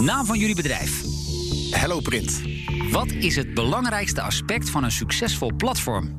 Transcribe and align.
Naam 0.00 0.26
van 0.26 0.38
jullie 0.38 0.54
bedrijf. 0.54 1.02
Hello 1.70 2.00
Print. 2.00 2.40
Wat 2.90 3.10
is 3.10 3.36
het 3.36 3.54
belangrijkste 3.54 4.22
aspect 4.22 4.70
van 4.70 4.84
een 4.84 4.92
succesvol 4.92 5.52
platform? 5.56 6.16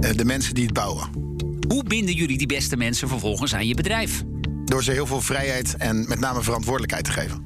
Eh, 0.00 0.16
De 0.16 0.24
mensen 0.24 0.54
die 0.54 0.64
het 0.64 0.72
bouwen. 0.72 1.08
Hoe 1.68 1.84
binden 1.84 2.14
jullie 2.14 2.38
die 2.38 2.46
beste 2.46 2.76
mensen 2.76 3.08
vervolgens 3.08 3.54
aan 3.54 3.66
je 3.66 3.74
bedrijf? 3.74 4.22
Door 4.64 4.82
ze 4.82 4.92
heel 4.92 5.06
veel 5.06 5.20
vrijheid 5.20 5.76
en 5.76 6.08
met 6.08 6.20
name 6.20 6.42
verantwoordelijkheid 6.42 7.04
te 7.04 7.10
geven. 7.12 7.44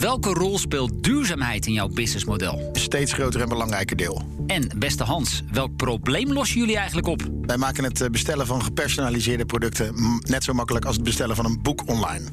Welke 0.00 0.30
rol 0.30 0.58
speelt 0.58 1.02
duurzaamheid 1.02 1.66
in 1.66 1.72
jouw 1.72 1.88
businessmodel? 1.88 2.70
Een 2.72 2.80
steeds 2.80 3.12
groter 3.12 3.40
en 3.40 3.48
belangrijker 3.48 3.96
deel. 3.96 4.22
En 4.46 4.70
beste 4.76 5.04
Hans, 5.04 5.42
welk 5.52 5.76
probleem 5.76 6.32
lossen 6.32 6.58
jullie 6.60 6.76
eigenlijk 6.76 7.06
op? 7.06 7.22
Wij 7.42 7.56
maken 7.56 7.84
het 7.84 8.00
eh, 8.00 8.08
bestellen 8.08 8.46
van 8.46 8.62
gepersonaliseerde 8.62 9.46
producten 9.46 9.94
net 10.20 10.44
zo 10.44 10.52
makkelijk 10.52 10.84
als 10.84 10.94
het 10.94 11.04
bestellen 11.04 11.36
van 11.36 11.44
een 11.44 11.62
boek 11.62 11.88
online. 11.88 12.28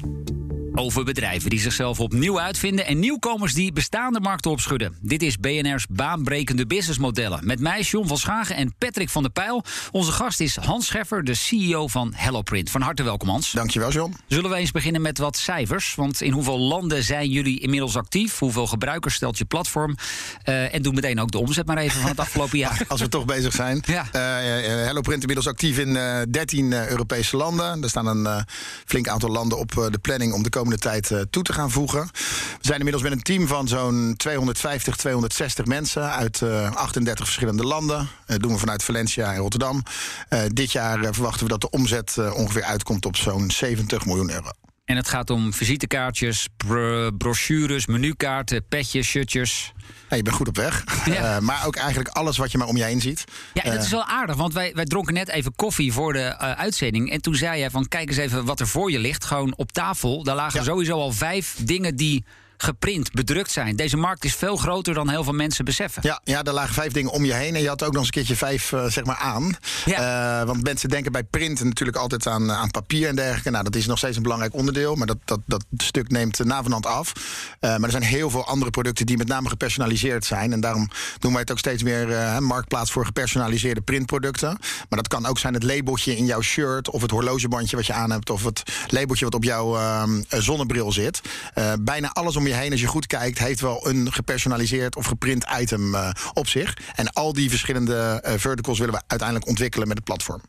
Over 0.78 1.04
bedrijven 1.04 1.50
die 1.50 1.60
zichzelf 1.60 2.00
opnieuw 2.00 2.40
uitvinden 2.40 2.86
en 2.86 2.98
nieuwkomers 2.98 3.54
die 3.54 3.72
bestaande 3.72 4.20
markten 4.20 4.50
opschudden. 4.50 4.96
Dit 5.00 5.22
is 5.22 5.38
BNR's 5.38 5.86
baanbrekende 5.90 6.66
businessmodellen. 6.66 7.46
Met 7.46 7.60
mij 7.60 7.80
John 7.80 8.08
van 8.08 8.18
Schagen 8.18 8.56
en 8.56 8.74
Patrick 8.78 9.08
van 9.08 9.22
der 9.22 9.30
Pijl. 9.30 9.64
Onze 9.90 10.12
gast 10.12 10.40
is 10.40 10.56
Hans 10.56 10.86
Scheffer, 10.86 11.24
de 11.24 11.34
CEO 11.34 11.88
van 11.88 12.12
HelloPrint. 12.14 12.70
Van 12.70 12.80
harte 12.80 13.02
welkom 13.02 13.28
Hans. 13.28 13.52
Dankjewel 13.52 13.90
John. 13.90 14.16
Zullen 14.26 14.50
we 14.50 14.56
eens 14.56 14.70
beginnen 14.70 15.02
met 15.02 15.18
wat 15.18 15.36
cijfers? 15.36 15.94
Want 15.94 16.20
in 16.20 16.32
hoeveel 16.32 16.58
landen 16.58 17.04
zijn 17.04 17.30
jullie 17.30 17.60
inmiddels 17.60 17.96
actief? 17.96 18.38
Hoeveel 18.38 18.66
gebruikers 18.66 19.14
stelt 19.14 19.38
je 19.38 19.44
platform? 19.44 19.96
Eh, 20.42 20.74
en 20.74 20.82
doe 20.82 20.92
meteen 20.92 21.20
ook 21.20 21.30
de 21.30 21.38
omzet 21.38 21.66
maar 21.66 21.78
even 21.78 22.00
van 22.00 22.10
het 22.10 22.20
afgelopen 22.20 22.58
jaar. 22.58 22.84
Als 22.88 23.00
we 23.00 23.08
toch 23.08 23.24
bezig 23.24 23.52
zijn. 23.52 23.82
Ja. 23.86 24.08
Eh, 24.12 24.80
eh, 24.80 24.86
Hello 24.86 25.00
Print 25.00 25.20
inmiddels 25.20 25.48
actief 25.48 25.78
in 25.78 25.96
eh, 25.96 26.20
13 26.30 26.72
eh, 26.72 26.88
Europese 26.88 27.36
landen. 27.36 27.82
Er 27.82 27.88
staan 27.88 28.06
een 28.06 28.44
flink 28.86 29.08
aantal 29.08 29.30
landen 29.30 29.58
op 29.58 29.70
de 29.70 29.98
planning 30.02 30.32
om 30.32 30.42
de 30.42 30.48
komende 30.48 30.67
tijd 30.76 31.10
eh, 31.10 31.20
toe 31.30 31.42
te 31.42 31.52
gaan 31.52 31.70
voegen. 31.70 32.10
We 32.12 32.58
zijn 32.60 32.78
inmiddels 32.78 33.04
met 33.04 33.12
een 33.12 33.22
team 33.22 33.46
van 33.46 33.68
zo'n 33.68 34.14
250, 34.16 34.96
260 34.96 35.64
mensen 35.64 36.12
uit 36.12 36.42
eh, 36.42 36.74
38 36.74 37.24
verschillende 37.24 37.64
landen. 37.64 38.08
Dat 38.26 38.40
doen 38.40 38.52
we 38.52 38.58
vanuit 38.58 38.84
Valencia 38.84 39.32
en 39.32 39.40
Rotterdam. 39.40 39.82
Eh, 40.28 40.40
dit 40.52 40.72
jaar 40.72 41.02
eh, 41.02 41.08
verwachten 41.12 41.42
we 41.42 41.48
dat 41.48 41.60
de 41.60 41.70
omzet 41.70 42.16
eh, 42.18 42.34
ongeveer 42.34 42.62
uitkomt 42.62 43.06
op 43.06 43.16
zo'n 43.16 43.50
70 43.50 44.06
miljoen 44.06 44.30
euro. 44.30 44.50
En 44.88 44.96
het 44.96 45.08
gaat 45.08 45.30
om 45.30 45.52
visitekaartjes, 45.52 46.48
bro- 46.56 47.10
brochures, 47.10 47.86
menukaarten, 47.86 48.64
petjes, 48.68 49.06
shirtjes. 49.06 49.72
Ja, 50.10 50.16
je 50.16 50.22
bent 50.22 50.36
goed 50.36 50.48
op 50.48 50.56
weg. 50.56 50.84
Ja. 51.06 51.36
Eh, 51.36 51.40
maar 51.40 51.66
ook 51.66 51.76
eigenlijk 51.76 52.08
alles 52.08 52.36
wat 52.36 52.52
je 52.52 52.58
maar 52.58 52.66
om 52.66 52.76
je 52.76 52.84
heen 52.84 53.00
ziet. 53.00 53.24
Ja, 53.54 53.62
en 53.62 53.70
dat 53.70 53.78
Eh, 53.78 53.84
is 53.84 53.90
wel 53.90 54.04
aardig, 54.04 54.36
want 54.36 54.52
wij, 54.52 54.72
wij 54.74 54.84
dronken 54.84 55.14
net 55.14 55.28
even 55.28 55.54
koffie 55.56 55.92
voor 55.92 56.12
de 56.12 56.18
eh, 56.22 56.50
uitzending. 56.52 57.10
En 57.10 57.20
toen 57.20 57.34
zei 57.34 57.58
jij 57.58 57.70
van, 57.70 57.88
kijk 57.88 58.08
eens 58.08 58.16
even 58.16 58.44
wat 58.44 58.60
er 58.60 58.66
voor 58.68 58.90
je 58.90 58.98
ligt. 58.98 59.24
Gewoon 59.24 59.56
op 59.56 59.72
tafel, 59.72 60.22
daar 60.22 60.34
lagen 60.36 60.58
Ja. 60.60 60.64
sowieso 60.66 60.92
al 60.92 61.12
vijf 61.12 61.56
dingen 61.62 61.96
die 61.96 62.24
geprint, 62.62 63.12
bedrukt 63.12 63.50
zijn. 63.50 63.76
Deze 63.76 63.96
markt 63.96 64.24
is 64.24 64.34
veel 64.34 64.56
groter 64.56 64.94
dan 64.94 65.08
heel 65.08 65.24
veel 65.24 65.32
mensen 65.32 65.64
beseffen. 65.64 66.02
Ja, 66.04 66.20
ja, 66.24 66.42
er 66.42 66.52
lagen 66.52 66.74
vijf 66.74 66.92
dingen 66.92 67.10
om 67.10 67.24
je 67.24 67.34
heen. 67.34 67.54
En 67.54 67.62
je 67.62 67.68
had 67.68 67.82
ook 67.82 67.92
nog 67.92 67.98
eens 67.98 68.06
een 68.06 68.12
keertje 68.12 68.36
vijf 68.36 68.72
eh, 68.72 68.84
zeg 68.84 69.04
maar 69.04 69.16
aan. 69.16 69.56
Ja. 69.84 70.40
Eh, 70.40 70.46
want 70.46 70.62
mensen 70.62 70.88
denken 70.88 71.12
bij 71.12 71.24
print 71.24 71.64
natuurlijk 71.64 71.98
altijd 71.98 72.26
aan, 72.26 72.52
aan 72.52 72.70
papier 72.70 73.08
en 73.08 73.16
dergelijke. 73.16 73.50
Nou, 73.50 73.64
dat 73.64 73.76
is 73.76 73.86
nog 73.86 73.98
steeds 73.98 74.16
een 74.16 74.22
belangrijk 74.22 74.54
onderdeel. 74.54 74.94
Maar 74.94 75.06
dat, 75.06 75.18
dat, 75.24 75.40
dat 75.46 75.64
stuk 75.76 76.10
neemt 76.10 76.44
na 76.44 76.62
van 76.62 76.72
hand 76.72 76.86
af. 76.86 77.12
Eh, 77.60 77.70
maar 77.70 77.82
er 77.82 77.90
zijn 77.90 78.02
heel 78.02 78.30
veel 78.30 78.46
andere 78.46 78.70
producten 78.70 79.06
die 79.06 79.16
met 79.16 79.28
name 79.28 79.48
gepersonaliseerd 79.48 80.24
zijn. 80.24 80.52
En 80.52 80.60
daarom 80.60 80.90
doen 81.18 81.32
wij 81.32 81.40
het 81.40 81.50
ook 81.50 81.58
steeds 81.58 81.82
meer 81.82 82.12
eh, 82.12 82.38
marktplaats 82.38 82.92
voor 82.92 83.04
gepersonaliseerde 83.06 83.80
printproducten. 83.80 84.58
Maar 84.88 84.98
dat 84.98 85.08
kan 85.08 85.26
ook 85.26 85.38
zijn 85.38 85.54
het 85.54 85.62
labeltje 85.62 86.16
in 86.16 86.24
jouw 86.24 86.40
shirt. 86.40 86.90
Of 86.90 87.02
het 87.02 87.10
horlogebandje 87.10 87.76
wat 87.76 87.86
je 87.86 87.92
aan 87.92 88.10
hebt. 88.10 88.30
Of 88.30 88.44
het 88.44 88.62
labeltje 88.88 89.24
wat 89.24 89.34
op 89.34 89.44
jouw 89.44 89.76
ehm, 89.76 90.22
eh, 90.28 90.40
zonnebril 90.40 90.92
zit. 90.92 91.20
Eh, 91.54 91.72
bijna 91.80 92.10
alles 92.12 92.36
om 92.36 92.46
je 92.48 92.54
heen, 92.54 92.70
als 92.70 92.80
je 92.80 92.86
goed 92.86 93.06
kijkt, 93.06 93.38
heeft 93.38 93.60
wel 93.60 93.88
een 93.88 94.12
gepersonaliseerd 94.12 94.96
of 94.96 95.06
geprint 95.06 95.46
item 95.60 95.94
eh, 95.94 96.10
op 96.32 96.48
zich. 96.48 96.76
En 96.94 97.12
al 97.12 97.32
die 97.32 97.50
verschillende 97.50 98.20
eh, 98.22 98.34
verticals 98.36 98.78
willen 98.78 98.94
we 98.94 99.02
uiteindelijk 99.06 99.48
ontwikkelen 99.48 99.88
met 99.88 99.96
het 99.96 100.06
platform. 100.06 100.40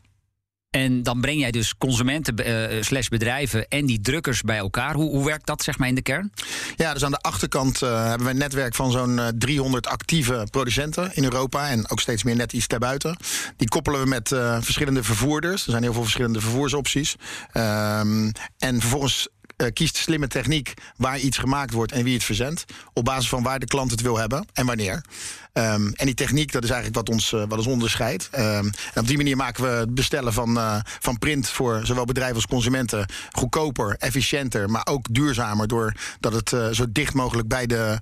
En 0.70 1.02
dan 1.02 1.20
breng 1.20 1.40
jij 1.40 1.50
dus 1.50 1.76
consumenten 1.78 2.36
eh, 2.36 2.82
slash 2.82 3.08
bedrijven 3.08 3.68
en 3.68 3.86
die 3.86 4.00
drukkers 4.00 4.42
bij 4.42 4.56
elkaar. 4.56 4.94
Hoe, 4.94 5.10
hoe 5.10 5.24
werkt 5.24 5.46
dat 5.46 5.62
zeg 5.62 5.78
maar 5.78 5.88
in 5.88 5.94
de 5.94 6.02
kern? 6.02 6.32
Ja, 6.76 6.92
dus 6.92 7.04
aan 7.04 7.10
de 7.10 7.20
achterkant 7.20 7.80
hebben 7.80 8.24
we 8.24 8.30
een 8.30 8.38
netwerk 8.38 8.74
van 8.74 8.90
zo'n 8.90 9.18
eh, 9.18 9.28
300 9.38 9.86
actieve 9.86 10.46
producenten 10.50 11.10
in 11.14 11.24
Europa. 11.24 11.68
En 11.68 11.90
ook 11.90 12.00
steeds 12.00 12.22
meer 12.22 12.36
net 12.36 12.52
iets 12.52 12.66
daarbuiten. 12.66 13.16
Die 13.56 13.68
koppelen 13.68 14.00
we 14.00 14.06
met 14.06 14.28
verschillende 14.60 15.02
vervoerders. 15.02 15.64
Er 15.64 15.70
zijn 15.70 15.82
heel 15.82 15.92
veel 15.92 16.02
verschillende 16.02 16.40
vervoersopties. 16.40 17.16
Ehm, 17.52 18.30
en 18.58 18.80
vervolgens 18.80 19.28
eh, 19.60 19.72
kiest 19.72 19.96
slimme 19.96 20.26
techniek 20.26 20.74
waar 20.96 21.18
iets 21.18 21.38
gemaakt 21.38 21.72
wordt 21.72 21.92
en 21.92 22.04
wie 22.04 22.14
het 22.14 22.24
verzendt. 22.24 22.64
Op 22.92 23.04
basis 23.04 23.28
van 23.28 23.42
waar 23.42 23.58
de 23.58 23.66
klant 23.66 23.90
het 23.90 24.00
wil 24.00 24.18
hebben 24.18 24.46
en 24.52 24.66
wanneer. 24.66 25.04
Ehm, 25.52 25.90
en 25.92 26.06
die 26.06 26.14
techniek, 26.14 26.52
dat 26.52 26.64
is 26.64 26.70
eigenlijk 26.70 27.06
wat 27.06 27.14
ons, 27.14 27.32
eh, 27.32 27.42
wat 27.48 27.58
ons 27.58 27.66
onderscheidt. 27.66 28.28
Ehm, 28.30 28.64
en 28.94 29.00
op 29.00 29.06
die 29.06 29.16
manier 29.16 29.36
maken 29.36 29.64
we 29.64 29.70
het 29.70 29.94
bestellen 29.94 30.32
van, 30.32 30.58
eh, 30.58 30.80
van 30.84 31.18
print 31.18 31.48
voor 31.48 31.80
zowel 31.84 32.04
bedrijven 32.04 32.36
als 32.36 32.46
consumenten 32.46 33.06
goedkoper, 33.30 33.96
efficiënter, 33.98 34.70
maar 34.70 34.86
ook 34.86 35.06
duurzamer. 35.10 35.68
Doordat 35.68 36.32
het 36.32 36.52
eh, 36.52 36.68
zo 36.70 36.84
dicht 36.88 37.14
mogelijk 37.14 37.48
bij 37.48 37.66
de 37.66 37.98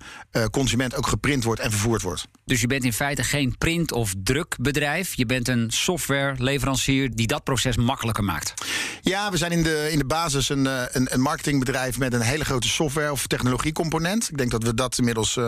consument 0.50 0.94
ook 0.94 1.06
geprint 1.06 1.44
wordt 1.44 1.60
en 1.60 1.70
vervoerd 1.70 2.02
wordt. 2.02 2.26
Dus 2.44 2.60
je 2.60 2.66
bent 2.66 2.84
in 2.84 2.92
feite 2.92 3.24
geen 3.24 3.54
print- 3.58 3.92
of 3.92 4.14
drukbedrijf. 4.22 5.14
Je 5.14 5.26
bent 5.26 5.48
een 5.48 5.70
softwareleverancier 5.70 7.10
die 7.14 7.26
dat 7.26 7.44
proces 7.44 7.76
makkelijker 7.76 8.24
maakt. 8.24 8.54
Ja, 9.02 9.30
we 9.30 9.36
zijn 9.36 9.52
in 9.52 9.62
de, 9.62 9.88
in 9.90 9.98
de 9.98 10.04
basis 10.04 10.48
een, 10.48 10.66
een, 10.66 11.14
een 11.14 11.20
marketingbedrijf 11.20 11.98
met 11.98 12.12
een 12.12 12.20
hele 12.20 12.44
grote 12.44 12.68
software- 12.68 13.12
of 13.12 13.26
technologiecomponent. 13.26 14.28
Ik 14.30 14.38
denk 14.38 14.50
dat 14.50 14.62
we 14.62 14.74
dat 14.74 14.98
inmiddels 14.98 15.38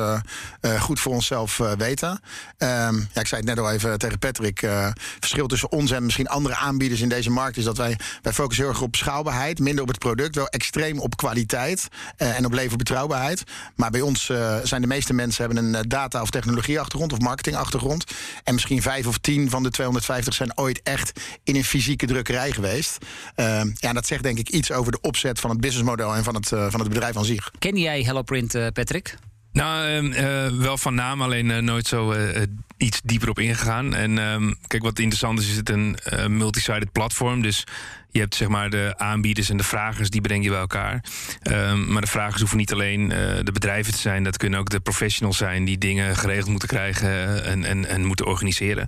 goed 0.78 1.00
voor 1.00 1.12
onszelf 1.12 1.60
eh, 1.60 1.72
Ehm, 1.99 2.97
ja, 3.12 3.21
ik 3.21 3.27
zei 3.27 3.41
het 3.41 3.45
net 3.45 3.59
al 3.59 3.71
even 3.71 3.99
tegen 3.99 4.19
Patrick. 4.19 4.62
eh 4.62 4.89
verschil 5.19 5.47
tussen 5.47 5.73
ons 5.73 5.91
en 5.91 6.05
misschien 6.05 6.28
andere 6.28 6.55
aanbieders 6.55 7.01
in 7.01 7.09
deze 7.09 7.31
markt 7.31 7.56
is 7.56 7.65
dat 7.65 7.77
wij, 7.77 7.99
wij 8.23 8.33
focussen 8.33 8.65
heel 8.65 8.73
erg 8.73 8.83
op 8.83 8.97
schaalbaarheid, 8.97 9.59
minder 9.59 9.83
op 9.83 9.89
het 9.89 9.99
product, 9.99 10.34
wel 10.34 10.49
extreem 10.49 10.99
op 10.99 11.17
kwaliteit 11.17 11.89
eh, 12.17 12.37
en 12.37 12.45
op 12.45 12.53
leverbetrouwbaarheid. 12.53 13.45
Maar 13.77 13.91
bij 13.91 14.01
ons 14.01 14.28
eh, 14.28 14.56
zijn 14.62 14.81
de 14.81 14.87
meeste 14.87 15.12
mensen 15.12 15.45
hebben 15.45 15.75
een 15.75 15.89
data- 15.89 16.23
of 16.23 16.31
technologieachtergrond 16.31 17.12
of 17.12 17.19
marketingachtergrond. 17.19 18.05
En 18.45 18.55
misschien 18.55 18.83
vijf 18.83 19.07
of 19.07 19.19
tien 19.19 19.51
van 19.51 19.62
de 19.62 19.71
250 19.71 20.34
zijn 20.34 20.59
ooit 20.59 20.81
echt 20.83 21.21
in 21.45 21.57
een 21.57 21.65
fysieke 21.65 22.07
drukkerij 22.07 22.53
geweest. 22.53 22.99
Ehm, 23.34 23.71
ja, 23.75 23.93
dat 23.93 24.07
zegt 24.07 24.22
denk 24.22 24.39
ik 24.39 24.49
iets 24.49 24.72
over 24.72 24.93
de 24.93 25.01
opzet 25.01 25.41
van 25.41 25.51
het 25.51 25.61
businessmodel 25.61 26.15
en 26.15 26.25
van 26.25 26.34
het, 26.34 26.49
van 26.49 26.81
het 26.81 26.89
bedrijf 26.89 27.17
aan 27.17 27.25
zich. 27.25 27.51
Ken 27.59 27.77
jij 27.77 28.03
HelloPrint, 28.03 28.72
Patrick? 28.72 29.17
Nou, 29.53 29.87
ehm, 29.87 30.12
eh, 30.12 30.59
wel 30.59 30.78
van 30.78 30.94
naam, 30.94 31.22
alleen 31.22 31.50
eh, 31.50 31.59
nooit 31.59 31.87
zo 31.87 32.12
eh, 32.12 32.43
iets 32.77 33.00
dieper 33.05 33.28
op 33.28 33.38
ingegaan. 33.38 33.94
En 33.94 34.19
ehm, 34.19 34.53
kijk, 34.66 34.83
wat 34.83 34.99
interessant 34.99 35.41
is, 35.41 35.50
is 35.50 35.56
het 35.56 35.69
een 35.69 35.99
multi-sided 36.28 36.93
platform. 36.93 37.43
Dus 37.43 37.65
je 38.10 38.21
hebt 38.21 38.34
zeg 38.34 38.49
maar 38.49 38.71
de 38.71 38.94
aanbieders 38.97 39.50
en 39.50 39.56
de 39.56 39.62
vragers, 39.62 40.10
die 40.10 40.21
breng 40.21 40.44
je 40.44 40.50
bij 40.50 40.59
elkaar. 40.59 41.05
Ehm, 41.43 41.93
maar 41.93 42.03
de 42.03 42.09
vragers 42.09 42.39
hoeven 42.39 42.59
niet 42.59 42.72
alleen 42.72 43.09
de 43.42 43.53
bedrijven 43.53 43.92
te 43.92 43.98
zijn. 43.98 44.25
Dat 44.25 44.36
kunnen 44.36 44.59
ook 44.59 44.71
de 44.71 44.80
professionals 44.80 45.36
zijn 45.36 45.65
die 45.65 45.78
dingen 45.78 46.16
geregeld 46.16 46.48
moeten 46.48 46.69
krijgen 46.69 47.45
en, 47.45 47.65
en, 47.65 47.89
en 47.89 48.04
moeten 48.04 48.27
organiseren. 48.27 48.86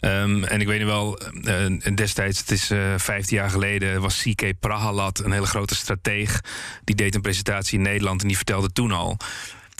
En 0.00 0.60
ik 0.60 0.66
weet 0.66 0.80
nog 0.80 0.88
wel, 0.88 1.20
destijds, 1.94 2.38
het 2.38 2.50
is 2.50 2.70
eh 2.70 2.94
15 2.96 3.36
jaar 3.36 3.50
geleden, 3.50 4.00
was 4.00 4.22
CK 4.22 4.52
Prahalat, 4.60 5.18
een 5.24 5.32
hele 5.32 5.46
grote 5.46 5.74
strateeg. 5.74 6.40
Die 6.84 6.94
deed 6.94 7.14
een 7.14 7.20
presentatie 7.20 7.78
in 7.78 7.84
Nederland 7.84 8.22
en 8.22 8.28
die 8.28 8.36
vertelde 8.36 8.72
toen 8.72 8.92
al. 8.92 9.16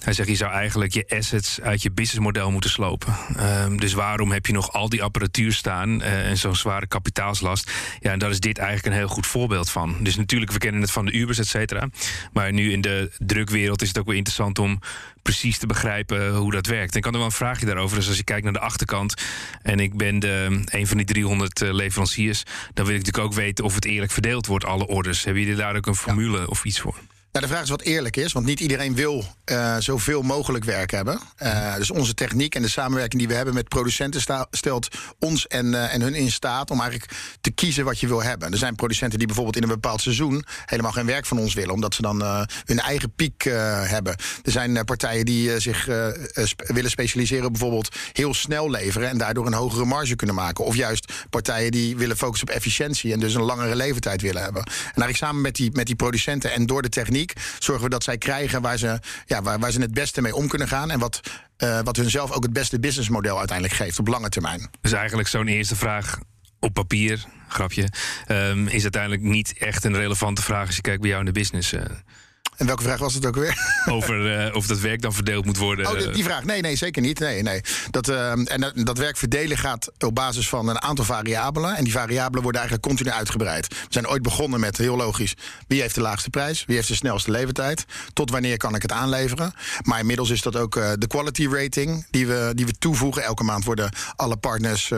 Hij 0.04 0.12
zegt, 0.12 0.28
je 0.28 0.34
zou 0.34 0.52
eigenlijk 0.52 0.92
je 0.92 1.04
assets 1.08 1.60
uit 1.60 1.82
je 1.82 1.90
businessmodel 1.90 2.50
moeten 2.50 2.70
slopen. 2.70 3.16
Ehm, 3.36 3.76
dus 3.76 3.92
waarom 3.92 4.32
heb 4.32 4.46
je 4.46 4.52
nog 4.52 4.72
al 4.72 4.88
die 4.88 5.02
apparatuur 5.02 5.52
staan 5.52 6.02
eh, 6.02 6.28
en 6.28 6.36
zo'n 6.36 6.56
zware 6.56 6.86
kapitaalslast? 6.86 7.72
Ja, 8.00 8.12
en 8.12 8.18
daar 8.18 8.30
is 8.30 8.40
dit 8.40 8.58
eigenlijk 8.58 8.86
een 8.86 9.00
heel 9.00 9.08
goed 9.08 9.26
voorbeeld 9.26 9.70
van. 9.70 9.96
Dus 10.00 10.16
natuurlijk, 10.16 10.52
we 10.52 10.58
kennen 10.58 10.80
het 10.80 10.90
van 10.90 11.04
de 11.04 11.12
Ubers, 11.12 11.38
et 11.38 11.46
cetera. 11.46 11.88
Maar 12.32 12.52
nu 12.52 12.72
in 12.72 12.80
de 12.80 13.10
drukwereld 13.18 13.82
is 13.82 13.88
het 13.88 13.98
ook 13.98 14.06
wel 14.06 14.14
interessant 14.14 14.58
om 14.58 14.80
precies 15.22 15.58
te 15.58 15.66
begrijpen 15.66 16.34
hoe 16.34 16.50
dat 16.52 16.66
werkt. 16.66 16.92
En 16.92 16.98
ik 16.98 17.04
had 17.04 17.12
nog 17.12 17.22
wel 17.22 17.30
een 17.30 17.36
vraagje 17.36 17.66
daarover. 17.66 17.96
Dus 17.96 18.08
als 18.08 18.16
je 18.16 18.24
kijkt 18.24 18.44
naar 18.44 18.52
de 18.52 18.58
achterkant 18.58 19.14
en 19.62 19.80
ik 19.80 19.96
ben 19.96 20.18
de, 20.18 20.62
een 20.64 20.86
van 20.86 20.96
die 20.96 21.06
300 21.06 21.62
eh, 21.62 21.72
leveranciers, 21.72 22.42
dan 22.74 22.84
wil 22.86 22.94
ik 22.94 23.00
natuurlijk 23.04 23.24
ook 23.24 23.40
weten 23.40 23.64
of 23.64 23.74
het 23.74 23.84
eerlijk 23.84 24.12
verdeeld 24.12 24.46
wordt, 24.46 24.64
alle 24.64 24.86
orders. 24.86 25.24
Hebben 25.24 25.42
jullie 25.42 25.58
daar 25.58 25.76
ook 25.76 25.86
een 25.86 25.94
formule 25.94 26.48
of 26.48 26.64
iets 26.64 26.80
voor? 26.80 26.96
De 27.40 27.48
vraag 27.48 27.62
is 27.62 27.68
wat 27.68 27.82
eerlijk 27.82 28.16
is, 28.16 28.32
want 28.32 28.46
niet 28.46 28.60
iedereen 28.60 28.94
wil 28.94 29.24
uh, 29.50 29.76
zoveel 29.78 30.22
mogelijk 30.22 30.64
werk 30.64 30.90
hebben. 30.90 31.20
Uh, 31.42 31.74
dus 31.74 31.90
onze 31.90 32.14
techniek 32.14 32.54
en 32.54 32.62
de 32.62 32.68
samenwerking 32.68 33.20
die 33.20 33.28
we 33.28 33.34
hebben 33.34 33.54
met 33.54 33.68
producenten 33.68 34.46
stelt 34.50 34.88
ons 35.18 35.46
en, 35.46 35.66
uh, 35.66 35.94
en 35.94 36.00
hun 36.00 36.14
in 36.14 36.30
staat 36.30 36.70
om 36.70 36.80
eigenlijk 36.80 37.12
te 37.40 37.50
kiezen 37.50 37.84
wat 37.84 38.00
je 38.00 38.06
wil 38.06 38.22
hebben. 38.22 38.52
Er 38.52 38.58
zijn 38.58 38.74
producenten 38.74 39.18
die 39.18 39.26
bijvoorbeeld 39.26 39.56
in 39.56 39.62
een 39.62 39.68
bepaald 39.68 40.00
seizoen 40.00 40.44
helemaal 40.66 40.92
geen 40.92 41.06
werk 41.06 41.26
van 41.26 41.38
ons 41.38 41.54
willen, 41.54 41.74
omdat 41.74 41.94
ze 41.94 42.02
dan 42.02 42.46
hun 42.64 42.80
eigen 42.80 43.12
piek 43.14 43.42
hebben. 43.82 44.16
Er 44.42 44.52
zijn 44.52 44.84
partijen 44.84 45.24
die 45.24 45.60
zich 45.60 45.84
willen 46.56 46.90
specialiseren, 46.90 47.52
bijvoorbeeld 47.52 47.96
heel 48.12 48.34
snel 48.34 48.70
leveren 48.70 49.08
en 49.08 49.18
daardoor 49.18 49.46
een 49.46 49.52
hogere 49.52 49.84
marge 49.84 50.16
kunnen 50.16 50.36
maken. 50.36 50.64
Of 50.64 50.74
juist 50.74 51.12
partijen 51.30 51.70
die 51.70 51.96
willen 51.96 52.16
focussen 52.16 52.48
op 52.48 52.54
efficiëntie 52.54 53.12
en 53.12 53.20
dus 53.20 53.34
een 53.34 53.42
langere 53.42 53.76
leeftijd 53.76 54.22
willen 54.22 54.42
hebben. 54.42 54.62
En 54.62 54.72
eigenlijk 54.72 55.16
samen 55.16 55.40
met 55.40 55.54
die, 55.54 55.70
met 55.72 55.86
die 55.86 55.96
producenten 55.96 56.52
en 56.52 56.66
door 56.66 56.82
de 56.82 56.88
techniek 56.88 57.25
zorgen 57.58 57.84
we 57.84 57.90
dat 57.90 58.04
zij 58.04 58.18
krijgen 58.18 58.62
waar 58.62 58.78
ze, 58.78 59.00
ja, 59.26 59.42
waar, 59.42 59.58
waar 59.58 59.70
ze 59.70 59.80
het 59.80 59.94
beste 59.94 60.20
mee 60.20 60.34
om 60.34 60.48
kunnen 60.48 60.68
gaan. 60.68 60.90
En 60.90 60.98
wat, 60.98 61.20
uh, 61.58 61.80
wat 61.84 61.96
hun 61.96 62.10
zelf 62.10 62.30
ook 62.30 62.42
het 62.42 62.52
beste 62.52 62.80
businessmodel 62.80 63.38
uiteindelijk 63.38 63.76
geeft 63.76 63.98
op 63.98 64.08
lange 64.08 64.28
termijn. 64.28 64.70
Dus 64.80 64.92
eigenlijk 64.92 65.28
zo'n 65.28 65.48
eerste 65.48 65.76
vraag 65.76 66.18
op 66.60 66.72
papier, 66.72 67.24
grapje, 67.48 67.88
um, 68.28 68.66
is 68.68 68.82
uiteindelijk 68.82 69.22
niet 69.22 69.58
echt 69.58 69.84
een 69.84 69.96
relevante 69.96 70.42
vraag 70.42 70.66
als 70.66 70.76
je 70.76 70.82
kijkt 70.82 71.00
bij 71.00 71.08
jou 71.08 71.20
in 71.20 71.32
de 71.32 71.38
business. 71.40 71.72
Uh. 71.72 71.80
En 72.56 72.66
welke 72.66 72.82
vraag 72.82 72.98
was 72.98 73.14
het 73.14 73.26
ook 73.26 73.34
weer? 73.34 73.58
Over 73.96 74.46
uh, 74.46 74.54
of 74.54 74.66
dat 74.66 74.78
werk 74.78 75.02
dan 75.02 75.12
verdeeld 75.12 75.44
moet 75.44 75.56
worden. 75.56 75.86
Oh, 75.86 76.12
die, 76.12 76.24
vraag. 76.24 76.44
Nee, 76.44 76.60
nee, 76.60 76.76
zeker 76.76 77.02
niet. 77.02 77.18
Nee, 77.18 77.42
nee. 77.42 77.60
Dat, 77.90 78.08
uh, 78.08 78.30
en 78.30 78.60
dat, 78.60 78.72
dat, 78.74 78.98
werk 78.98 79.16
verdelen 79.16 79.58
gaat 79.58 79.92
op 79.98 80.14
basis 80.14 80.48
van 80.48 80.68
een 80.68 80.82
aantal 80.82 81.04
variabelen. 81.04 81.76
En 81.76 81.84
die 81.84 81.92
variabelen 81.92 82.42
worden 82.42 82.60
eigenlijk 82.60 82.88
continu 82.88 83.16
uitgebreid. 83.16 83.68
We 83.68 83.76
zijn 83.88 84.08
ooit 84.08 84.22
begonnen 84.22 84.60
met, 84.60 84.76
heel 84.76 84.96
logisch, 84.96 85.34
wie 85.66 85.80
heeft 85.80 85.94
de 85.94 86.00
laagste 86.00 86.30
prijs? 86.30 86.64
Wie 86.64 86.76
heeft 86.76 86.88
de 86.88 86.94
snelste 86.94 87.30
levertijd? 87.30 87.84
Tot 88.12 88.30
wanneer 88.30 88.56
kan 88.56 88.74
ik 88.74 88.82
het 88.82 88.92
aanleveren? 88.92 89.52
Maar 89.82 90.00
inmiddels 90.00 90.30
is 90.30 90.42
dat 90.42 90.56
ook 90.56 90.76
uh, 90.76 90.92
de 90.98 91.06
quality 91.06 91.46
rating 91.46 92.06
die 92.10 92.26
we, 92.26 92.52
die 92.54 92.66
we 92.66 92.78
toevoegen. 92.78 93.22
Elke 93.22 93.44
maand 93.44 93.64
worden 93.64 93.90
alle 94.16 94.36
partners 94.36 94.92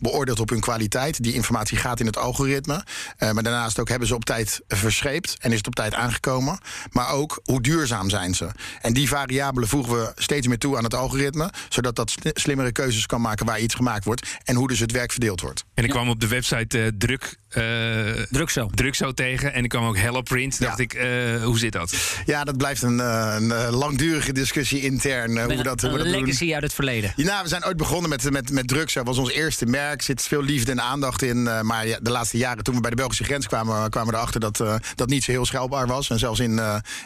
beoordeeld 0.00 0.40
op 0.40 0.48
hun 0.48 0.60
kwaliteit. 0.60 1.22
Die 1.22 1.34
informatie 1.34 1.76
gaat 1.76 2.00
in 2.00 2.06
het 2.06 2.16
algoritme. 2.16 2.84
maar 3.18 3.42
daarnaast 3.42 3.78
ook 3.78 3.88
hebben 3.88 4.08
ze 4.08 4.14
op 4.14 4.24
tijd 4.24 4.60
verscheept 4.68 5.36
en 5.40 5.50
is 5.50 5.56
het 5.56 5.66
op 5.66 5.74
tijd 5.74 5.94
aangekomen. 5.94 6.58
Maar 6.92 7.10
ook 7.10 7.40
hoe 7.44 7.62
duurzaam 7.62 8.10
zijn 8.10 8.34
ze. 8.34 8.48
En 8.80 8.92
die 8.92 9.08
variabelen 9.08 9.68
voegen 9.68 9.92
we 9.92 10.12
steeds 10.14 10.46
meer 10.46 10.58
toe 10.58 10.76
aan 10.76 10.84
het 10.84 10.94
algoritme. 10.94 11.50
Zodat 11.68 11.96
dat 11.96 12.14
slimmere 12.22 12.72
keuzes 12.72 13.06
kan 13.06 13.20
maken 13.20 13.46
waar 13.46 13.60
iets 13.60 13.74
gemaakt 13.74 14.04
wordt. 14.04 14.38
En 14.44 14.56
hoe 14.56 14.68
dus 14.68 14.78
het 14.78 14.92
werk 14.92 15.10
verdeeld 15.10 15.40
wordt. 15.40 15.64
En 15.74 15.84
ik 15.84 15.90
kwam 15.90 16.08
op 16.08 16.20
de 16.20 16.28
website 16.28 16.78
uh, 16.78 16.86
druk. 16.98 17.38
Uh, 17.56 18.22
druk 18.30 18.50
zo. 18.50 18.68
Druk 18.74 18.94
zo 18.94 19.12
tegen. 19.12 19.52
En 19.52 19.62
ik 19.64 19.68
kwam 19.68 19.84
ook 19.84 19.98
Hello 19.98 20.22
Print. 20.22 20.56
Ja. 20.58 20.66
Dacht 20.66 20.78
ik, 20.78 20.94
uh, 20.94 21.44
hoe 21.44 21.58
zit 21.58 21.72
dat? 21.72 21.94
Ja, 22.24 22.44
dat 22.44 22.56
blijft 22.56 22.82
een, 22.82 22.98
een 22.98 23.70
langdurige 23.70 24.32
discussie 24.32 24.80
intern. 24.80 25.38
hoe 25.42 25.62
dat, 25.62 25.80
hoe 25.80 25.90
een 25.90 25.98
dat 25.98 26.06
legacy 26.06 26.54
uit 26.54 26.62
het 26.62 26.74
verleden. 26.74 27.12
Ja, 27.16 27.24
nou, 27.24 27.42
we 27.42 27.48
zijn 27.48 27.66
ooit 27.66 27.76
begonnen 27.76 28.10
met, 28.10 28.30
met, 28.30 28.50
met 28.50 28.90
zo. 28.90 29.02
was 29.02 29.18
ons 29.18 29.30
eerste 29.30 29.66
merk. 29.66 30.02
zit 30.02 30.22
veel 30.22 30.42
liefde 30.42 30.70
en 30.70 30.80
aandacht 30.80 31.22
in. 31.22 31.42
maar 31.42 31.86
ja, 31.86 31.98
de 32.02 32.10
laatste 32.10 32.36
jaren, 32.36 32.64
toen 32.64 32.74
we 32.74 32.80
bij 32.80 32.90
de 32.90 32.96
Belgische 32.96 33.24
grens 33.24 33.46
kwamen, 33.46 33.90
kwamen 33.90 34.10
we 34.10 34.16
erachter 34.16 34.40
dat 34.40 34.64
dat 34.94 35.08
niet 35.08 35.24
zo 35.24 35.30
heel 35.30 35.46
schelbaar 35.46 35.86
was. 35.86 36.10
En 36.10 36.18
zelfs 36.18 36.40
in 36.40 36.60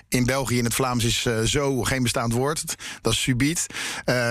in 0.08 0.24
België 0.24 0.58
in 0.58 0.64
het 0.64 0.74
Vlaams 0.74 1.04
is 1.04 1.26
zo 1.44 1.82
geen 1.82 2.02
bestaand 2.02 2.32
woord. 2.32 2.74
Dat 3.00 3.12
is 3.12 3.22
subiet. 3.22 3.66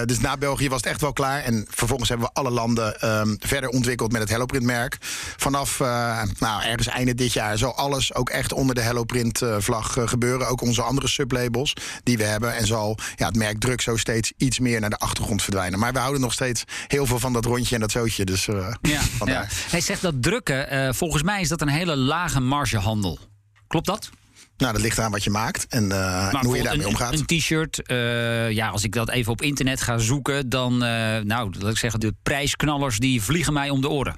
Dus 0.05 0.19
na 0.19 0.37
België 0.37 0.69
was 0.69 0.77
het 0.77 0.89
echt 0.89 1.01
wel 1.01 1.13
klaar. 1.13 1.43
En 1.43 1.65
vervolgens 1.69 2.09
hebben 2.09 2.27
we 2.27 2.33
alle 2.39 2.49
landen 2.49 3.09
um, 3.09 3.37
verder 3.39 3.69
ontwikkeld 3.69 4.11
met 4.11 4.21
het 4.21 4.29
HelloPrint-merk. 4.29 4.97
Vanaf 5.37 5.79
uh, 5.79 6.02
nou, 6.39 6.63
ergens 6.63 6.87
einde 6.87 7.15
dit 7.15 7.33
jaar 7.33 7.57
zal 7.57 7.75
alles 7.75 8.13
ook 8.13 8.29
echt 8.29 8.53
onder 8.53 8.75
de 8.75 8.81
HelloPrint-vlag 8.81 9.97
gebeuren. 10.05 10.47
Ook 10.47 10.61
onze 10.61 10.81
andere 10.81 11.07
sublabels 11.07 11.73
die 12.03 12.17
we 12.17 12.23
hebben. 12.23 12.55
En 12.55 12.67
zal 12.67 12.97
ja, 13.15 13.25
het 13.25 13.35
merk 13.35 13.59
druk 13.59 13.81
zo 13.81 13.97
steeds 13.97 14.33
iets 14.37 14.59
meer 14.59 14.79
naar 14.79 14.89
de 14.89 14.97
achtergrond 14.97 15.41
verdwijnen. 15.41 15.79
Maar 15.79 15.93
we 15.93 15.99
houden 15.99 16.21
nog 16.21 16.33
steeds 16.33 16.63
heel 16.87 17.05
veel 17.05 17.19
van 17.19 17.33
dat 17.33 17.45
rondje 17.45 17.75
en 17.75 17.81
dat 17.81 17.91
zootje. 17.91 18.25
Dus 18.25 18.45
ja, 18.45 18.77
ja. 19.25 19.45
Hij 19.69 19.81
zegt 19.81 20.01
dat 20.01 20.21
drukken, 20.21 20.95
volgens 20.95 21.23
mij 21.23 21.41
is 21.41 21.49
dat 21.49 21.61
een 21.61 21.67
hele 21.67 21.95
lage 21.95 22.39
margehandel. 22.39 23.19
Klopt 23.67 23.85
dat? 23.85 24.09
Nou, 24.57 24.73
dat 24.73 24.81
ligt 24.81 24.99
aan 24.99 25.11
wat 25.11 25.23
je 25.23 25.29
maakt 25.29 25.67
en, 25.67 25.89
uh, 25.89 26.33
hoe 26.33 26.57
je 26.57 26.63
daarmee 26.63 26.87
omgaat. 26.87 27.13
Een 27.13 27.25
t-shirt, 27.25 27.81
uh, 27.87 28.51
ja, 28.51 28.69
als 28.69 28.83
ik 28.83 28.91
dat 28.91 29.09
even 29.09 29.31
op 29.31 29.41
internet 29.41 29.81
ga 29.81 29.97
zoeken, 29.97 30.49
dan, 30.49 30.73
uh, 30.73 30.79
nou, 31.19 31.53
laat 31.59 31.71
ik 31.71 31.77
zeggen, 31.77 31.99
de 31.99 32.13
prijsknallers 32.23 32.97
die 32.97 33.21
vliegen 33.21 33.53
mij 33.53 33.69
om 33.69 33.81
de 33.81 33.89
oren. 33.89 34.15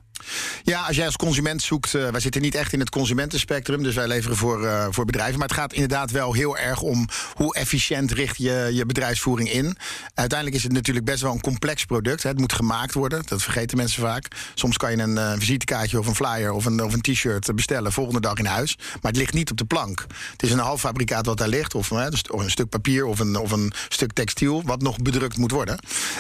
Ja, 0.64 0.82
als 0.82 0.96
jij 0.96 1.06
als 1.06 1.16
consument 1.16 1.62
zoekt, 1.62 1.94
uh, 1.94 2.10
wij 2.10 2.20
zitten 2.20 2.42
niet 2.42 2.56
echt 2.56 2.74
in 2.74 2.80
het 2.80 2.90
consumentenspectrum, 2.90 3.84
dus 3.84 3.96
wij 3.96 4.08
leveren 4.08 4.38
voor, 4.38 4.64
uh, 4.64 4.88
voor 4.90 5.06
bedrijven. 5.06 5.40
Maar 5.40 5.48
het 5.48 5.58
gaat 5.58 5.74
inderdaad 5.74 6.12
wel 6.12 6.34
heel 6.34 6.58
erg 6.58 6.82
om 6.82 7.08
hoe 7.34 7.56
efficiënt 7.56 8.12
richt 8.12 8.38
je 8.38 8.70
je 8.74 8.86
bedrijfsvoering 8.86 9.52
in. 9.52 9.78
Uiteindelijk 10.14 10.58
is 10.58 10.64
het 10.64 10.72
natuurlijk 10.72 11.06
best 11.06 11.22
wel 11.22 11.32
een 11.32 11.42
complex 11.42 11.86
product. 11.86 12.24
Hè. 12.24 12.30
Het 12.30 12.40
moet 12.40 12.54
gemaakt 12.54 12.94
worden, 12.94 13.24
dat 13.26 13.44
vergeten 13.44 13.78
mensen 13.78 14.02
vaak. 14.02 14.28
Soms 14.54 14.78
kan 14.78 14.92
je 14.92 14.98
een 14.98 15.16
uh, 15.16 15.34
visitekaartje 15.38 16.00
of 16.00 16.08
een 16.08 16.16
flyer 16.16 16.52
of 16.52 16.66
een, 16.66 16.84
of 16.84 16.94
een 16.94 17.02
t-shirt 17.02 17.56
bestellen 17.56 17.92
volgende 17.92 18.22
dag 18.22 18.38
in 18.38 18.46
huis. 18.46 18.78
Maar 18.78 19.12
het 19.12 19.18
ligt 19.18 19.34
niet 19.34 19.52
op 19.52 19.58
de 19.58 19.66
plank. 19.66 20.06
Het 20.32 20.44
is 20.44 20.52
een 20.52 20.60
halffabrikaat 20.60 21.26
wat 21.26 21.38
daar 21.38 21.48
ligt, 21.48 21.76
of, 21.76 21.88
dus, 21.88 22.22
of 22.22 22.44
een 22.44 22.52
stuk 22.52 22.70
papier 22.70 23.06
of 23.06 23.20
een, 23.20 23.36
of 23.36 23.52
een 23.52 23.74
stuk 23.90 24.14
textiel, 24.14 24.62
wat 24.66 24.82
nog 24.82 24.98
bedrukt 24.98 25.38
moet 25.38 25.52
worden. 25.52 25.80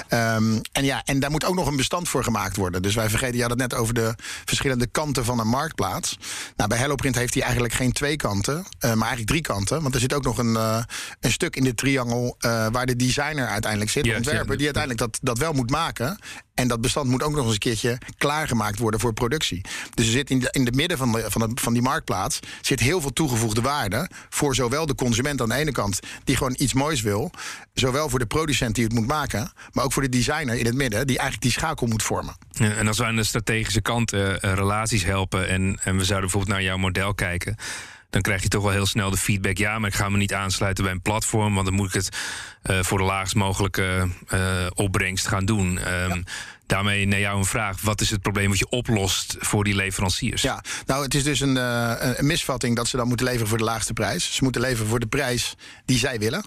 Um, 0.09 0.61
en 0.71 0.85
ja, 0.85 1.01
en 1.05 1.19
daar 1.19 1.31
moet 1.31 1.45
ook 1.45 1.55
nog 1.55 1.67
een 1.67 1.75
bestand 1.75 2.09
voor 2.09 2.23
gemaakt 2.23 2.55
worden. 2.55 2.81
Dus 2.81 2.95
wij 2.95 3.09
vergeten, 3.09 3.35
je 3.35 3.41
had 3.41 3.49
het 3.49 3.59
net 3.59 3.73
over 3.73 3.93
de 3.95 4.15
verschillende 4.45 4.87
kanten 4.87 5.25
van 5.25 5.39
een 5.39 5.47
marktplaats. 5.47 6.17
Nou, 6.55 6.69
bij 6.69 6.77
HelloPrint 6.77 7.15
heeft 7.15 7.33
hij 7.33 7.43
eigenlijk 7.43 7.73
geen 7.73 7.91
twee 7.91 8.15
kanten, 8.15 8.55
uh, 8.55 8.63
maar 8.79 8.89
eigenlijk 8.89 9.27
drie 9.27 9.41
kanten. 9.41 9.81
Want 9.81 9.93
er 9.93 9.99
zit 9.99 10.13
ook 10.13 10.23
nog 10.23 10.37
een, 10.37 10.53
uh, 10.53 10.83
een 11.19 11.31
stuk 11.31 11.55
in 11.55 11.63
de 11.63 11.75
triangel 11.75 12.35
uh, 12.39 12.67
waar 12.71 12.85
de 12.85 12.95
designer 12.95 13.47
uiteindelijk 13.47 13.91
zit, 13.91 14.03
de 14.03 14.15
ontwerper, 14.15 14.57
die 14.57 14.65
uiteindelijk 14.65 15.03
dat, 15.03 15.19
dat 15.21 15.37
wel 15.37 15.53
moet 15.53 15.69
maken. 15.69 16.19
En 16.53 16.67
dat 16.67 16.81
bestand 16.81 17.09
moet 17.09 17.23
ook 17.23 17.35
nog 17.35 17.45
eens 17.45 17.53
een 17.53 17.59
keertje 17.59 17.97
klaargemaakt 18.17 18.79
worden 18.79 18.99
voor 18.99 19.13
productie. 19.13 19.61
Dus 19.93 20.05
er 20.05 20.11
zit 20.11 20.29
in, 20.29 20.39
de, 20.39 20.47
in 20.51 20.65
het 20.65 20.75
midden 20.75 20.97
van, 20.97 21.11
de, 21.11 21.25
van, 21.27 21.41
de, 21.41 21.61
van 21.61 21.73
die 21.73 21.81
marktplaats 21.81 22.39
zit 22.61 22.79
heel 22.79 23.01
veel 23.01 23.13
toegevoegde 23.13 23.61
waarde. 23.61 24.09
Voor 24.29 24.55
zowel 24.55 24.85
de 24.85 24.95
consument 24.95 25.41
aan 25.41 25.49
de 25.49 25.55
ene 25.55 25.71
kant, 25.71 25.99
die 26.23 26.37
gewoon 26.37 26.55
iets 26.57 26.73
moois 26.73 27.01
wil. 27.01 27.31
Zowel 27.73 28.09
voor 28.09 28.19
de 28.19 28.25
producent 28.25 28.75
die 28.75 28.83
het 28.83 28.93
moet 28.93 29.07
maken. 29.07 29.51
Maar 29.71 29.83
ook 29.83 29.93
voor 29.93 30.01
de 30.01 30.09
designer 30.09 30.55
in 30.55 30.65
het 30.65 30.75
midden, 30.75 31.07
die 31.07 31.17
eigenlijk 31.17 31.41
die 31.41 31.51
schakel 31.61 31.87
moet 31.87 32.03
vormen. 32.03 32.35
Ja, 32.51 32.71
en 32.71 32.87
als 32.87 32.97
we 32.97 33.05
aan 33.05 33.15
de 33.15 33.23
strategische 33.23 33.81
kant 33.85 34.13
uh, 34.13 34.33
relaties 34.39 35.03
helpen. 35.03 35.47
En, 35.47 35.79
en 35.83 35.97
we 35.97 36.03
zouden 36.03 36.29
bijvoorbeeld 36.29 36.57
naar 36.57 36.63
jouw 36.63 36.77
model 36.77 37.13
kijken 37.13 37.55
dan 38.15 38.23
krijg 38.23 38.41
je 38.41 38.49
toch 38.49 38.63
wel 38.63 38.71
heel 38.71 38.85
snel 38.85 39.09
de 39.09 39.17
feedback. 39.17 39.57
Ja, 39.57 39.79
maar 39.79 39.89
ik 39.89 39.95
ga 39.95 40.09
me 40.09 40.17
niet 40.17 40.33
aansluiten 40.33 40.83
bij 40.83 40.93
een 40.93 41.01
platform, 41.01 41.53
want 41.53 41.65
dan 41.65 41.75
moet 41.75 41.87
ik 41.87 41.93
het 41.93 42.17
uh, 42.63 42.83
voor 42.83 42.97
de 42.97 43.03
laagst 43.03 43.35
mogelijke 43.35 44.07
uh, 44.33 44.65
opbrengst 44.73 45.27
gaan 45.27 45.45
doen. 45.45 45.67
Um, 45.67 45.77
ja. 45.85 46.17
Daarmee 46.65 47.07
naar 47.07 47.19
jou 47.19 47.37
een 47.37 47.45
vraag: 47.45 47.81
wat 47.81 48.01
is 48.01 48.09
het 48.09 48.21
probleem 48.21 48.49
wat 48.49 48.59
je 48.59 48.69
oplost 48.69 49.35
voor 49.39 49.63
die 49.63 49.75
leveranciers? 49.75 50.41
Ja, 50.41 50.63
nou, 50.85 51.03
het 51.03 51.15
is 51.15 51.23
dus 51.23 51.39
een, 51.39 51.55
uh, 51.55 51.93
een 51.97 52.25
misvatting 52.25 52.75
dat 52.75 52.87
ze 52.87 52.97
dan 52.97 53.07
moeten 53.07 53.25
leveren 53.25 53.47
voor 53.47 53.57
de 53.57 53.63
laagste 53.63 53.93
prijs. 53.93 54.35
Ze 54.35 54.43
moeten 54.43 54.61
leveren 54.61 54.87
voor 54.87 54.99
de 54.99 55.07
prijs 55.07 55.55
die 55.85 55.97
zij 55.97 56.19
willen. 56.19 56.45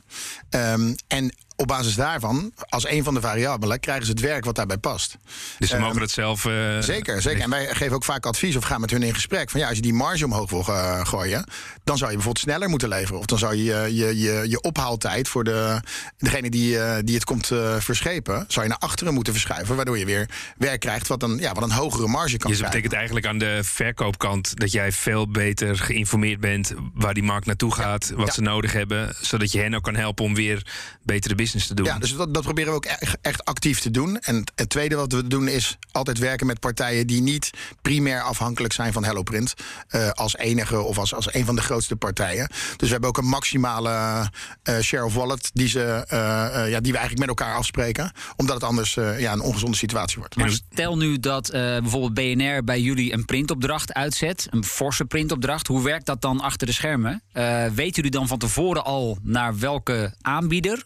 Um, 0.51 0.95
en 1.09 1.35
op 1.61 1.67
basis 1.67 1.95
daarvan, 1.95 2.53
als 2.69 2.89
een 2.89 3.05
van 3.05 3.15
de 3.15 3.21
variabelen, 3.21 3.81
krijgen 3.81 4.05
ze 4.05 4.11
het 4.11 4.21
werk 4.21 4.45
wat 4.45 4.55
daarbij 4.55 4.77
past. 4.77 5.17
Dus 5.59 5.69
ze 5.69 5.77
um, 5.77 5.83
mogen 5.83 6.01
het 6.01 6.11
zelf. 6.11 6.45
Uh, 6.45 6.79
zeker, 6.81 7.23
zeker. 7.23 7.43
En 7.43 7.51
wij 7.51 7.67
geven 7.67 7.95
ook 7.95 8.05
vaak 8.05 8.27
advies 8.27 8.57
of 8.57 8.65
gaan 8.65 8.81
met 8.81 8.91
hun 8.91 9.03
in 9.03 9.15
gesprek. 9.15 9.51
Van 9.51 9.61
ja, 9.61 9.67
als 9.67 9.77
je 9.77 9.83
die 9.83 9.93
marge 9.93 10.25
omhoog 10.25 10.51
wil 10.51 10.65
uh, 10.69 11.05
gooien, 11.05 11.45
dan 11.85 11.99
zou 11.99 12.11
je 12.11 12.17
bijvoorbeeld 12.17 12.45
sneller 12.45 12.69
moeten 12.69 12.89
leveren. 12.89 13.19
Of 13.19 13.27
dan 13.27 13.39
zou 13.39 13.55
je 13.57 13.95
je, 13.95 14.19
je, 14.19 14.45
je 14.49 14.61
ophaaltijd 14.61 15.29
voor 15.29 15.45
de, 15.45 15.81
degene 16.19 16.51
die, 16.51 16.75
uh, 16.75 16.97
die 17.05 17.15
het 17.15 17.25
komt 17.25 17.47
verschepen, 17.79 18.45
zou 18.49 18.65
je 18.65 18.71
naar 18.71 18.81
achteren 18.81 19.15
moeten 19.15 19.33
verschuiven. 19.33 19.77
Waardoor 19.77 19.99
je 19.99 20.05
weer 20.05 20.29
werk 20.59 20.81
krijgt 20.81 21.07
wat 21.07 21.23
een, 21.23 21.39
ja, 21.39 21.53
wat 21.53 21.63
een 21.63 21.71
hogere 21.71 22.07
marge 22.07 22.37
kan 22.37 22.51
dus 22.51 22.61
dat 22.61 22.69
betekent 22.69 22.93
eigenlijk 22.93 23.27
aan 23.27 23.39
de 23.39 23.61
verkoopkant 23.63 24.57
dat 24.57 24.73
jij 24.73 24.93
veel 24.93 25.31
beter 25.31 25.77
geïnformeerd 25.77 26.41
bent 26.41 26.75
waar 26.95 27.15
die 27.15 27.23
markt 27.23 27.47
naartoe 27.47 27.75
gaat, 27.75 28.07
ja. 28.09 28.17
wat 28.17 28.27
ja. 28.27 28.33
ze 28.33 28.41
nodig 28.41 28.73
hebben, 28.73 29.17
zodat 29.21 29.53
je 29.53 29.61
hen 29.61 29.75
ook 29.75 29.83
kan 29.83 29.97
helpen 29.97 30.25
om 30.25 30.35
weer 30.35 30.67
betere 31.03 31.35
business 31.35 31.48
te 31.53 31.75
doen. 31.75 31.87
Ja, 31.87 31.99
dus 31.99 32.17
dat, 32.17 32.35
dat 32.35 32.43
proberen 32.43 32.71
we 32.71 32.77
ook 32.77 32.85
echt, 32.85 33.17
echt, 33.21 33.45
actief 33.45 33.81
te 33.81 33.91
doen. 33.91 34.19
En 34.19 34.45
het 34.55 34.69
tweede 34.69 34.97
wat 34.97 35.13
we 35.13 35.27
doen 35.27 35.49
is 35.49 35.79
altijd 35.93 36.19
werken 36.19 36.47
met 36.47 36.61
partijen 36.61 37.07
die 37.07 37.23
niet 37.23 37.51
primair 37.83 38.23
afhankelijk 38.23 38.73
zijn 38.73 38.93
van 38.93 39.05
HelloPrint. 39.05 39.55
Uh, 39.91 40.11
als 40.11 40.37
enige 40.37 40.81
of 40.81 40.99
als, 40.99 41.15
als 41.15 41.35
een 41.35 41.45
van 41.45 41.55
de 41.55 41.63
grootste 41.63 41.97
partijen. 41.97 42.49
Dus 42.49 42.87
we 42.87 42.93
hebben 42.93 43.09
ook 43.09 43.19
een 43.19 43.29
maximale 43.29 43.91
uh, 43.91 44.79
share 44.79 45.05
of 45.05 45.15
wallet 45.15 45.51
die, 45.53 45.69
ze, 45.69 46.07
uh, 46.13 46.71
ja, 46.71 46.81
die 46.81 46.93
we 46.93 46.99
eigenlijk 46.99 47.19
met 47.19 47.29
elkaar 47.29 47.55
afspreken. 47.55 48.13
Omdat 48.37 48.55
het 48.55 48.65
anders 48.65 48.95
ja, 48.95 49.33
een 49.33 49.41
ongezonde 49.41 49.77
situatie 49.77 50.19
wordt. 50.19 50.37
Maar 50.37 50.51
stel 50.51 50.97
nu 50.97 51.19
dat 51.19 51.49
bijvoorbeeld 51.53 52.15
BNR 52.15 52.65
bij 52.65 52.81
jullie 52.81 53.13
een 53.13 53.25
printopdracht 53.25 53.95
uitzet. 53.95 54.47
Een 54.51 54.65
forse 54.65 55.05
printopdracht. 55.05 55.67
Hoe 55.67 55.83
werkt 55.83 56.07
dat 56.07 56.21
dan 56.21 56.41
achter 56.41 56.67
de 56.67 56.73
schermen? 56.73 57.23
weten 57.75 57.95
jullie 57.95 58.11
dan 58.11 58.29
van 58.29 58.39
tevoren 58.39 58.85
al 58.85 59.19
naar 59.23 59.59
welke 59.59 60.15
aanbieder 60.21 60.85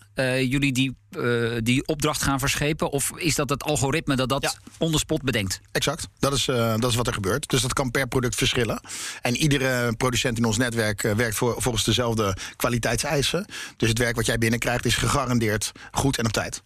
jullie 0.52 0.72
die, 0.72 0.96
eh, 1.10 1.50
die 1.62 1.86
opdracht 1.86 2.22
gaan 2.22 2.38
verschepen? 2.38 2.90
Of 2.90 3.10
is 3.16 3.34
dat 3.34 3.48
het 3.48 3.62
algoritme 3.62 4.16
dat 4.16 4.28
dat 4.28 4.42
Ja. 4.42 4.52
on 4.78 4.92
the 4.92 4.98
spot 4.98 5.22
bedenkt? 5.22 5.60
Exact. 5.72 6.08
Dat 6.18 6.32
is, 6.32 6.48
eh, 6.48 6.74
dat 6.78 6.90
is 6.90 6.96
wat 6.96 7.06
er 7.06 7.12
gebeurt. 7.12 7.48
Dus 7.48 7.62
dat 7.62 7.72
kan 7.72 7.90
per 7.90 8.08
product 8.08 8.34
verschillen. 8.34 8.80
En 9.22 9.36
iedere 9.36 9.96
producent 9.96 10.38
in 10.38 10.44
ons 10.44 10.56
netwerk 10.56 11.04
eh, 11.04 11.12
werkt 11.14 11.36
voor, 11.36 11.54
volgens 11.58 11.84
dezelfde 11.84 12.36
kwaliteitseisen. 12.56 13.46
Dus 13.76 13.88
het 13.88 13.98
werk 13.98 14.16
wat 14.16 14.26
jij 14.26 14.38
binnenkrijgt 14.38 14.84
is 14.84 14.96
gegarandeerd 14.96 15.72
goed 15.92 16.18
en 16.18 16.24
op 16.24 16.32
tijd. 16.32 16.62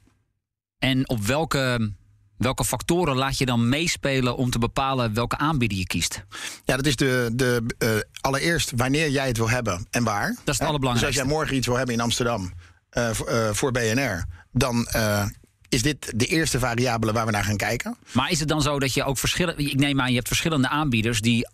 En 0.78 1.08
op 1.08 1.24
welke, 1.26 1.92
welke 2.38 2.64
factoren 2.64 3.16
laat 3.16 3.38
je 3.38 3.46
dan 3.46 3.68
meespelen 3.68 4.36
om 4.36 4.50
te 4.50 4.58
bepalen 4.58 5.14
welke 5.14 5.38
aanbieder 5.38 5.78
je 5.78 5.86
kiest? 5.86 6.24
Ja, 6.64 6.76
dat 6.76 6.86
is 6.86 6.96
de, 6.96 7.30
de, 7.32 8.06
allereerst 8.20 8.72
wanneer 8.76 9.10
jij 9.10 9.26
het 9.26 9.36
wil 9.36 9.48
hebben 9.50 9.86
en 9.90 10.04
waar. 10.04 10.28
het 10.28 10.38
Hè? 10.38 10.44
Dus 10.44 10.60
allerbelangrijkste. 10.60 11.20
als 11.20 11.28
jij 11.30 11.38
morgen 11.38 11.56
iets 11.56 11.66
wil 11.66 11.76
hebben 11.76 11.94
in 11.94 12.00
Amsterdam 12.00 12.52
eh, 12.96 13.10
voor- 13.12 13.26
eh, 13.26 13.48
voor 13.52 13.72
BNR, 13.72 14.24
dan 14.52 14.86
eh, 14.86 15.24
is 15.68 15.82
dit 15.82 16.12
de 16.14 16.26
eerste 16.26 16.58
variabele 16.58 17.12
waar 17.12 17.26
we 17.26 17.32
naar 17.32 17.44
gaan 17.44 17.56
kijken. 17.56 17.96
Maar 18.12 18.30
is 18.30 18.40
het 18.40 18.48
dan 18.48 18.62
zo 18.62 18.78
dat 18.78 18.94
je 18.94 19.04
ook 19.04 19.18
verschillen. 19.18 19.58
Ik 19.58 19.78
neem 19.78 20.00
aan, 20.00 20.08
je 20.08 20.14
hebt 20.14 20.26
verschillende 20.28 20.68
aanbieders 20.68 21.20
die. 21.20 21.48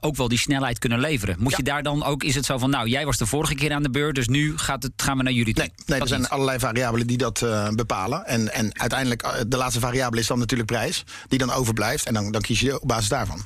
ook 0.00 0.16
wel 0.16 0.28
die 0.28 0.38
snelheid 0.38 0.78
kunnen 0.78 1.00
leveren. 1.00 1.36
Moet 1.38 1.50
Ja. 1.50 1.56
je 1.56 1.62
daar 1.62 1.82
dan 1.82 2.04
ook, 2.04 2.22
is 2.24 2.34
het 2.34 2.44
zo 2.44 2.58
van, 2.58 2.70
nou, 2.70 2.88
jij 2.88 3.04
was 3.04 3.16
de 3.16 3.26
vorige 3.26 3.54
keer 3.54 3.72
aan 3.72 3.82
de 3.82 3.90
beurt, 3.90 4.14
dus 4.14 4.28
nu 4.28 4.58
gaat 4.58 4.82
het, 4.82 4.92
gaan 4.96 5.16
we 5.16 5.22
naar 5.22 5.32
jullie 5.32 5.54
toe? 5.54 5.64
Nee, 5.64 5.72
nee 5.76 5.94
er 5.94 5.98
Dat 5.98 6.08
zijn 6.08 6.20
niet. 6.20 6.28
allerlei 6.30 6.58
variabelen 6.58 7.06
die 7.06 7.16
dat 7.16 7.46
bepalen. 7.74 8.26
En, 8.26 8.52
en 8.52 8.78
uiteindelijk, 8.80 9.44
de 9.48 9.56
laatste 9.56 9.80
variabele 9.80 10.20
is 10.20 10.26
dan 10.26 10.38
natuurlijk 10.38 10.70
prijs, 10.70 11.04
die 11.28 11.38
dan 11.38 11.50
overblijft. 11.52 12.06
En 12.06 12.14
dan, 12.14 12.32
dan 12.32 12.40
kies 12.40 12.60
je 12.60 12.80
op 12.80 12.88
basis 12.88 13.08
daarvan. 13.08 13.44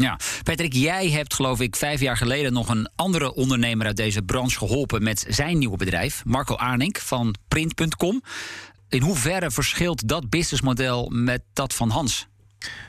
Ja, 0.00 0.18
Patrick, 0.42 0.72
jij 0.72 1.10
hebt 1.10 1.34
geloof 1.34 1.60
ik 1.60 1.76
vijf 1.76 2.00
jaar 2.00 2.16
geleden 2.16 2.52
nog 2.52 2.68
een 2.68 2.88
andere 2.96 3.34
ondernemer 3.34 3.86
uit 3.86 3.96
deze 3.96 4.22
branche 4.22 4.58
geholpen 4.58 5.02
met 5.02 5.24
zijn 5.28 5.58
nieuwe 5.58 5.76
bedrijf, 5.76 6.22
Marco 6.24 6.54
Arnink 6.54 6.98
van 6.98 7.34
Print.com. 7.48 8.22
In 8.88 9.02
hoeverre 9.02 9.50
verschilt 9.50 10.08
dat 10.08 10.30
businessmodel 10.30 11.08
met 11.12 11.42
dat 11.52 11.74
van 11.74 11.90
Hans? 11.90 12.26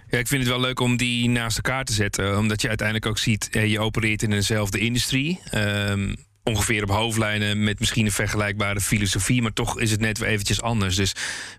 Ja, 0.10 0.18
ik 0.18 0.28
vind 0.28 0.42
het 0.42 0.52
wel 0.52 0.60
leuk 0.60 0.80
om 0.80 0.98
die 0.98 1.30
naast 1.30 1.56
elkaar 1.56 1.84
te 1.84 1.94
zetten. 1.94 2.38
Omdat 2.38 2.62
je 2.62 2.68
uiteindelijk 2.68 3.08
ook 3.08 3.18
ziet, 3.18 3.50
eh, 3.50 3.72
je 3.72 3.80
opereert 3.80 4.24
in 4.24 4.30
dezelfde 4.30 4.80
industrie. 4.80 5.40
Ehm, 5.50 6.16
ongeveer 6.44 6.84
op 6.84 6.90
hoofdlijnen 6.90 7.64
met 7.64 7.80
misschien 7.80 8.06
een 8.06 8.12
vergelijkbare 8.12 8.82
filosofie. 8.82 9.42
Maar 9.42 9.54
toch 9.54 9.80
is 9.80 9.92
het 9.92 10.00
net 10.00 10.18
weer 10.18 10.30
eventjes 10.30 10.62
anders. 10.62 10.96
Dus 10.96 11.14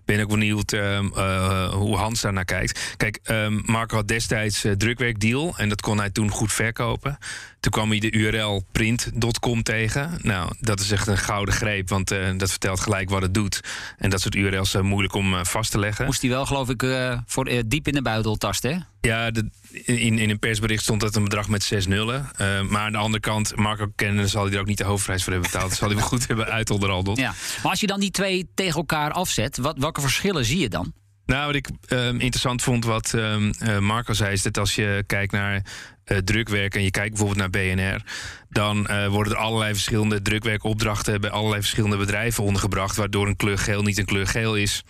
ben 0.05 0.21
ook 0.21 0.29
benieuwd 0.29 0.73
ehm, 0.73 1.07
eh, 1.15 1.73
hoe 1.73 1.95
Hans 1.97 2.21
daar 2.21 2.33
naar 2.33 2.45
kijkt. 2.45 2.93
Kijk, 2.97 3.19
ehm, 3.23 3.59
Marco 3.65 3.95
had 3.95 4.07
destijds 4.07 4.63
eh, 4.63 4.71
drukwerkdeal. 4.71 5.53
En 5.57 5.69
dat 5.69 5.81
kon 5.81 5.97
hij 5.97 6.09
toen 6.09 6.29
goed 6.29 6.53
verkopen. 6.53 7.17
Toen 7.59 7.71
kwam 7.71 7.89
hij 7.89 7.99
de 7.99 8.11
URL 8.11 8.65
print.com 8.71 9.63
tegen. 9.63 10.19
Nou, 10.21 10.51
dat 10.59 10.79
is 10.79 10.91
echt 10.91 11.07
een 11.07 11.17
gouden 11.17 11.53
greep. 11.53 11.89
Want 11.89 12.11
eh, 12.11 12.29
dat 12.37 12.49
vertelt 12.49 12.79
gelijk 12.79 13.09
wat 13.09 13.21
het 13.21 13.33
doet. 13.33 13.59
En 13.97 14.09
dat 14.09 14.21
soort 14.21 14.35
URL's 14.35 14.71
zijn 14.71 14.85
moeilijk 14.85 15.13
om 15.13 15.45
vast 15.45 15.71
te 15.71 15.79
leggen. 15.79 16.05
Moest 16.05 16.21
hij 16.21 16.29
wel 16.29 16.45
geloof 16.45 16.69
ik 16.69 16.85
voor, 17.25 17.49
diep 17.65 17.87
in 17.87 17.93
de 17.93 18.01
buidel 18.01 18.35
tasten, 18.35 18.71
hè? 18.73 18.77
Ja, 19.07 19.31
de, 19.31 19.49
in, 19.85 20.19
in 20.19 20.29
een 20.29 20.39
persbericht 20.39 20.83
stond 20.83 21.01
dat 21.01 21.15
een 21.15 21.23
bedrag 21.23 21.47
met 21.47 21.63
zes 21.63 21.87
nullen. 21.87 22.29
Eh, 22.35 22.61
maar 22.61 22.81
aan 22.81 22.91
de 22.91 22.97
andere 22.97 23.19
kant, 23.19 23.55
Marco 23.55 23.91
kennen, 23.95 24.29
zal 24.29 24.45
hij 24.45 24.53
er 24.53 24.59
ook 24.59 24.65
niet 24.65 24.77
de 24.77 24.83
hoofdprijs 24.83 25.23
voor 25.23 25.31
hebben 25.33 25.51
betaald. 25.51 25.69
Dat 25.69 25.79
zal 25.79 25.87
hij 25.87 25.97
wel 25.97 26.07
goed 26.07 26.27
hebben 26.27 26.45
uitonderhandeld. 26.45 27.17
Ja. 27.17 27.33
Maar 27.61 27.71
als 27.71 27.79
je 27.79 27.87
dan 27.87 27.99
die 27.99 28.11
twee 28.11 28.49
tegen 28.53 28.75
elkaar 28.75 29.11
afzet, 29.11 29.57
wat, 29.57 29.77
welke 29.77 30.01
verschillen 30.01 30.45
zie 30.45 30.59
je 30.59 30.69
dan? 30.69 30.93
Nou, 31.25 31.45
wat 31.45 31.55
ik 31.55 31.69
ehm, 31.87 32.19
interessant 32.19 32.61
vond, 32.61 32.85
wat 32.85 33.13
ehm, 33.13 33.51
eh, 33.59 33.79
Marco 33.79 34.13
zei, 34.13 34.31
is 34.33 34.41
dat 34.41 34.57
als 34.57 34.75
je 34.75 35.03
kijkt 35.07 35.31
naar 35.31 35.65
eh, 36.03 36.17
drukwerk 36.17 36.75
en 36.75 36.83
je 36.83 36.91
kijkt 36.91 37.09
bijvoorbeeld 37.09 37.39
naar 37.39 37.49
BNR, 37.49 38.01
dan 38.49 38.87
worden 39.09 39.33
er 39.33 39.39
allerlei 39.39 39.73
verschillende 39.73 40.21
drukwerkopdrachten 40.21 41.21
bij 41.21 41.29
allerlei 41.29 41.61
verschillende 41.61 41.97
bedrijven 41.97 42.43
ondergebracht, 42.43 42.95
waardoor 42.95 43.27
een 43.27 43.35
kleur 43.35 43.57
geel 43.57 43.81
niet 43.81 43.97
een 43.97 44.05
kleur 44.05 44.27
geel 44.27 44.55
is. 44.55 44.83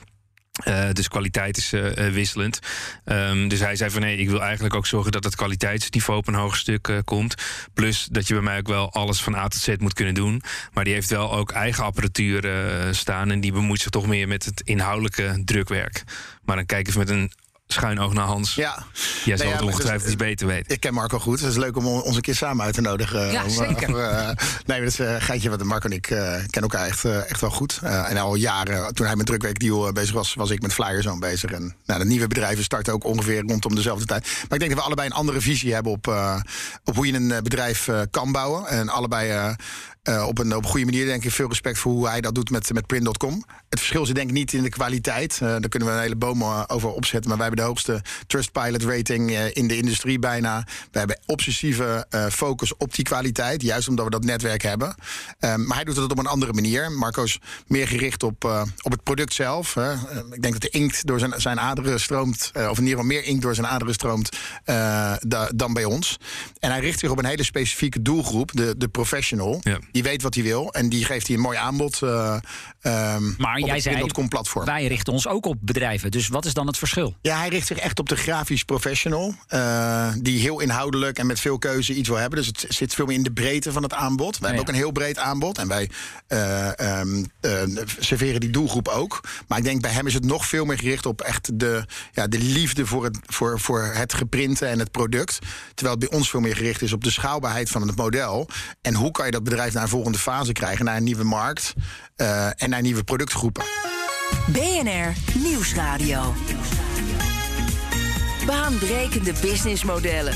Eh, 0.53 0.89
dus 0.91 1.07
kwaliteit 1.07 1.57
is 1.57 1.73
eh, 1.73 2.07
eh, 2.07 2.13
wisselend. 2.13 2.59
Ehm, 3.05 3.47
dus 3.47 3.59
hij 3.59 3.75
zei 3.75 3.89
van 3.89 4.01
nee, 4.01 4.17
ik 4.17 4.29
wil 4.29 4.41
eigenlijk 4.41 4.75
ook 4.75 4.85
zorgen 4.85 5.11
dat 5.11 5.23
het 5.23 5.35
kwaliteitsniveau 5.35 6.19
op 6.19 6.27
een 6.27 6.33
hoger 6.33 6.57
stuk 6.57 7.01
komt. 7.05 7.35
Plus 7.73 8.07
dat 8.11 8.27
je 8.27 8.33
bij 8.33 8.43
mij 8.43 8.57
ook 8.57 8.67
wel 8.67 8.91
alles 8.91 9.21
van 9.21 9.35
A 9.35 9.47
tot 9.47 9.61
Z 9.61 9.75
moet 9.77 9.93
kunnen 9.93 10.13
doen. 10.13 10.41
Maar 10.73 10.83
die 10.83 10.93
heeft 10.93 11.09
wel 11.09 11.33
ook 11.33 11.51
eigen 11.51 11.83
apparatuur 11.83 12.43
staan. 12.91 13.31
En 13.31 13.39
die 13.39 13.51
bemoeit 13.51 13.81
zich 13.81 13.89
toch 13.89 14.07
meer 14.07 14.27
met 14.27 14.45
het 14.45 14.61
inhoudelijke 14.61 15.41
drukwerk. 15.45 16.03
Maar 16.43 16.55
dan 16.55 16.65
kijk 16.65 16.87
eens 16.87 16.95
met 16.95 17.09
een 17.09 17.31
schuin 17.73 17.99
oog 17.99 18.13
naar 18.13 18.25
Hans. 18.25 18.55
Ja, 18.55 18.83
Jij 19.25 19.25
Nee, 19.25 19.37
zal 19.37 19.47
ja, 19.47 19.53
het 19.53 19.61
ongetwijfeld 19.61 20.03
dus, 20.03 20.13
iets 20.13 20.23
beter 20.23 20.47
weten. 20.47 20.73
ik 20.73 20.79
ken 20.79 20.93
Marco 20.93 21.19
goed. 21.19 21.39
Het 21.39 21.49
is 21.49 21.55
leuk 21.57 21.77
om 21.77 21.85
ons 21.87 22.15
een 22.15 22.21
keer 22.21 22.35
samen 22.35 22.65
uit 22.65 22.73
te 22.73 22.81
nodigen. 22.81 23.31
Ja, 23.31 23.43
Om, 23.43 23.49
eh, 23.49 23.55
zeker. 23.67 23.89
voor, 23.89 23.99
eh, 24.01 24.29
nee, 24.65 24.79
dat 24.79 24.87
is 24.87 24.97
een 24.99 25.21
geintje. 25.21 25.49
Want 25.49 25.63
Marco 25.63 25.87
en 25.89 25.95
ik 25.95 26.09
eh, 26.09 26.17
kennen 26.31 26.61
elkaar 26.61 26.87
echt, 26.87 27.05
eh, 27.05 27.29
echt 27.31 27.41
wel 27.41 27.49
goed. 27.49 27.79
Eh, 27.83 28.09
en 28.11 28.17
al 28.17 28.35
jaren, 28.35 28.93
toen 28.93 29.05
hij 29.05 29.15
met 29.15 29.25
drukwerkdeal 29.25 29.87
eh, 29.87 29.93
bezig 29.93 30.13
was, 30.13 30.33
was 30.33 30.49
ik 30.49 30.61
met 30.61 30.73
Flyerzoon 30.73 31.19
bezig. 31.19 31.51
En 31.51 31.75
nou, 31.85 31.99
de 31.99 32.05
nieuwe 32.05 32.27
bedrijven 32.27 32.63
starten 32.63 32.93
ook 32.93 33.03
ongeveer 33.03 33.43
rondom 33.47 33.75
dezelfde 33.75 34.05
tijd. 34.05 34.21
Maar 34.23 34.33
ik 34.53 34.59
denk 34.59 34.69
dat 34.69 34.79
we 34.79 34.85
allebei 34.85 35.07
een 35.07 35.13
andere 35.15 35.41
visie 35.41 35.73
hebben 35.73 35.91
op, 35.91 36.07
eh, 36.07 36.35
op 36.83 36.95
hoe 36.95 37.07
je 37.07 37.13
een 37.13 37.31
eh, 37.31 37.41
bedrijf 37.41 37.87
eh, 37.87 38.01
kan 38.11 38.31
bouwen. 38.31 38.67
En 38.67 38.89
allebei 38.89 39.29
eh, 39.29 39.49
eh, 40.03 40.27
op, 40.27 40.39
een, 40.39 40.55
op 40.55 40.63
een 40.63 40.69
goede 40.69 40.85
manier, 40.85 41.05
denk 41.05 41.23
ik, 41.23 41.31
veel 41.31 41.47
respect 41.47 41.77
voor 41.77 41.91
hoe 41.91 42.07
hij 42.07 42.21
dat 42.21 42.35
doet 42.35 42.49
met, 42.49 42.73
met 42.73 42.85
print.com. 42.87 43.45
Het 43.69 43.79
verschil 43.79 44.05
zit 44.05 44.15
denk 44.15 44.27
ik 44.27 44.33
niet 44.33 44.53
in 44.53 44.63
de 44.63 44.69
kwaliteit. 44.69 45.33
Eh, 45.33 45.39
daar 45.47 45.69
kunnen 45.69 45.87
we 45.89 45.95
een 45.95 46.01
hele 46.01 46.15
boom 46.15 46.41
eh, 46.41 46.63
over 46.67 46.89
opzetten. 46.89 47.29
Maar 47.29 47.37
wij 47.37 47.47
hebben 47.47 47.62
de 47.62 47.62
hoogste 47.63 48.01
Trustpilot 48.27 48.83
rating 48.83 49.31
eh, 49.31 49.55
in 49.55 49.67
de 49.67 49.77
industrie 49.77 50.19
bijna. 50.19 50.63
We 50.91 50.97
hebben 50.97 51.19
obsessieve 51.25 52.05
eh, 52.09 52.25
focus 52.27 52.77
op 52.77 52.95
die 52.95 53.05
kwaliteit. 53.05 53.61
Juist 53.61 53.87
omdat 53.87 54.05
we 54.05 54.11
dat 54.11 54.23
netwerk 54.23 54.61
hebben. 54.61 54.95
Ehm, 55.39 55.65
maar 55.65 55.75
hij 55.75 55.85
doet 55.85 55.95
het 55.95 56.11
op 56.11 56.17
een 56.19 56.25
andere 56.25 56.53
manier. 56.53 56.91
Marco 56.91 57.23
is 57.23 57.39
meer 57.67 57.87
gericht 57.87 58.23
op, 58.23 58.45
eh, 58.45 58.61
op 58.81 58.91
het 58.91 59.03
product 59.03 59.33
zelf. 59.33 59.75
Ik 60.31 60.41
denk 60.41 60.53
dat 60.53 60.61
de 60.61 60.69
inkt 60.69 61.07
door 61.07 61.19
zijn, 61.19 61.33
zijn 61.41 61.59
aderen 61.59 61.99
stroomt. 61.99 62.51
of 62.53 62.61
in 62.77 62.83
ieder 62.83 62.87
geval 62.89 63.03
meer 63.03 63.23
inkt 63.23 63.41
door 63.41 63.55
zijn 63.55 63.67
aderen 63.67 63.93
stroomt 63.93 64.29
da- 65.19 65.49
dan 65.55 65.73
bij 65.73 65.85
ons. 65.85 66.19
En 66.59 66.71
hij 66.71 66.79
richt 66.79 66.99
zich 66.99 67.09
op 67.09 67.17
een 67.17 67.25
hele 67.25 67.43
specifieke 67.43 68.01
doelgroep. 68.01 68.51
De, 68.53 68.75
de 68.77 68.87
professional. 68.87 69.59
Ja. 69.61 69.79
Die 69.91 70.03
weet 70.03 70.21
wat 70.21 70.33
hij 70.33 70.43
wil. 70.43 70.73
En 70.73 70.89
die 70.89 71.05
geeft 71.05 71.27
hij 71.27 71.35
een 71.35 71.41
mooi 71.41 71.57
aanbod. 71.57 71.99
Ehm, 72.83 73.31
Maar 73.37 73.59
jij 73.59 73.79
zei, 73.79 74.05
platform. 74.29 74.65
wij 74.65 74.87
richten 74.87 75.13
ons 75.13 75.27
ook 75.27 75.45
op 75.45 75.57
bedrijven. 75.59 76.11
Dus 76.11 76.27
wat 76.27 76.45
is 76.45 76.53
dan 76.53 76.67
het 76.67 76.77
verschil? 76.77 77.15
Ja, 77.21 77.37
hij 77.37 77.49
richt 77.49 77.67
zich 77.67 77.77
echt 77.77 77.99
op 77.99 78.09
de 78.09 78.15
grafisch 78.15 78.63
professional. 78.63 79.35
eh, 79.47 80.11
die 80.21 80.39
heel 80.39 80.59
inhoudelijk 80.59 81.19
en 81.19 81.25
met 81.25 81.39
veel 81.39 81.57
keuze 81.57 81.93
iets 81.93 82.09
wil 82.09 82.17
hebben. 82.17 82.37
Dus 82.39 82.47
het 82.47 82.65
zit 82.67 82.93
veel 82.93 83.05
meer 83.05 83.15
in 83.15 83.23
de 83.23 83.31
breedte 83.31 83.71
van 83.71 83.83
het 83.83 83.93
aanbod. 83.93 84.39
Wij 84.39 84.49
hebben 84.49 84.55
ja. 84.55 84.59
ook 84.61 84.67
een 84.67 84.83
heel 84.83 84.91
breed 84.91 85.17
aanbod. 85.17 85.57
En 85.57 85.67
wij 85.67 85.89
eh, 86.27 86.79
ehm, 86.79 87.23
eh, 87.39 87.61
serveren 87.99 88.39
die 88.39 88.49
doelgroep 88.49 88.87
ook. 88.87 89.19
Maar 89.47 89.57
ik 89.57 89.63
denk 89.63 89.81
bij 89.81 89.91
hem 89.91 90.07
is 90.07 90.13
het 90.13 90.25
nog 90.25 90.45
veel 90.45 90.65
meer 90.65 90.77
gericht 90.77 91.05
op 91.05 91.21
echt 91.21 91.59
de, 91.59 91.85
ja, 92.11 92.27
de 92.27 92.39
liefde 92.39 92.85
voor 92.85 93.03
het, 93.03 93.19
voor, 93.25 93.59
voor 93.59 93.83
het 93.83 94.13
geprinte 94.13 94.65
en 94.65 94.79
het 94.79 94.91
product. 94.91 95.39
Terwijl 95.73 95.97
het 95.99 96.09
bij 96.09 96.17
ons 96.17 96.29
veel 96.29 96.39
meer 96.39 96.55
gericht 96.55 96.81
is 96.81 96.93
op 96.93 97.03
de 97.03 97.11
schaalbaarheid 97.11 97.69
van 97.69 97.87
het 97.87 97.95
model. 97.95 98.47
En 98.81 98.93
hoe 98.93 99.11
kan 99.11 99.25
je 99.25 99.31
dat 99.31 99.43
bedrijf 99.43 99.73
naar 99.73 99.83
een 99.83 99.89
volgende 99.89 100.17
fase 100.17 100.51
krijgen, 100.51 100.85
naar 100.85 100.97
een 100.97 101.03
nieuwe 101.03 101.23
markt 101.23 101.73
eh, 102.15 102.61
en 102.61 102.69
naar 102.69 102.81
nieuwe 102.81 103.03
productgroepen. 103.03 103.63
BNR 104.47 105.39
Nieuwsradio. 105.43 106.33
Baanbrekende 108.45 109.33
businessmodellen. 109.41 110.35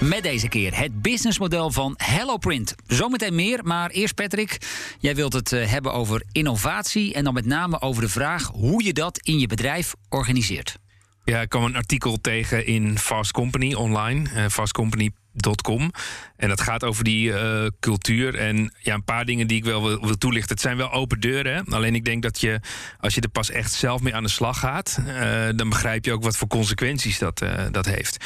Met 0.00 0.22
deze 0.22 0.48
keer 0.48 0.78
het 0.78 1.02
businessmodel 1.02 1.70
van 1.70 1.94
HelloPrint. 1.96 2.74
Zometeen 2.86 3.34
meer, 3.34 3.64
maar 3.64 3.90
eerst 3.90 4.14
Patrick. 4.14 4.58
Jij 4.98 5.14
wilt 5.14 5.32
het 5.32 5.52
eh, 5.52 5.70
hebben 5.70 5.92
over 5.92 6.22
innovatie 6.32 7.14
en 7.14 7.24
dan 7.24 7.34
met 7.34 7.46
name 7.46 7.80
over 7.80 8.02
de 8.02 8.08
vraag 8.08 8.46
hoe 8.46 8.84
je 8.84 8.92
dat 8.92 9.18
in 9.18 9.38
je 9.38 9.46
bedrijf 9.46 9.94
organiseert. 10.08 10.76
Ja, 11.24 11.40
ik 11.40 11.48
kwam 11.48 11.64
een 11.64 11.76
artikel 11.76 12.20
tegen 12.20 12.66
in 12.66 12.98
Fast 12.98 13.32
Company 13.32 13.74
online, 13.74 14.30
eh, 14.30 14.44
fastcompany.com. 15.40 15.90
En 16.36 16.48
dat 16.48 16.60
gaat 16.60 16.84
over 16.84 17.04
die 17.04 17.32
eh, 17.32 17.66
cultuur. 17.80 18.34
En 18.34 18.74
ja, 18.78 18.94
een 18.94 19.04
paar 19.04 19.24
dingen 19.24 19.46
die 19.46 19.56
ik 19.56 19.64
wel 19.64 19.82
wil, 19.82 20.00
wil 20.06 20.18
toelichten. 20.18 20.50
Het 20.52 20.60
zijn 20.60 20.76
wel 20.76 20.92
open 20.92 21.20
deuren. 21.20 21.64
Alleen 21.64 21.94
ik 21.94 22.04
denk 22.04 22.22
dat 22.22 22.40
je, 22.40 22.60
als 23.00 23.14
je 23.14 23.20
er 23.20 23.28
pas 23.28 23.50
echt 23.50 23.72
zelf 23.72 24.00
mee 24.02 24.14
aan 24.14 24.22
de 24.22 24.28
slag 24.28 24.58
gaat, 24.58 24.98
eh, 25.06 25.48
dan 25.56 25.68
begrijp 25.68 26.04
je 26.04 26.12
ook 26.12 26.22
wat 26.22 26.36
voor 26.36 26.48
consequenties 26.48 27.18
dat, 27.18 27.40
eh, 27.42 27.64
dat 27.70 27.86
heeft. 27.86 28.24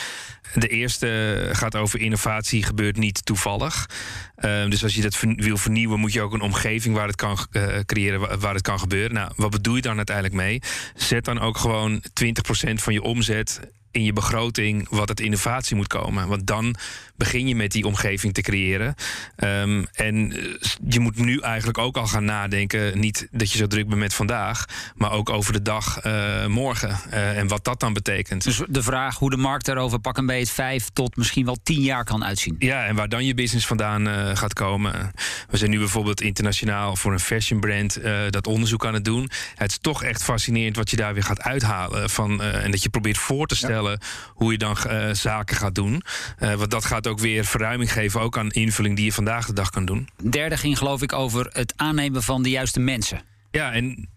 De 0.55 0.69
eerste 0.69 1.49
gaat 1.53 1.77
over 1.77 2.01
innovatie, 2.01 2.63
gebeurt 2.63 2.97
niet 2.97 3.25
toevallig. 3.25 3.89
Eh, 4.37 4.69
dus 4.69 4.83
als 4.83 4.95
je 4.95 5.03
dat 5.03 5.21
wil 5.37 5.57
vernieuwen, 5.57 6.01
moet 6.01 6.13
je 6.13 6.23
ook 6.23 6.33
een 6.33 6.41
omgeving 6.41 6.95
waar 6.95 7.07
het 7.07 7.17
kan 7.17 7.39
creëren, 7.87 8.21
wa- 8.21 8.39
waar 8.39 8.55
het 8.55 8.63
kan 8.63 8.79
gebeuren. 8.79 9.15
Nou, 9.15 9.33
wat 9.37 9.51
bedoel 9.51 9.75
je 9.77 9.83
dan 9.83 9.97
uiteindelijk 9.97 10.37
mee? 10.37 10.61
Zet 10.95 11.25
dan 11.25 11.41
ook 11.41 11.59
gewoon 11.59 12.03
20% 12.13 12.83
van 12.83 12.93
je 12.93 13.03
omzet 13.03 13.61
in 13.97 14.05
je 14.05 14.13
begroting 14.13 14.87
wat 14.91 15.09
het 15.09 15.21
innovatie 15.21 15.77
moet 15.77 15.87
komen. 15.87 16.29
Want 16.29 16.47
dan 16.47 16.77
begin 17.17 17.49
je 17.49 17.57
met 17.57 17.73
die 17.73 17.87
omgeving 17.87 18.35
te 18.35 18.41
creëren. 18.41 18.95
Ehm, 19.37 19.85
en 19.93 20.33
eh, 20.33 20.71
je 20.89 21.01
moet 21.01 21.17
nu 21.17 21.41
eigenlijk 21.41 21.79
ook 21.79 21.97
al 21.97 22.07
gaan 22.07 22.25
nadenken. 22.25 22.99
Niet 22.99 23.29
dat 23.31 23.53
je 23.53 23.59
zo 23.59 23.67
druk 23.67 23.89
bent 23.89 24.01
met 24.01 24.15
vandaag, 24.15 24.65
maar 24.95 25.13
ook 25.13 25.31
over 25.31 25.53
de 25.53 25.63
dag 25.63 26.05
uh, 26.07 26.47
morgen. 26.47 26.99
Uh, 27.11 27.39
en 27.39 27.49
wat 27.49 27.65
dat 27.65 27.81
dan 27.81 27.93
betekent. 27.93 28.45
Dus 28.45 28.61
de 28.69 28.83
vraag 28.83 29.19
hoe 29.19 29.31
de 29.31 29.37
markt 29.37 29.69
er 29.69 29.77
over 29.77 29.99
pak 29.99 30.17
een 30.17 30.27
beetje 30.27 30.55
vijf 30.55 30.89
tot 30.93 31.17
misschien 31.17 31.45
wel 31.45 31.57
tien 31.63 31.81
jaar 31.81 32.05
kan 32.05 32.25
uitzien. 32.25 32.57
Ja, 32.59 32.85
en 32.85 32.95
waar 32.95 33.09
dan 33.09 33.25
je 33.25 33.35
business 33.35 33.67
vandaan 33.67 34.09
uh, 34.09 34.37
gaat 34.37 34.53
komen. 34.53 35.13
We 35.51 35.57
zijn 35.57 35.71
nu 35.71 35.79
bijvoorbeeld 35.79 36.21
internationaal 36.21 36.97
voor 36.97 37.13
een 37.13 37.21
fashion 37.21 37.61
brand 37.61 38.01
dat 38.31 38.47
onderzoek 38.47 38.87
aan 38.87 38.95
het 38.95 39.05
doen. 39.05 39.31
Het 39.55 39.71
is 39.71 39.79
toch 39.81 40.03
echt 40.03 40.25
fascinerend 40.25 40.77
wat 40.77 40.91
je 40.91 40.97
daar 40.97 41.15
weer 41.15 41.23
gaat 41.23 41.41
uithalen. 41.41 42.11
Van, 42.11 42.43
en 42.43 42.71
dat 42.71 42.83
je 42.83 42.89
probeert 42.89 43.19
voor 43.19 43.47
te 43.47 43.57
stellen 43.57 43.86
ja. 43.86 43.86
Hoe 44.29 44.53
je 44.53 44.59
dan 44.59 44.77
zaken 45.13 45.57
gaat 45.57 45.75
doen. 45.75 46.03
want 46.39 46.71
dat 46.71 46.85
gaat 46.85 47.07
ook 47.07 47.19
weer 47.19 47.45
verruiming 47.45 47.93
geven, 47.93 48.21
ook 48.21 48.39
aan 48.39 48.51
invulling 48.51 48.97
die 48.97 49.05
je 49.05 49.13
vandaag 49.13 49.47
de 49.47 49.53
dag 49.53 49.71
kan 49.71 49.85
doen. 49.85 50.09
Derde 50.31 50.57
ging 50.57 50.79
geloof 50.79 51.03
ik 51.03 51.13
over 51.13 51.49
het 51.53 51.73
aannemen 51.77 52.23
van 52.23 52.43
de 52.43 52.51
juiste 52.51 52.81
mensen. 52.81 53.21
Ja, 53.51 53.73
en 53.73 54.09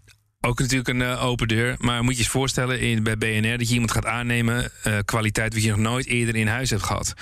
ook 0.41 0.59
natuurlijk 0.59 0.89
een 0.89 1.01
uh, 1.01 1.23
open 1.23 1.47
deur. 1.47 1.75
Maar 1.79 2.03
moet 2.03 2.17
je 2.17 2.23
je 2.23 2.29
voorstellen 2.29 2.79
in, 2.79 3.03
bij 3.03 3.17
BNR 3.17 3.57
dat 3.57 3.67
je 3.67 3.73
iemand 3.73 3.91
gaat 3.91 4.05
aannemen, 4.05 4.71
kwaliteit 5.05 5.53
wat 5.53 5.63
je 5.63 5.69
nog 5.69 5.79
nooit 5.79 6.05
eerder 6.05 6.35
in 6.35 6.47
huis 6.47 6.69
hebt 6.69 6.83
gehad. 6.83 7.13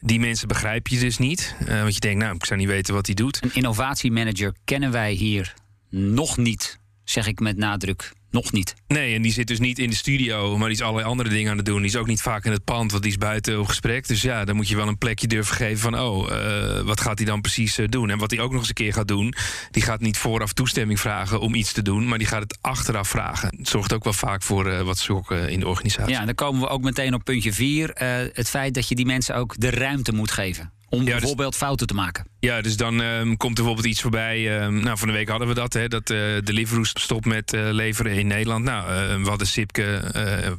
Die 0.00 0.20
mensen 0.20 0.48
begrijp 0.48 0.86
je 0.86 0.98
dus 0.98 1.18
niet. 1.18 1.54
Want 1.66 1.94
je 1.94 2.00
denkt, 2.00 2.22
nou, 2.22 2.34
ik 2.34 2.44
zou 2.44 2.58
niet 2.58 2.68
weten 2.68 2.94
wat 2.94 3.06
hij 3.06 3.14
doet. 3.14 3.42
Een 3.42 3.54
innovatiemanager 3.54 4.54
kennen 4.64 4.90
wij 4.90 5.12
hier 5.12 5.54
nog 5.90 6.36
niet, 6.36 6.78
zeg 7.04 7.26
ik 7.26 7.40
met 7.40 7.56
nadruk 7.56 8.12
nog 8.32 8.52
niet. 8.52 8.74
Nee, 8.86 9.14
en 9.14 9.22
die 9.22 9.32
zit 9.32 9.46
dus 9.46 9.58
niet 9.58 9.78
in 9.78 9.90
de 9.90 9.96
studio, 9.96 10.58
maar 10.58 10.68
die 10.68 10.76
is 10.76 10.82
allerlei 10.82 11.08
andere 11.08 11.28
dingen 11.28 11.50
aan 11.50 11.56
het 11.56 11.66
doen. 11.66 11.76
Die 11.76 11.86
is 11.86 11.96
ook 11.96 12.06
niet 12.06 12.22
vaak 12.22 12.44
in 12.44 12.52
het 12.52 12.64
pand, 12.64 12.90
want 12.90 13.02
die 13.02 13.12
is 13.12 13.18
buiten 13.18 13.60
op 13.60 13.66
gesprek. 13.66 14.08
Dus 14.08 14.22
ja, 14.22 14.44
dan 14.44 14.56
moet 14.56 14.68
je 14.68 14.76
wel 14.76 14.88
een 14.88 14.98
plekje 14.98 15.26
durven 15.26 15.56
geven 15.56 15.78
van... 15.78 16.00
oh, 16.00 16.30
uh, 16.30 16.80
wat 16.80 17.00
gaat 17.00 17.18
hij 17.18 17.26
dan 17.26 17.40
precies 17.40 17.78
uh, 17.78 17.88
doen? 17.88 18.10
En 18.10 18.18
wat 18.18 18.30
hij 18.30 18.40
ook 18.40 18.50
nog 18.50 18.60
eens 18.60 18.68
een 18.68 18.74
keer 18.74 18.92
gaat 18.92 19.08
doen... 19.08 19.34
die 19.70 19.82
gaat 19.82 20.00
niet 20.00 20.18
vooraf 20.18 20.52
toestemming 20.52 21.00
vragen 21.00 21.40
om 21.40 21.54
iets 21.54 21.72
te 21.72 21.82
doen... 21.82 22.08
maar 22.08 22.18
die 22.18 22.26
gaat 22.26 22.42
het 22.42 22.58
achteraf 22.60 23.08
vragen. 23.08 23.54
Het 23.56 23.68
zorgt 23.68 23.92
ook 23.92 24.04
wel 24.04 24.12
vaak 24.12 24.42
voor 24.42 24.66
uh, 24.66 24.80
wat 24.80 24.98
zoeken 24.98 25.48
in 25.48 25.60
de 25.60 25.68
organisatie. 25.68 26.12
Ja, 26.12 26.20
en 26.20 26.26
dan 26.26 26.34
komen 26.34 26.60
we 26.60 26.68
ook 26.68 26.82
meteen 26.82 27.14
op 27.14 27.24
puntje 27.24 27.52
4. 27.52 27.90
het 28.32 28.48
feit 28.48 28.74
dat 28.74 28.88
je 28.88 28.94
die 28.94 29.06
mensen 29.06 29.34
ook 29.34 29.54
de 29.58 29.70
ruimte 29.70 30.12
moet 30.12 30.30
geven 30.30 30.72
om 30.92 30.98
ja, 30.98 31.04
dus, 31.04 31.14
bijvoorbeeld 31.14 31.56
fouten 31.56 31.86
te 31.86 31.94
maken. 31.94 32.26
Ja, 32.40 32.60
dus 32.60 32.76
dan 32.76 33.00
um, 33.00 33.36
komt 33.36 33.58
er 33.58 33.64
bijvoorbeeld 33.64 33.86
iets 33.86 34.00
voorbij. 34.00 34.64
Um, 34.64 34.82
nou, 34.82 34.98
van 34.98 35.08
de 35.08 35.14
week 35.14 35.28
hadden 35.28 35.48
we 35.48 35.54
dat, 35.54 35.72
hè, 35.72 35.88
dat 35.88 36.10
uh, 36.10 36.18
Deliveroo 36.44 36.84
stopt 36.84 37.24
met 37.24 37.52
uh, 37.52 37.68
leveren 37.70 38.12
in 38.12 38.26
Nederland. 38.26 38.64
Nou, 38.64 38.90
uh, 38.90 39.22
we 39.22 39.28
hadden 39.28 39.46
Sipke 39.46 40.00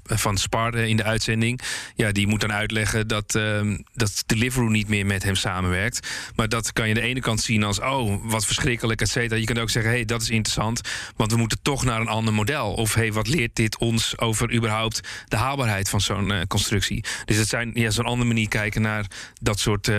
van 0.03 0.37
Spar 0.37 0.75
in 0.75 0.97
de 0.97 1.03
uitzending. 1.03 1.61
Ja, 1.95 2.11
die 2.11 2.27
moet 2.27 2.41
dan 2.41 2.53
uitleggen 2.53 3.07
dat, 3.07 3.35
um, 3.35 3.83
dat 3.93 4.23
Deliveroo 4.25 4.69
niet 4.69 4.87
meer 4.87 5.05
met 5.05 5.23
hem 5.23 5.35
samenwerkt. 5.35 6.07
Maar 6.35 6.49
dat 6.49 6.73
kan 6.73 6.87
je 6.87 6.95
aan 6.95 7.01
de 7.01 7.07
ene 7.07 7.19
kant 7.19 7.41
zien 7.41 7.63
als, 7.63 7.79
oh, 7.79 8.31
wat 8.31 8.45
verschrikkelijk, 8.45 9.01
et 9.01 9.09
cetera. 9.09 9.39
Je 9.39 9.45
kunt 9.45 9.59
ook 9.59 9.69
zeggen, 9.69 9.91
hé, 9.91 9.97
hey, 9.97 10.05
dat 10.05 10.21
is 10.21 10.29
interessant, 10.29 10.81
want 11.15 11.31
we 11.31 11.37
moeten 11.37 11.59
toch 11.61 11.83
naar 11.83 12.01
een 12.01 12.07
ander 12.07 12.33
model. 12.33 12.73
Of, 12.73 12.93
hé, 12.93 13.01
hey, 13.01 13.13
wat 13.13 13.27
leert 13.27 13.55
dit 13.55 13.77
ons 13.77 14.17
over 14.17 14.53
überhaupt 14.53 14.99
de 15.27 15.35
haalbaarheid 15.35 15.89
van 15.89 16.01
zo'n 16.01 16.33
constructie? 16.47 17.03
Dus 17.25 17.37
het 17.37 17.47
zijn 17.47 17.71
ja, 17.73 17.89
zo'n 17.89 18.05
andere 18.05 18.27
manier 18.27 18.47
kijken 18.47 18.81
naar 18.81 19.05
dat 19.41 19.59
soort 19.59 19.91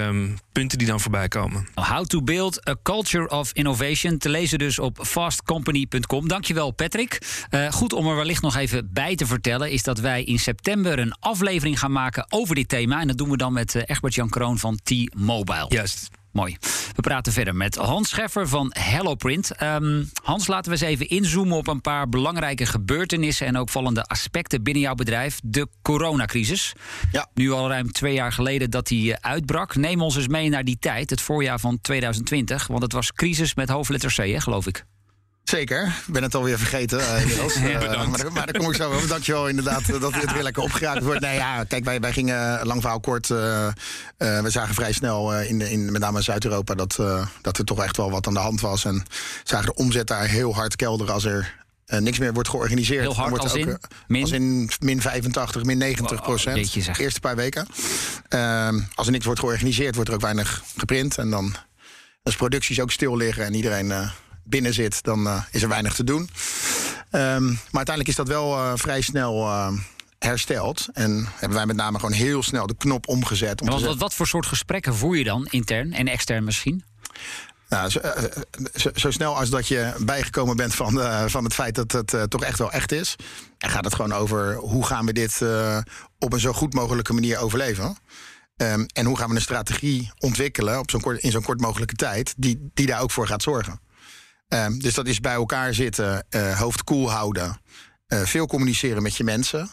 punten 0.52 0.78
die 0.78 0.86
dan 0.86 1.00
voorbij 1.00 1.28
komen. 1.28 1.68
How 1.74 2.04
to 2.04 2.22
build 2.22 2.68
a 2.68 2.74
culture 2.82 3.28
of 3.28 3.52
innovation. 3.52 4.18
Te 4.18 4.28
lezen 4.28 4.58
dus 4.58 4.78
op 4.78 4.98
fastcompany.com. 5.02 6.28
Dankjewel 6.28 6.70
Patrick. 6.70 7.18
Uh, 7.50 7.72
goed 7.72 7.92
om 7.92 8.06
er 8.06 8.16
wellicht 8.16 8.42
nog 8.42 8.56
even 8.56 8.88
bij 8.92 9.14
te 9.14 9.26
vertellen... 9.26 9.70
is 9.70 9.82
dat 9.82 9.98
wij 9.98 10.24
in 10.24 10.38
september 10.38 10.98
een 10.98 11.14
aflevering 11.20 11.78
gaan 11.78 11.92
maken 11.92 12.26
over 12.28 12.54
dit 12.54 12.68
thema. 12.68 13.00
En 13.00 13.06
dat 13.06 13.18
doen 13.18 13.30
we 13.30 13.36
dan 13.36 13.52
met 13.52 13.74
uh, 13.74 13.82
Egbert-Jan 13.86 14.28
Kroon 14.28 14.58
van 14.58 14.78
T-Mobile. 14.82 15.66
Juist. 15.68 16.10
Mooi. 16.34 16.56
We 16.94 17.02
praten 17.02 17.32
verder 17.32 17.56
met 17.56 17.74
Hans 17.74 18.08
Scheffer 18.08 18.48
van 18.48 18.72
HelloPrint. 18.78 19.62
Um, 19.62 20.10
Hans, 20.22 20.46
laten 20.46 20.72
we 20.72 20.78
eens 20.78 20.86
even 20.86 21.08
inzoomen 21.08 21.56
op 21.56 21.66
een 21.66 21.80
paar 21.80 22.08
belangrijke 22.08 22.66
gebeurtenissen 22.66 23.46
en 23.46 23.56
ook 23.56 23.68
vallende 23.68 24.04
aspecten 24.04 24.62
binnen 24.62 24.82
jouw 24.82 24.94
bedrijf. 24.94 25.40
De 25.44 25.68
coronacrisis. 25.82 26.72
Ja. 27.12 27.28
Nu 27.34 27.50
al 27.50 27.68
ruim 27.68 27.92
twee 27.92 28.14
jaar 28.14 28.32
geleden 28.32 28.70
dat 28.70 28.86
die 28.86 29.10
uh, 29.10 29.16
uitbrak. 29.20 29.76
Neem 29.76 30.02
ons 30.02 30.16
eens 30.16 30.28
mee 30.28 30.48
naar 30.48 30.64
die 30.64 30.78
tijd, 30.78 31.10
het 31.10 31.20
voorjaar 31.20 31.60
van 31.60 31.80
2020. 31.80 32.66
Want 32.66 32.82
het 32.82 32.92
was 32.92 33.12
crisis 33.12 33.54
met 33.54 33.68
hoofdletter 33.68 34.12
C, 34.12 34.16
hè, 34.16 34.40
geloof 34.40 34.66
ik. 34.66 34.84
Zeker. 35.44 35.86
Ik 36.06 36.12
ben 36.12 36.22
het 36.22 36.34
alweer 36.34 36.58
vergeten 36.58 36.98
uh, 36.98 37.20
inmiddels. 37.20 37.54
ja, 37.58 37.82
uh, 37.82 38.08
maar, 38.08 38.32
maar 38.32 38.46
daar 38.46 38.58
kom 38.58 38.70
ik 38.70 38.76
zo 38.76 38.92
over. 38.92 39.08
Dankjewel 39.08 39.48
inderdaad 39.48 40.00
dat 40.00 40.14
het 40.14 40.32
weer 40.32 40.42
lekker 40.42 40.62
opgeraakt 40.62 41.02
wordt. 41.02 41.20
Nee, 41.20 41.34
ja, 41.34 41.64
kijk, 41.64 41.84
wij, 41.84 42.00
wij 42.00 42.12
gingen 42.12 42.66
lang 42.66 42.80
verhaal 42.80 43.00
kort. 43.00 43.28
Uh, 43.28 43.68
we 44.16 44.50
zagen 44.50 44.74
vrij 44.74 44.92
snel 44.92 45.40
in, 45.40 45.60
in 45.60 45.92
met 45.92 46.00
name 46.00 46.22
Zuid-Europa 46.22 46.74
dat, 46.74 46.96
dat 47.42 47.58
er 47.58 47.64
toch 47.64 47.82
echt 47.82 47.96
wel 47.96 48.10
wat 48.10 48.26
aan 48.26 48.34
de 48.34 48.40
hand 48.40 48.60
was. 48.60 48.84
En 48.84 49.02
zagen 49.44 49.66
de 49.66 49.74
omzet 49.74 50.06
daar 50.06 50.26
heel 50.26 50.54
hard 50.54 50.76
kelderen 50.76 51.14
als 51.14 51.24
er 51.24 51.64
uh, 51.86 51.98
niks 51.98 52.18
meer 52.18 52.32
wordt 52.32 52.48
georganiseerd. 52.48 53.00
Heel 53.00 53.14
hard 53.14 53.28
wordt 53.28 53.44
als, 53.44 53.52
ook, 53.52 53.58
in, 53.58 53.68
uh, 53.68 53.74
min? 54.06 54.22
als 54.22 54.30
in 54.30 54.70
min 54.80 55.00
85, 55.00 55.64
min 55.64 55.78
90 55.78 56.22
procent. 56.22 56.76
Eerste 56.98 57.20
paar 57.20 57.36
weken. 57.36 57.66
Uh, 58.28 58.68
als 58.94 59.06
er 59.06 59.12
niks 59.12 59.24
wordt 59.24 59.40
georganiseerd, 59.40 59.94
wordt 59.94 60.10
er 60.10 60.16
ook 60.16 60.22
weinig 60.22 60.62
geprint. 60.76 61.18
En 61.18 61.30
dan 61.30 61.54
als 62.22 62.36
producties 62.36 62.80
ook 62.80 62.90
stil 62.90 63.16
liggen 63.16 63.44
en 63.44 63.54
iedereen 63.54 63.92
eh, 63.92 64.10
binnen 64.44 64.74
zit, 64.74 65.02
dan 65.02 65.26
uh, 65.26 65.42
is 65.50 65.62
er 65.62 65.68
weinig 65.68 65.94
te 65.94 66.04
doen. 66.04 66.20
Um, 66.20 67.44
maar 67.46 67.86
uiteindelijk 67.86 68.08
is 68.08 68.14
dat 68.14 68.28
wel 68.28 68.56
uh, 68.56 68.72
vrij 68.74 69.00
snel 69.00 69.46
uh, 69.46 69.72
hersteld. 70.18 70.88
En 70.92 71.28
hebben 71.36 71.58
wij 71.58 71.66
met 71.66 71.76
name 71.76 71.98
gewoon 71.98 72.14
heel 72.14 72.42
snel 72.42 72.66
de 72.66 72.76
knop 72.76 73.08
omgezet. 73.08 73.60
Om 73.60 73.68
wat, 73.68 73.78
te 73.78 73.86
wat, 73.86 73.98
wat 73.98 74.14
voor 74.14 74.26
soort 74.26 74.46
gesprekken 74.46 74.94
voer 74.94 75.16
je 75.16 75.24
dan, 75.24 75.46
intern 75.50 75.92
en 75.92 76.08
extern 76.08 76.44
misschien? 76.44 76.84
Nou, 77.68 77.90
zo, 77.90 78.00
zo, 78.74 78.90
zo, 78.94 79.10
snel 79.10 79.36
als 79.36 79.50
dat 79.50 79.68
je 79.68 79.92
bijgekomen 79.98 80.56
bent 80.56 80.74
van, 80.74 80.98
uh, 80.98 81.24
van 81.26 81.44
het 81.44 81.54
feit 81.54 81.74
dat 81.74 81.92
het 81.92 82.12
uh, 82.12 82.22
toch 82.22 82.42
echt 82.42 82.58
wel 82.58 82.72
echt 82.72 82.92
is. 82.92 83.16
En 83.58 83.70
gaat 83.70 83.84
het 83.84 83.94
gewoon 83.94 84.12
over 84.12 84.54
hoe 84.54 84.86
gaan 84.86 85.06
we 85.06 85.12
dit 85.12 85.40
uh, 85.40 85.78
op 86.18 86.32
een 86.32 86.40
zo 86.40 86.52
goed 86.52 86.74
mogelijke 86.74 87.12
manier 87.12 87.38
overleven. 87.38 87.96
Um, 88.56 88.86
en 88.92 89.06
hoe 89.06 89.18
gaan 89.18 89.28
we 89.28 89.34
een 89.34 89.40
strategie 89.40 90.10
ontwikkelen 90.18 90.78
op 90.78 90.90
zo'n 90.90 91.00
kort, 91.00 91.22
in 91.22 91.30
zo'n 91.30 91.42
kort 91.42 91.60
mogelijke 91.60 91.94
tijd, 91.94 92.34
die, 92.36 92.70
die 92.74 92.86
daar 92.86 93.00
ook 93.00 93.10
voor 93.10 93.26
gaat 93.26 93.42
zorgen. 93.42 93.80
Um, 94.48 94.78
dus 94.78 94.94
dat 94.94 95.06
is 95.06 95.20
bij 95.20 95.32
elkaar 95.32 95.74
zitten, 95.74 96.26
hoofd 96.56 96.84
koel 96.84 97.10
houden, 97.10 97.60
veel 98.06 98.46
communiceren 98.46 99.02
met 99.02 99.16
je 99.16 99.24
mensen. 99.24 99.70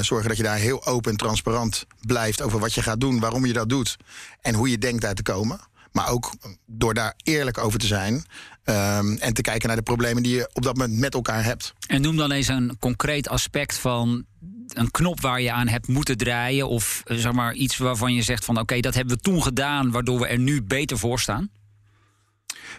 zorgen 0.00 0.28
dat 0.28 0.36
je 0.36 0.42
daar 0.42 0.56
heel 0.56 0.86
open 0.86 1.10
en 1.10 1.16
transparant 1.16 1.86
blijft 2.00 2.42
over 2.42 2.58
wat 2.58 2.74
je 2.74 2.82
gaat 2.82 3.00
doen, 3.00 3.20
waarom 3.20 3.46
je 3.46 3.52
dat 3.52 3.68
doet 3.68 3.96
en 4.40 4.54
hoe 4.54 4.70
je 4.70 4.78
denkt 4.78 5.02
daar 5.02 5.14
te 5.14 5.22
komen. 5.22 5.60
Maar 5.92 6.08
ook 6.08 6.32
door 6.66 6.94
daar 6.94 7.14
eerlijk 7.22 7.58
over 7.58 7.78
te 7.78 7.86
zijn. 7.86 8.14
Um, 8.14 9.16
en 9.18 9.34
te 9.34 9.42
kijken 9.42 9.68
naar 9.68 9.76
de 9.76 9.82
problemen 9.82 10.22
die 10.22 10.34
je 10.34 10.50
op 10.52 10.62
dat 10.62 10.76
moment 10.76 10.98
met 10.98 11.14
elkaar 11.14 11.44
hebt. 11.44 11.74
En 11.86 12.00
noem 12.00 12.16
dan 12.16 12.30
eens 12.30 12.48
een 12.48 12.76
concreet 12.78 13.28
aspect 13.28 13.78
van 13.78 14.24
een 14.68 14.90
knop 14.90 15.20
waar 15.20 15.40
je 15.40 15.52
aan 15.52 15.68
hebt 15.68 15.88
moeten 15.88 16.16
draaien. 16.16 16.68
Of 16.68 17.02
zeg 17.04 17.32
maar 17.32 17.54
iets 17.54 17.76
waarvan 17.76 18.14
je 18.14 18.22
zegt 18.22 18.44
van 18.44 18.58
oké, 18.58 18.80
dat 18.80 18.94
hebben 18.94 19.16
we 19.16 19.22
toen 19.22 19.42
gedaan, 19.42 19.90
waardoor 19.90 20.18
we 20.18 20.26
er 20.26 20.38
nu 20.38 20.62
beter 20.62 20.98
voor 20.98 21.20
staan. 21.20 21.50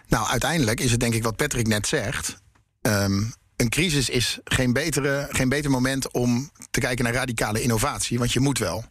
Nou, 0.07 0.27
uiteindelijk 0.27 0.79
is 0.79 0.91
het 0.91 0.99
denk 0.99 1.13
ik 1.13 1.23
wat 1.23 1.35
Patrick 1.35 1.67
net 1.67 1.87
zegt. 1.87 2.41
Um, 2.81 3.33
een 3.55 3.69
crisis 3.69 4.09
is 4.09 4.39
geen, 4.43 4.73
betere, 4.73 5.27
geen 5.31 5.49
beter 5.49 5.71
moment 5.71 6.11
om 6.11 6.51
te 6.71 6.79
kijken 6.79 7.03
naar 7.03 7.13
radicale 7.13 7.61
innovatie, 7.61 8.17
want 8.17 8.33
je 8.33 8.39
moet 8.39 8.57
wel. 8.57 8.85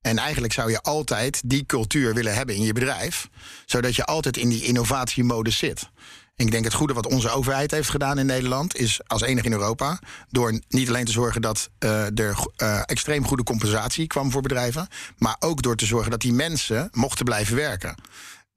En 0.00 0.18
eigenlijk 0.18 0.52
zou 0.52 0.70
je 0.70 0.82
altijd 0.82 1.42
die 1.44 1.66
cultuur 1.66 2.14
willen 2.14 2.34
hebben 2.34 2.54
in 2.54 2.62
je 2.62 2.72
bedrijf, 2.72 3.28
zodat 3.66 3.96
je 3.96 4.04
altijd 4.04 4.36
in 4.36 4.48
die 4.48 4.64
innovatiemodus 4.64 5.58
zit. 5.58 5.88
Ik 6.36 6.50
denk 6.50 6.64
het 6.64 6.74
goede 6.74 6.92
wat 6.92 7.06
onze 7.06 7.30
overheid 7.30 7.70
heeft 7.70 7.90
gedaan 7.90 8.18
in 8.18 8.26
Nederland 8.26 8.76
is 8.76 9.00
als 9.06 9.22
enig 9.22 9.44
in 9.44 9.52
Europa 9.52 10.00
door 10.30 10.60
niet 10.68 10.88
alleen 10.88 11.04
te 11.04 11.12
zorgen 11.12 11.42
dat 11.42 11.70
uh, 11.78 12.18
er 12.18 12.36
uh, 12.56 12.80
extreem 12.86 13.26
goede 13.26 13.42
compensatie 13.42 14.06
kwam 14.06 14.30
voor 14.30 14.42
bedrijven, 14.42 14.88
maar 15.18 15.36
ook 15.38 15.62
door 15.62 15.76
te 15.76 15.86
zorgen 15.86 16.10
dat 16.10 16.20
die 16.20 16.32
mensen 16.32 16.88
mochten 16.92 17.24
blijven 17.24 17.56
werken. 17.56 17.94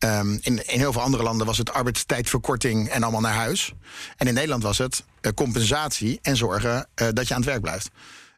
Um, 0.06 0.40
in, 0.42 0.68
in 0.68 0.80
heel 0.80 0.92
veel 0.92 1.02
andere 1.02 1.24
landen 1.24 1.48
was 1.48 1.58
het 1.58 1.72
arbeidstijdverkorting 1.72 2.90
en 2.90 3.04
allemaal 3.04 3.22
naar 3.22 3.34
huis. 3.34 3.74
En 4.18 4.28
in 4.28 4.34
Nederland 4.34 4.64
was 4.64 4.78
het 4.78 5.04
uh, 5.22 5.32
compensatie 5.32 6.20
en 6.22 6.38
zorgen 6.38 6.88
dat 7.14 7.28
je 7.28 7.34
aan 7.34 7.42
het 7.42 7.50
werk 7.50 7.62
blijft. 7.62 7.90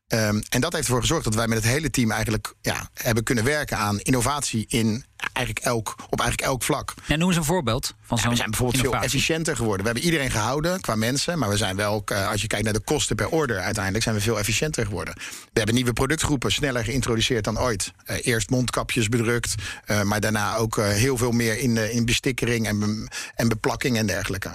Um, 0.07 0.43
en 0.49 0.61
dat 0.61 0.73
heeft 0.73 0.85
ervoor 0.85 1.01
gezorgd 1.01 1.23
dat 1.23 1.35
wij 1.35 1.47
met 1.47 1.57
het 1.57 1.67
hele 1.67 1.89
team 1.89 2.11
eigenlijk 2.11 2.53
ja, 2.61 2.89
hebben 2.93 3.23
kunnen 3.23 3.43
werken 3.43 3.77
aan 3.77 3.99
innovatie 3.99 4.65
in 4.67 5.05
eigenlijk 5.33 5.65
elk, 5.65 5.95
op 6.09 6.19
eigenlijk 6.19 6.49
elk 6.49 6.63
vlak. 6.63 6.93
Ja, 7.05 7.15
noem 7.15 7.27
eens 7.27 7.37
een 7.37 7.43
voorbeeld 7.43 7.93
van 8.01 8.19
Ja, 8.21 8.29
we 8.29 8.35
zijn 8.35 8.49
bijvoorbeeld 8.49 8.83
veel 8.83 8.95
efficiënter 8.95 9.55
geworden. 9.55 9.79
We 9.79 9.85
hebben 9.85 10.03
iedereen 10.03 10.31
gehouden 10.31 10.81
qua 10.81 10.95
mensen. 10.95 11.39
Maar 11.39 11.49
we 11.49 11.57
zijn 11.57 11.75
wel, 11.75 12.01
eh, 12.05 12.29
als 12.29 12.41
je 12.41 12.47
kijkt 12.47 12.65
naar 12.65 12.73
de 12.73 12.79
kosten 12.79 13.15
per 13.15 13.29
order, 13.29 13.59
uiteindelijk 13.59 14.03
zijn 14.03 14.15
we 14.15 14.21
veel 14.21 14.39
efficiënter 14.39 14.85
geworden. 14.85 15.13
We 15.15 15.23
hebben 15.53 15.75
nieuwe 15.75 15.93
productgroepen 15.93 16.51
sneller 16.51 16.83
geïntroduceerd 16.83 17.43
dan 17.43 17.59
ooit. 17.59 17.93
Eh, 18.05 18.17
eerst 18.21 18.49
mondkapjes 18.49 19.09
bedrukt, 19.09 19.55
eh, 19.85 20.01
maar 20.01 20.19
daarna 20.19 20.55
ook 20.55 20.81
heel 20.81 21.17
veel 21.17 21.31
meer 21.31 21.57
in, 21.57 21.91
in 21.91 22.05
bestikkering 22.05 22.67
en, 22.67 23.09
en 23.35 23.47
beplakking 23.47 23.97
en 23.97 24.05
dergelijke. 24.05 24.49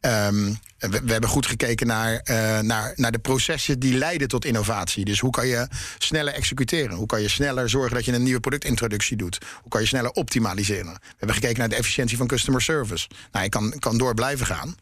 Ehm, 0.00 0.54
we, 0.78 1.00
we 1.04 1.12
hebben 1.12 1.30
goed 1.30 1.46
gekeken 1.46 1.86
naar, 1.86 2.22
naar, 2.62 2.92
naar 2.96 3.12
de 3.12 3.18
processen 3.18 3.78
die 3.78 3.94
leiden 3.94 4.28
tot 4.28 4.44
innovatie. 4.44 5.04
Dus 5.04 5.20
hoe 5.20 5.30
kan 5.30 5.46
je 5.46 5.68
sneller 5.98 6.32
executeren? 6.32 6.96
Hoe 6.96 7.06
kan 7.06 7.22
je 7.22 7.28
sneller 7.28 7.68
zorgen 7.68 7.94
dat 7.94 8.04
je 8.04 8.12
een 8.12 8.22
nieuwe 8.22 8.40
productintroductie 8.40 9.16
doet? 9.16 9.38
Hoe 9.60 9.70
kan 9.70 9.80
je 9.80 9.86
sneller 9.86 10.09
optimaliseren? 10.12 10.92
We 10.92 11.14
hebben 11.16 11.34
gekeken 11.36 11.58
naar 11.58 11.68
de 11.68 11.74
efficiëntie 11.76 12.16
van 12.16 12.26
customer 12.26 12.62
service. 12.62 13.08
Nou, 13.32 13.44
je 13.44 13.50
kan, 13.50 13.74
kan 13.78 13.98
door 13.98 14.14
blijven 14.14 14.46
gaan. 14.46 14.74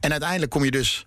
En 0.00 0.10
uiteindelijk 0.10 0.50
kom 0.50 0.64
je 0.64 0.70
dus 0.70 1.06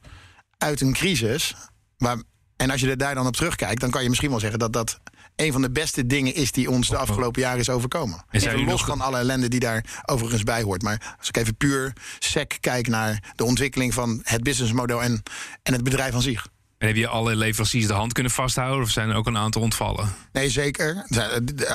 uit 0.57 0.81
een 0.81 0.93
crisis. 0.93 1.55
Waar, 1.97 2.17
en 2.57 2.69
als 2.69 2.81
je 2.81 2.89
er 2.89 2.97
daar 2.97 3.15
dan 3.15 3.27
op 3.27 3.35
terugkijkt, 3.35 3.81
dan 3.81 3.89
kan 3.89 4.03
je 4.03 4.09
misschien 4.09 4.29
wel 4.29 4.39
zeggen 4.39 4.59
dat 4.59 4.73
dat 4.73 4.99
een 5.35 5.51
van 5.51 5.61
de 5.61 5.71
beste 5.71 6.05
dingen 6.05 6.33
is 6.35 6.51
die 6.51 6.69
ons 6.69 6.89
de 6.89 6.97
afgelopen 6.97 7.41
jaren 7.41 7.59
is 7.59 7.69
overkomen. 7.69 8.23
Even 8.31 8.49
jullie 8.51 8.65
los 8.65 8.79
nog- 8.79 8.87
van 8.87 9.01
alle 9.01 9.17
ellende 9.17 9.47
die 9.47 9.59
daar 9.59 10.01
overigens 10.05 10.43
bij 10.43 10.61
hoort. 10.61 10.81
Maar 10.81 11.15
als 11.19 11.27
ik 11.27 11.37
even 11.37 11.55
puur 11.57 11.93
sec 12.19 12.57
kijk 12.59 12.87
naar 12.87 13.31
de 13.35 13.43
ontwikkeling 13.43 13.93
van 13.93 14.19
het 14.23 14.43
businessmodel 14.43 15.03
en, 15.03 15.23
en 15.63 15.73
het 15.73 15.83
bedrijf 15.83 16.13
aan 16.13 16.21
zich. 16.21 16.47
En 16.81 16.87
heb 16.87 16.95
je 16.95 17.07
alle 17.07 17.35
leveranciers 17.35 17.87
de 17.87 17.93
hand 17.93 18.13
kunnen 18.13 18.31
vasthouden? 18.31 18.83
Of 18.83 18.89
zijn 18.89 19.09
er 19.09 19.15
ook 19.15 19.27
een 19.27 19.37
aantal 19.37 19.61
ontvallen? 19.61 20.13
Nee, 20.31 20.49
zeker. 20.49 21.05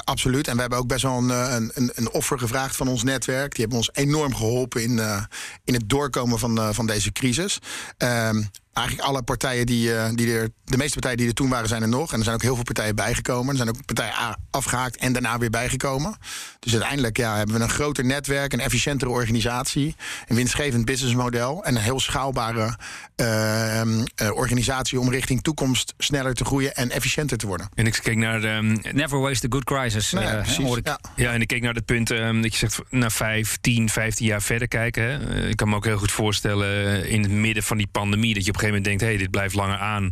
Absoluut. 0.04 0.48
En 0.48 0.54
we 0.54 0.60
hebben 0.60 0.78
ook 0.78 0.86
best 0.86 1.02
wel 1.02 1.18
een, 1.18 1.30
eh, 1.30 1.54
een, 1.54 1.70
een, 1.74 1.90
een 1.94 2.10
offer 2.10 2.38
gevraagd 2.38 2.76
van 2.76 2.88
ons 2.88 3.02
netwerk. 3.02 3.50
Die 3.50 3.60
hebben 3.60 3.78
ons 3.78 3.90
enorm 3.92 4.34
geholpen 4.34 4.82
in, 4.82 4.98
eh, 4.98 5.22
in 5.64 5.74
het 5.74 5.88
doorkomen 5.88 6.38
van, 6.38 6.58
eh, 6.58 6.68
van 6.72 6.86
deze 6.86 7.12
crisis. 7.12 7.58
Ehm, 7.96 8.42
eigenlijk 8.76 9.08
alle 9.08 9.22
partijen 9.22 9.66
die, 9.66 9.94
eh, 9.94 10.10
die 10.14 10.32
er. 10.34 10.48
De 10.64 10.76
meeste 10.76 10.92
partijen 10.92 11.16
die 11.18 11.26
er 11.28 11.34
toen 11.34 11.48
waren, 11.48 11.68
zijn 11.68 11.82
er 11.82 11.88
nog. 11.88 12.12
En 12.12 12.18
er 12.18 12.24
zijn 12.24 12.36
ook 12.36 12.42
heel 12.42 12.54
veel 12.54 12.64
partijen 12.64 12.94
bijgekomen. 12.94 13.50
Er 13.50 13.56
zijn 13.56 13.68
ook 13.68 13.84
partijen 13.84 14.12
a- 14.14 14.36
afgehaakt 14.50 14.96
en 14.96 15.12
daarna 15.12 15.38
weer 15.38 15.50
bijgekomen. 15.50 16.16
Dus 16.60 16.72
uiteindelijk 16.72 17.16
ja, 17.16 17.36
hebben 17.36 17.56
we 17.56 17.62
een 17.62 17.68
groter 17.70 18.04
netwerk, 18.04 18.52
een 18.52 18.60
efficiëntere 18.60 19.10
organisatie, 19.10 19.94
een 20.26 20.36
winstgevend 20.36 20.84
businessmodel 20.84 21.64
en 21.64 21.76
een 21.76 21.82
heel 21.82 22.00
schaalbare 22.00 22.76
ehm, 23.16 24.04
eh, 24.14 24.30
organisatie 24.36 25.00
om 25.00 25.10
richting 25.10 25.42
toekomst 25.42 25.94
sneller 25.98 26.34
te 26.34 26.44
groeien 26.44 26.74
en 26.74 26.90
efficiënter 26.90 27.36
te 27.38 27.46
worden. 27.46 27.68
En 27.74 27.86
ik 27.86 27.98
keek 28.02 28.16
naar 28.16 28.44
ehm, 28.44 28.76
Never 28.92 29.18
waste 29.20 29.46
a 29.46 29.50
good 29.50 29.64
crisis. 29.64 30.10
Nou 30.12 30.24
ja, 30.24 30.30
eh, 30.30 30.36
hè, 30.36 30.42
precies. 30.42 30.64
Hoor 30.64 30.76
ik. 30.78 30.86
Ja. 30.86 30.98
Ja, 31.16 31.32
en 31.32 31.40
ik 31.40 31.46
keek 31.46 31.62
naar 31.62 31.74
het 31.74 31.84
punt 31.84 32.10
ehm, 32.10 32.40
dat 32.42 32.52
je 32.52 32.58
zegt 32.58 32.80
naar 32.90 33.12
5, 33.12 33.56
10, 33.60 33.88
15 33.88 34.26
jaar 34.26 34.42
verder 34.42 34.68
kijken. 34.68 35.02
Hè. 35.02 35.48
Ik 35.48 35.56
kan 35.56 35.68
me 35.68 35.74
ook 35.76 35.84
heel 35.84 35.98
goed 35.98 36.12
voorstellen 36.12 37.04
in 37.08 37.22
het 37.22 37.30
midden 37.30 37.62
van 37.62 37.76
die 37.76 37.86
pandemie 37.92 38.34
dat 38.34 38.44
je 38.44 38.50
op 38.50 38.56
een 38.56 38.62
gegeven 38.66 38.82
moment 38.82 38.84
denkt: 38.84 39.00
hé, 39.00 39.06
hey, 39.08 39.16
dit 39.16 39.30
blijft 39.30 39.54
langer 39.54 39.78
aan. 39.78 40.10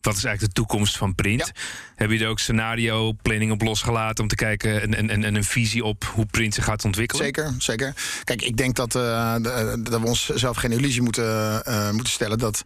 Wat 0.00 0.16
is 0.16 0.24
eigenlijk 0.24 0.54
de 0.54 0.60
toekomst 0.60 0.96
van 0.96 1.14
print? 1.14 1.52
Heb 1.94 2.10
je 2.10 2.18
er 2.18 2.28
ook 2.28 2.38
scenario 2.38 3.12
planning 3.22 3.52
op 3.52 3.62
losgelaten 3.62 4.22
om 4.22 4.28
te 4.28 4.34
kijken 4.34 4.82
en, 4.82 4.94
en, 4.94 5.10
en 5.10 5.24
en 5.24 5.34
een 5.34 5.44
visie 5.44 5.84
op 5.84 6.04
hoe 6.04 6.26
print 6.26 6.54
zich 6.54 6.64
gaat 6.64 6.84
ontwikkelen? 6.84 7.24
Zeker, 7.24 7.54
zeker. 7.58 7.94
Kijk, 8.24 8.42
ik 8.42 8.56
denk 8.56 8.76
dat, 8.76 8.94
eh, 8.94 9.34
de- 9.34 9.80
dat 9.82 10.00
we 10.00 10.06
onszelf 10.06 10.56
geen 10.56 10.72
illusie 10.72 11.02
moeten, 11.02 11.64
eh, 11.64 11.90
moeten 11.90 12.12
stellen 12.12 12.38
dat 12.38 12.62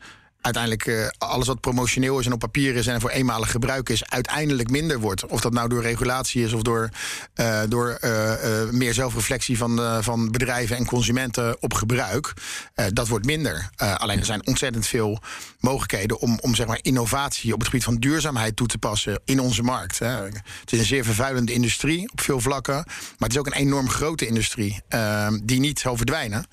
uiteindelijk 0.46 0.86
eh, 0.86 1.28
alles 1.28 1.46
wat 1.46 1.60
promotioneel 1.60 2.18
is 2.18 2.26
en 2.26 2.32
op 2.32 2.38
papier 2.38 2.74
is 2.74 2.86
en 2.86 3.00
voor 3.00 3.10
eenmalig 3.10 3.50
gebruik 3.50 3.88
is, 3.88 4.10
uiteindelijk 4.10 4.70
minder 4.70 5.00
wordt. 5.00 5.26
Of 5.26 5.40
dat 5.40 5.52
nou 5.52 5.68
door 5.68 5.82
regulatie 5.82 6.44
is 6.44 6.52
of 6.52 6.62
door, 6.62 6.88
eh, 7.34 7.60
door 7.68 7.88
eh, 7.90 8.70
meer 8.70 8.94
zelfreflectie 8.94 9.58
van, 9.58 10.02
van 10.04 10.30
bedrijven 10.30 10.76
en 10.76 10.86
consumenten 10.86 11.56
op 11.62 11.74
gebruik. 11.74 12.32
Dat 12.92 13.08
wordt 13.08 13.26
minder. 13.26 13.70
Alleen 13.76 14.18
er 14.18 14.24
zijn 14.24 14.46
ontzettend 14.46 14.86
veel 14.86 15.20
mogelijkheden 15.60 16.18
om, 16.18 16.38
om 16.40 16.54
zeg 16.54 16.66
maar 16.66 16.78
innovatie 16.82 17.52
op 17.52 17.58
het 17.58 17.68
gebied 17.68 17.84
van 17.84 17.96
duurzaamheid 17.96 18.56
toe 18.56 18.66
te 18.66 18.78
passen 18.78 19.20
in 19.24 19.40
onze 19.40 19.62
markt. 19.62 19.98
Hè. 19.98 20.06
Het 20.06 20.72
is 20.72 20.78
een 20.78 20.84
zeer 20.84 21.04
vervuilende 21.04 21.52
industrie 21.52 22.10
op 22.12 22.20
veel 22.20 22.40
vlakken. 22.40 22.74
Maar 22.74 22.84
het 23.18 23.32
is 23.32 23.38
ook 23.38 23.46
een 23.46 23.52
enorm 23.52 23.88
grote 23.88 24.26
industrie 24.26 24.82
die 25.42 25.60
niet 25.60 25.78
zal 25.78 25.96
verdwijnen. 25.96 26.46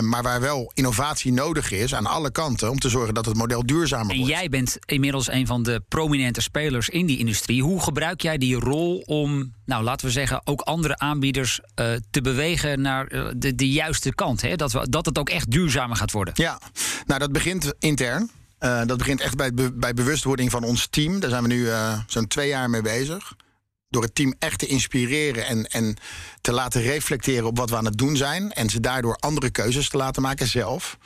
Maar 0.00 0.22
waar 0.22 0.40
wel 0.40 0.70
innovatie 0.74 1.32
nodig 1.32 1.70
is 1.70 1.94
aan 1.94 2.06
alle 2.06 2.30
kanten 2.30 2.70
om 2.70 2.78
te 2.78 2.88
zorgen 2.88 3.14
dat 3.16 3.26
het 3.26 3.36
model 3.36 3.66
duurzamer 3.66 4.10
En 4.10 4.16
wordt. 4.16 4.32
jij 4.32 4.48
bent 4.48 4.76
inmiddels 4.86 5.30
een 5.30 5.46
van 5.46 5.62
de 5.62 5.82
prominente 5.88 6.40
spelers 6.40 6.88
in 6.88 7.06
die 7.06 7.18
industrie. 7.18 7.62
Hoe 7.62 7.80
gebruik 7.82 8.20
jij 8.22 8.38
die 8.38 8.54
rol 8.54 8.98
om, 8.98 9.52
nou 9.64 9.84
laten 9.84 10.06
we 10.06 10.12
zeggen, 10.12 10.40
ook 10.44 10.60
andere 10.60 10.98
aanbieders 10.98 11.60
eh, 11.74 11.92
te 12.10 12.20
bewegen 12.20 12.80
naar 12.80 13.06
eh, 13.06 13.26
de, 13.36 13.54
de 13.54 13.68
juiste 13.70 14.14
kant? 14.14 14.42
Hè? 14.42 14.56
Dat, 14.56 14.72
we, 14.72 14.88
dat 14.90 15.06
het 15.06 15.18
ook 15.18 15.28
echt 15.28 15.50
duurzamer 15.50 15.96
gaat 15.96 16.12
worden. 16.12 16.34
Ja, 16.36 16.60
nou 17.06 17.20
dat 17.20 17.32
begint 17.32 17.74
intern. 17.78 18.30
Eh, 18.58 18.82
dat 18.86 18.98
begint 18.98 19.20
echt 19.20 19.36
bij, 19.36 19.54
be- 19.54 19.72
bij 19.72 19.94
bewustwording 19.94 20.50
van 20.50 20.64
ons 20.64 20.86
team. 20.90 21.20
Daar 21.20 21.30
zijn 21.30 21.42
we 21.42 21.48
nu 21.48 21.68
zo'n 22.06 22.26
twee 22.26 22.48
jaar 22.48 22.70
mee 22.70 22.82
bezig. 22.82 23.32
Door 23.88 24.02
het 24.02 24.14
team 24.14 24.34
echt 24.38 24.58
te 24.58 24.66
inspireren 24.66 25.46
en, 25.46 25.64
en 25.64 25.96
te 26.40 26.52
laten 26.52 26.82
reflecteren 26.82 27.46
op 27.46 27.58
wat 27.58 27.70
we 27.70 27.76
aan 27.76 27.84
het 27.84 27.98
doen 27.98 28.16
zijn. 28.16 28.52
En 28.52 28.68
ze 28.70 28.80
daardoor 28.80 29.16
andere 29.16 29.50
keuzes 29.50 29.88
te 29.88 29.96
laten 29.96 30.22
maken 30.22 30.46
zelf. 30.46 30.98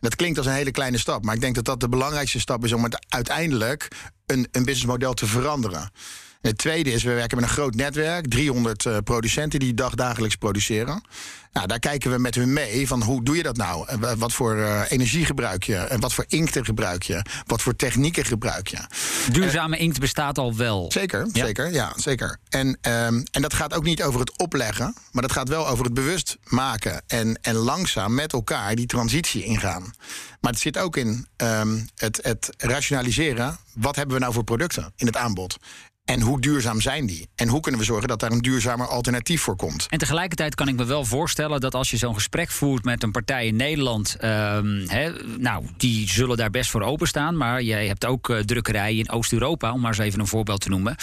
Dat 0.00 0.16
klinkt 0.16 0.38
als 0.38 0.46
een 0.46 0.52
hele 0.52 0.70
kleine 0.70 0.98
stap, 0.98 1.24
maar 1.24 1.34
ik 1.34 1.40
denk 1.40 1.54
dat 1.54 1.64
dat 1.64 1.80
de 1.80 1.88
belangrijkste 1.88 2.40
stap 2.40 2.64
is 2.64 2.72
om 2.72 2.82
het 2.82 3.06
uiteindelijk 3.08 3.88
een, 4.28 4.48
een 4.52 4.64
businessmodel 4.64 5.14
te 5.14 5.26
veranderen. 5.26 5.90
En 6.40 6.50
het 6.50 6.58
tweede 6.58 6.92
is, 6.92 7.02
we 7.02 7.12
werken 7.14 7.36
met 7.40 7.46
een 7.48 7.52
groot 7.54 7.74
netwerk, 7.74 8.28
300 8.28 8.86
eh, 8.86 8.96
producenten 9.04 9.58
die 9.60 9.74
dagdagelijks 9.74 10.36
produceren. 10.36 11.02
Nou, 11.52 11.66
daar 11.66 11.78
kijken 11.78 12.10
we 12.10 12.18
met 12.18 12.34
hun 12.34 12.52
mee 12.52 12.86
van 12.86 13.02
hoe 13.02 13.22
doe 13.24 13.36
je 13.36 13.42
dat 13.42 13.56
nou? 13.56 13.88
En 13.88 14.00
wa- 14.00 14.16
wat 14.16 14.32
voor 14.32 14.56
eh, 14.58 14.80
energie 14.88 15.24
gebruik 15.24 15.62
je? 15.64 15.76
En 15.76 16.00
wat 16.00 16.12
voor 16.14 16.24
inkten 16.28 16.64
gebruik 16.64 17.02
je? 17.02 17.22
Wat 17.46 17.62
voor 17.62 17.76
technieken 17.76 18.24
gebruik 18.24 18.68
je? 18.68 18.78
Duurzame 19.32 19.76
inkt 19.76 20.00
bestaat 20.00 20.38
al 20.38 20.56
wel. 20.56 20.92
Zeker, 20.92 21.28
Ja. 21.32 21.44
zeker, 21.44 21.72
ja, 21.72 21.92
zeker. 21.96 22.38
En, 22.48 22.78
ehm, 22.80 23.22
en 23.30 23.42
dat 23.42 23.54
gaat 23.54 23.74
ook 23.74 23.84
niet 23.84 24.02
over 24.02 24.20
het 24.20 24.38
opleggen, 24.38 24.94
maar 25.12 25.22
dat 25.22 25.32
gaat 25.32 25.48
wel 25.48 25.68
over 25.68 25.84
het 25.84 25.94
bewust 25.94 26.36
maken 26.44 27.02
en, 27.06 27.38
en 27.42 27.54
langzaam 27.54 28.14
met 28.14 28.32
elkaar 28.32 28.74
die 28.74 28.86
transitie 28.86 29.42
ingaan. 29.44 29.92
Maar 30.40 30.50
het 30.52 30.60
zit 30.60 30.78
ook 30.78 30.96
in 30.96 31.26
ehm, 31.36 31.78
het, 31.96 32.18
het 32.22 32.50
rationaliseren. 32.56 33.58
Wat 33.74 33.96
hebben 33.96 34.17
we 34.17 34.17
nou 34.20 34.32
voor 34.32 34.44
producten 34.44 34.92
in 34.96 35.06
het 35.06 35.16
aanbod? 35.16 35.56
En 36.08 36.20
hoe 36.20 36.40
duurzaam 36.40 36.80
zijn 36.80 37.06
die? 37.06 37.28
En 37.34 37.48
hoe 37.48 37.60
kunnen 37.60 37.80
we 37.80 37.86
zorgen 37.86 38.08
dat 38.08 38.20
daar 38.20 38.32
een 38.32 38.40
duurzamer 38.40 38.86
alternatief 38.86 39.42
voor 39.42 39.56
komt? 39.56 39.86
En 39.90 39.98
tegelijkertijd 39.98 40.54
kan 40.54 40.68
ik 40.68 40.76
me 40.76 40.84
wel 40.84 41.04
voorstellen 41.04 41.60
dat 41.60 41.74
als 41.74 41.90
je 41.90 41.96
zo'n 41.96 42.14
gesprek 42.14 42.50
voert 42.50 42.84
met 42.84 43.02
een 43.02 43.10
partij 43.10 43.46
in 43.46 43.56
Nederland, 43.56 44.16
ehm, 44.16 44.84
nou, 45.38 45.64
die 45.76 46.10
zullen 46.10 46.36
daar 46.36 46.50
best 46.50 46.70
voor 46.70 46.82
openstaan. 46.82 47.36
Maar 47.36 47.62
jij 47.62 47.86
hebt 47.86 48.06
ook 48.06 48.30
eh, 48.30 48.38
drukkerijen 48.38 48.98
in 48.98 49.10
Oost-Europa, 49.10 49.72
om 49.72 49.80
maar 49.80 49.90
eens 49.90 49.98
even 49.98 50.20
een 50.20 50.26
voorbeeld 50.26 50.60
te 50.60 50.68
noemen. 50.68 50.96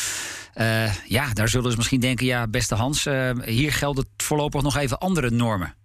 Eh, 0.54 0.95
ja, 1.06 1.34
daar 1.34 1.49
zullen 1.49 1.71
ze 1.71 1.78
misschien 1.78 1.99
denken, 1.99 2.25
ja, 2.25 2.47
beste 2.47 2.75
Hans, 2.75 3.06
eh, 3.06 3.32
hier 3.43 3.73
gelden 3.73 4.06
voorlopig 4.17 4.62
nog 4.62 4.78
even 4.78 4.99
andere 4.99 5.30
normen. 5.30 5.75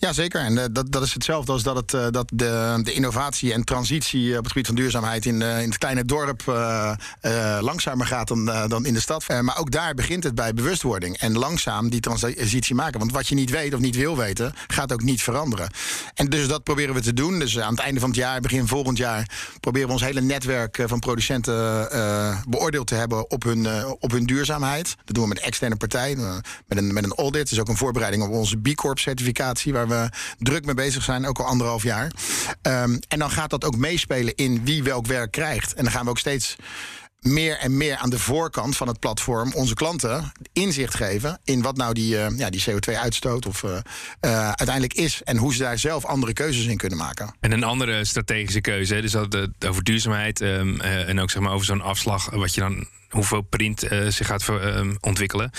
Ja, 0.00 0.12
zeker. 0.12 0.40
En 0.40 0.58
eh, 0.58 0.64
dat, 0.72 0.92
dat 0.92 1.02
is 1.02 1.14
hetzelfde 1.14 1.52
als 1.52 1.62
dat, 1.62 1.76
het, 1.76 1.94
eh, 1.94 2.06
dat 2.10 2.30
de, 2.34 2.80
de 2.82 2.92
innovatie 2.92 3.52
en 3.52 3.64
transitie 3.64 4.30
op 4.30 4.42
het 4.42 4.52
gebied 4.52 4.66
van 4.66 4.74
duurzaamheid 4.74 5.26
in, 5.26 5.42
eh, 5.42 5.62
in 5.62 5.68
het 5.68 5.78
kleine 5.78 6.04
dorp 6.04 6.42
eh, 6.48 6.92
eh, 7.20 7.58
langzamer 7.62 8.06
gaat 8.06 8.28
dan, 8.28 8.50
eh, 8.50 8.68
dan 8.68 8.86
in 8.86 8.94
de 8.94 9.00
stad. 9.00 9.24
Eh, 9.26 9.40
maar 9.40 9.58
ook 9.58 9.70
daar 9.70 9.94
begint 9.94 10.24
het 10.24 10.34
bij 10.34 10.54
bewustwording 10.54 11.16
en 11.16 11.38
langzaam 11.38 11.90
die 11.90 12.00
transitie 12.00 12.74
maken. 12.74 12.98
Want 12.98 13.12
wat 13.12 13.28
je 13.28 13.34
niet 13.34 13.50
weet 13.50 13.74
of 13.74 13.80
niet 13.80 13.96
wil 13.96 14.16
weten, 14.16 14.54
gaat 14.66 14.92
ook 14.92 15.02
niet 15.02 15.22
veranderen. 15.22 15.70
En 16.14 16.26
dus 16.26 16.48
dat 16.48 16.62
proberen 16.62 16.94
we 16.94 17.00
te 17.00 17.14
doen. 17.14 17.38
Dus 17.38 17.58
aan 17.58 17.70
het 17.74 17.80
einde 17.80 18.00
van 18.00 18.08
het 18.08 18.18
jaar, 18.18 18.40
begin 18.40 18.66
volgend 18.66 18.96
jaar, 18.98 19.30
proberen 19.60 19.86
we 19.86 19.92
ons 19.92 20.02
hele 20.02 20.20
netwerk 20.20 20.78
eh, 20.78 20.88
van 20.88 20.98
producenten 20.98 21.90
eh, 21.90 22.38
beoordeeld 22.48 22.86
te 22.86 22.94
hebben 22.94 23.30
op 23.30 23.42
hun, 23.42 23.66
eh, 23.66 23.90
op 23.98 24.10
hun 24.10 24.24
duurzaamheid. 24.26 24.96
Dat 25.04 25.14
doen 25.14 25.22
we 25.22 25.28
met 25.28 25.38
externe 25.40 25.76
partij, 25.76 26.16
eh, 26.16 26.36
met 26.66 26.78
een, 26.78 26.92
met 26.92 27.04
een 27.04 27.14
audit. 27.14 27.40
Het 27.40 27.50
is 27.50 27.60
ook 27.60 27.68
een 27.68 27.76
voorbereiding 27.76 28.22
op 28.22 28.30
onze 28.30 28.56
B 28.56 28.74
Corp 28.74 28.98
certificatie, 28.98 29.72
waar 29.72 29.86
we 29.88 30.08
druk 30.38 30.64
mee 30.64 30.74
bezig 30.74 31.02
zijn, 31.02 31.26
ook 31.26 31.38
al 31.38 31.44
anderhalf 31.44 31.82
jaar. 31.82 32.12
Ehm, 32.62 32.98
en 33.08 33.18
dan 33.18 33.30
gaat 33.30 33.50
dat 33.50 33.64
ook 33.64 33.76
meespelen 33.76 34.34
in 34.34 34.64
wie 34.64 34.82
welk 34.82 35.06
werk 35.06 35.30
krijgt. 35.30 35.74
En 35.74 35.84
dan 35.84 35.92
gaan 35.92 36.04
we 36.04 36.10
ook 36.10 36.18
steeds 36.18 36.56
meer 37.20 37.58
en 37.58 37.76
meer 37.76 37.96
aan 37.96 38.10
de 38.10 38.18
voorkant 38.18 38.76
van 38.76 38.88
het 38.88 38.98
platform 38.98 39.52
onze 39.54 39.74
klanten 39.74 40.32
inzicht 40.52 40.94
geven 40.94 41.40
in 41.44 41.62
wat 41.62 41.76
nou 41.76 41.94
die, 41.94 42.18
eh, 42.18 42.38
ja, 42.38 42.50
die 42.50 42.64
CO2-uitstoot 42.70 43.46
of 43.46 43.62
eh, 43.62 43.76
eh, 44.20 44.46
uiteindelijk 44.46 44.94
is 44.94 45.22
en 45.22 45.36
hoe 45.36 45.54
ze 45.54 45.58
daar 45.58 45.78
zelf 45.78 46.04
andere 46.04 46.32
keuzes 46.32 46.66
in 46.66 46.76
kunnen 46.76 46.98
maken. 46.98 47.34
En 47.40 47.52
een 47.52 47.64
andere 47.64 48.04
strategische 48.04 48.60
keuze, 48.60 49.00
dus 49.00 49.12
dat, 49.12 49.48
over 49.66 49.84
duurzaamheid 49.84 50.40
ehm, 50.40 50.80
eh, 50.80 51.08
en 51.08 51.20
ook 51.20 51.30
zeg 51.30 51.42
maar 51.42 51.52
over 51.52 51.66
zo'n 51.66 51.80
afslag, 51.80 52.30
wat 52.30 52.54
je 52.54 52.60
dan, 52.60 52.86
hoeveel 53.08 53.40
print 53.40 53.86
zich 54.08 54.26
gaat 54.26 54.48
ehm, 54.48 54.94
ontwikkelen. 55.00 55.50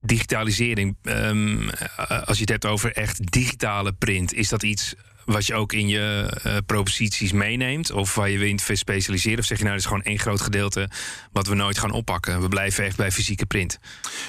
Digitalisering, 0.00 0.96
ehm, 1.02 1.68
eh, 1.68 2.22
als 2.22 2.36
je 2.36 2.42
het 2.42 2.50
hebt 2.50 2.66
over 2.66 2.92
echt 2.92 3.32
digitale 3.32 3.92
print, 3.92 4.34
is 4.34 4.48
dat 4.48 4.62
iets 4.62 4.94
wat 5.24 5.46
je 5.46 5.54
ook 5.54 5.72
in 5.72 5.88
je 5.88 6.38
uh, 6.46 6.56
proposities 6.66 7.32
meeneemt? 7.32 7.90
Of 7.90 8.14
waar 8.14 8.30
je 8.30 8.38
weer 8.38 8.48
in 8.48 8.58
specialiseren? 8.58 9.38
Of 9.38 9.44
zeg 9.44 9.58
je 9.58 9.64
nou, 9.64 9.76
dat 9.76 9.84
is 9.84 9.90
gewoon 9.90 10.04
één 10.04 10.18
groot 10.18 10.40
gedeelte 10.40 10.90
wat 11.32 11.46
we 11.46 11.54
nooit 11.54 11.78
gaan 11.78 11.90
oppakken? 11.90 12.40
We 12.40 12.48
blijven 12.48 12.84
echt 12.84 12.96
bij 12.96 13.12
fysieke 13.12 13.46
print. 13.46 13.78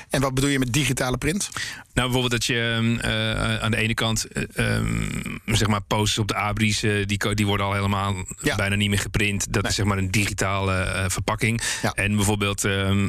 En 0.10 0.21
wat 0.21 0.34
bedoel 0.34 0.49
je 0.49 0.60
met 0.60 0.73
digitale 0.73 1.17
print? 1.17 1.49
Nou, 1.93 2.12
bijvoorbeeld 2.12 2.32
dat 2.32 2.45
je 2.45 2.99
uh, 3.04 3.63
aan 3.63 3.71
de 3.71 3.77
ene 3.77 3.93
kant, 3.93 4.25
um, 4.60 5.41
zeg 5.45 5.67
maar, 5.67 5.82
posters 5.82 6.17
op 6.17 6.27
de 6.27 6.36
abris, 6.36 6.80
die, 6.80 7.34
die 7.36 7.45
worden 7.45 7.65
al 7.65 7.73
helemaal 7.73 8.15
ja. 8.41 8.56
bijna 8.56 8.75
niet 8.75 8.89
meer 8.89 8.99
geprint. 8.99 9.54
Dat 9.54 9.67
is 9.67 9.75
zeg 9.75 9.86
maar 9.86 9.97
een 9.97 10.12
digitale 10.12 11.06
verpakking. 11.08 11.62
Ja. 11.82 11.93
En 11.93 12.15
bijvoorbeeld 12.15 12.63
um, 12.63 13.08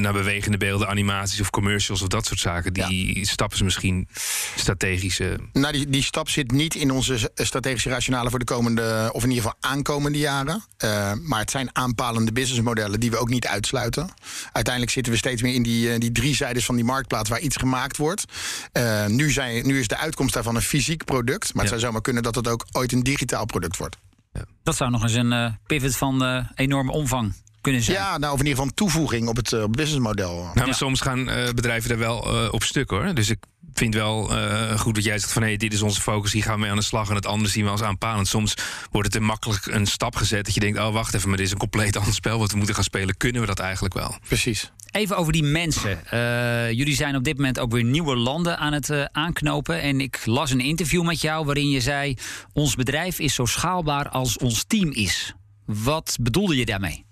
naar 0.00 0.12
bewegende 0.12 0.56
beelden, 0.56 0.88
animaties 0.88 1.40
of 1.40 1.50
commercials 1.50 2.02
of 2.02 2.08
dat 2.08 2.26
soort 2.26 2.40
zaken. 2.40 2.72
Die 2.72 3.18
ja. 3.18 3.24
stappen 3.24 3.58
ze 3.58 3.64
misschien 3.64 4.08
strategische. 4.56 5.38
Nou, 5.52 5.72
die, 5.72 5.90
die 5.90 6.02
stap 6.02 6.28
zit 6.28 6.50
niet 6.50 6.74
in 6.74 6.90
onze 6.90 7.19
strategische 7.34 7.88
rationale 7.88 8.30
voor 8.30 8.38
de 8.38 8.44
komende, 8.44 9.10
of 9.12 9.22
in 9.22 9.28
ieder 9.30 9.44
geval 9.44 9.70
aankomende 9.70 10.18
jaren. 10.18 10.64
Uh, 10.84 11.12
maar 11.22 11.40
het 11.40 11.50
zijn 11.50 11.68
aanpalende 11.72 12.32
businessmodellen 12.32 13.00
die 13.00 13.10
we 13.10 13.16
ook 13.16 13.28
niet 13.28 13.46
uitsluiten. 13.46 14.08
Uiteindelijk 14.52 14.94
zitten 14.94 15.12
we 15.12 15.18
steeds 15.18 15.42
meer 15.42 15.54
in 15.54 15.62
die, 15.62 15.98
die 15.98 16.12
drie 16.12 16.34
zijdes 16.34 16.64
van 16.64 16.74
die 16.74 16.84
marktplaats 16.84 17.28
waar 17.28 17.40
iets 17.40 17.56
gemaakt 17.56 17.96
wordt. 17.96 18.24
Uh, 18.72 19.06
nu, 19.06 19.30
zijn, 19.30 19.66
nu 19.66 19.78
is 19.78 19.88
de 19.88 19.96
uitkomst 19.96 20.34
daarvan 20.34 20.54
een 20.54 20.62
fysiek 20.62 21.04
product. 21.04 21.54
Maar 21.54 21.62
het 21.62 21.68
zou 21.68 21.80
zomaar 21.80 22.00
kunnen 22.02 22.22
dat 22.22 22.34
het 22.34 22.48
ook 22.48 22.66
ooit 22.72 22.92
een 22.92 23.02
digitaal 23.02 23.44
product 23.44 23.76
wordt. 23.76 23.96
Ja. 24.32 24.44
Dat 24.62 24.76
zou 24.76 24.90
nog 24.90 25.02
eens 25.02 25.14
een 25.14 25.32
uh, 25.32 25.52
pivot 25.66 25.96
van 25.96 26.46
enorme 26.54 26.92
omvang 26.92 27.34
kunnen 27.60 27.82
zijn. 27.82 27.96
Ja, 27.96 28.18
nou, 28.18 28.32
of 28.32 28.40
in 28.40 28.46
ieder 28.46 28.62
geval 28.62 28.74
toevoeging 28.74 29.28
op 29.28 29.36
het 29.36 29.52
uh, 29.52 29.64
businessmodel. 29.64 30.50
Nou, 30.54 30.72
Soms 30.72 31.00
gaan 31.00 31.28
uh, 31.28 31.48
bedrijven 31.48 31.90
er 31.90 31.98
wel 31.98 32.44
uh, 32.44 32.52
op 32.52 32.62
stuk 32.62 32.90
hoor. 32.90 33.14
Dus 33.14 33.30
ik 33.30 33.38
vind 33.74 33.94
wel 33.94 34.30
goed 34.76 34.94
dat 34.94 35.04
jij 35.04 35.18
zegt 35.18 35.32
van 35.32 35.42
hé, 35.42 35.48
hey, 35.48 35.56
dit 35.56 35.72
is 35.72 35.82
onze 35.82 36.00
focus, 36.00 36.32
hier 36.32 36.42
gaan 36.42 36.54
we 36.54 36.60
mee 36.60 36.70
aan 36.70 36.76
de 36.76 36.82
slag. 36.82 37.08
En 37.08 37.14
het 37.14 37.26
andere 37.26 37.50
zien 37.50 37.64
we 37.64 37.70
als 37.70 37.82
aanpalend. 37.82 38.28
Soms 38.28 38.54
wordt 38.90 39.06
het 39.06 39.16
er 39.16 39.22
makkelijk 39.22 39.66
een 39.66 39.86
stap 39.86 40.16
gezet 40.16 40.44
dat 40.44 40.54
je 40.54 40.60
denkt, 40.60 40.78
oh 40.78 40.92
wacht 40.92 41.14
even, 41.14 41.28
maar 41.28 41.36
dit 41.36 41.46
is 41.46 41.52
een 41.52 41.58
compleet 41.58 41.96
ander 42.00 42.14
spel 42.14 42.38
wat 42.38 42.50
we 42.50 42.56
moeten 42.56 42.74
gaan 42.74 42.84
spelen. 42.84 43.16
Kunnen 43.16 43.40
we 43.40 43.46
dat 43.46 43.58
eigenlijk 43.58 43.94
wel? 43.94 44.16
Precies. 44.28 44.70
Even 44.90 45.16
over 45.16 45.32
die 45.32 45.42
mensen. 45.42 46.00
Uh, 46.14 46.70
jullie 46.70 46.94
zijn 46.94 47.16
op 47.16 47.24
dit 47.24 47.36
moment 47.36 47.58
ook 47.58 47.72
weer 47.72 47.84
nieuwe 47.84 48.16
landen 48.16 48.58
aan 48.58 48.72
het 48.72 48.88
uh, 48.88 49.04
aanknopen. 49.12 49.80
En 49.80 50.00
ik 50.00 50.20
las 50.24 50.50
een 50.50 50.60
interview 50.60 51.04
met 51.04 51.20
jou 51.20 51.44
waarin 51.44 51.70
je 51.70 51.80
zei: 51.80 52.16
Ons 52.52 52.74
bedrijf 52.74 53.18
is 53.18 53.34
zo 53.34 53.44
schaalbaar 53.44 54.08
als 54.08 54.38
ons 54.38 54.64
team 54.64 54.90
is. 54.90 55.34
Wat 55.64 56.16
bedoelde 56.20 56.56
je 56.56 56.64
daarmee? 56.64 57.04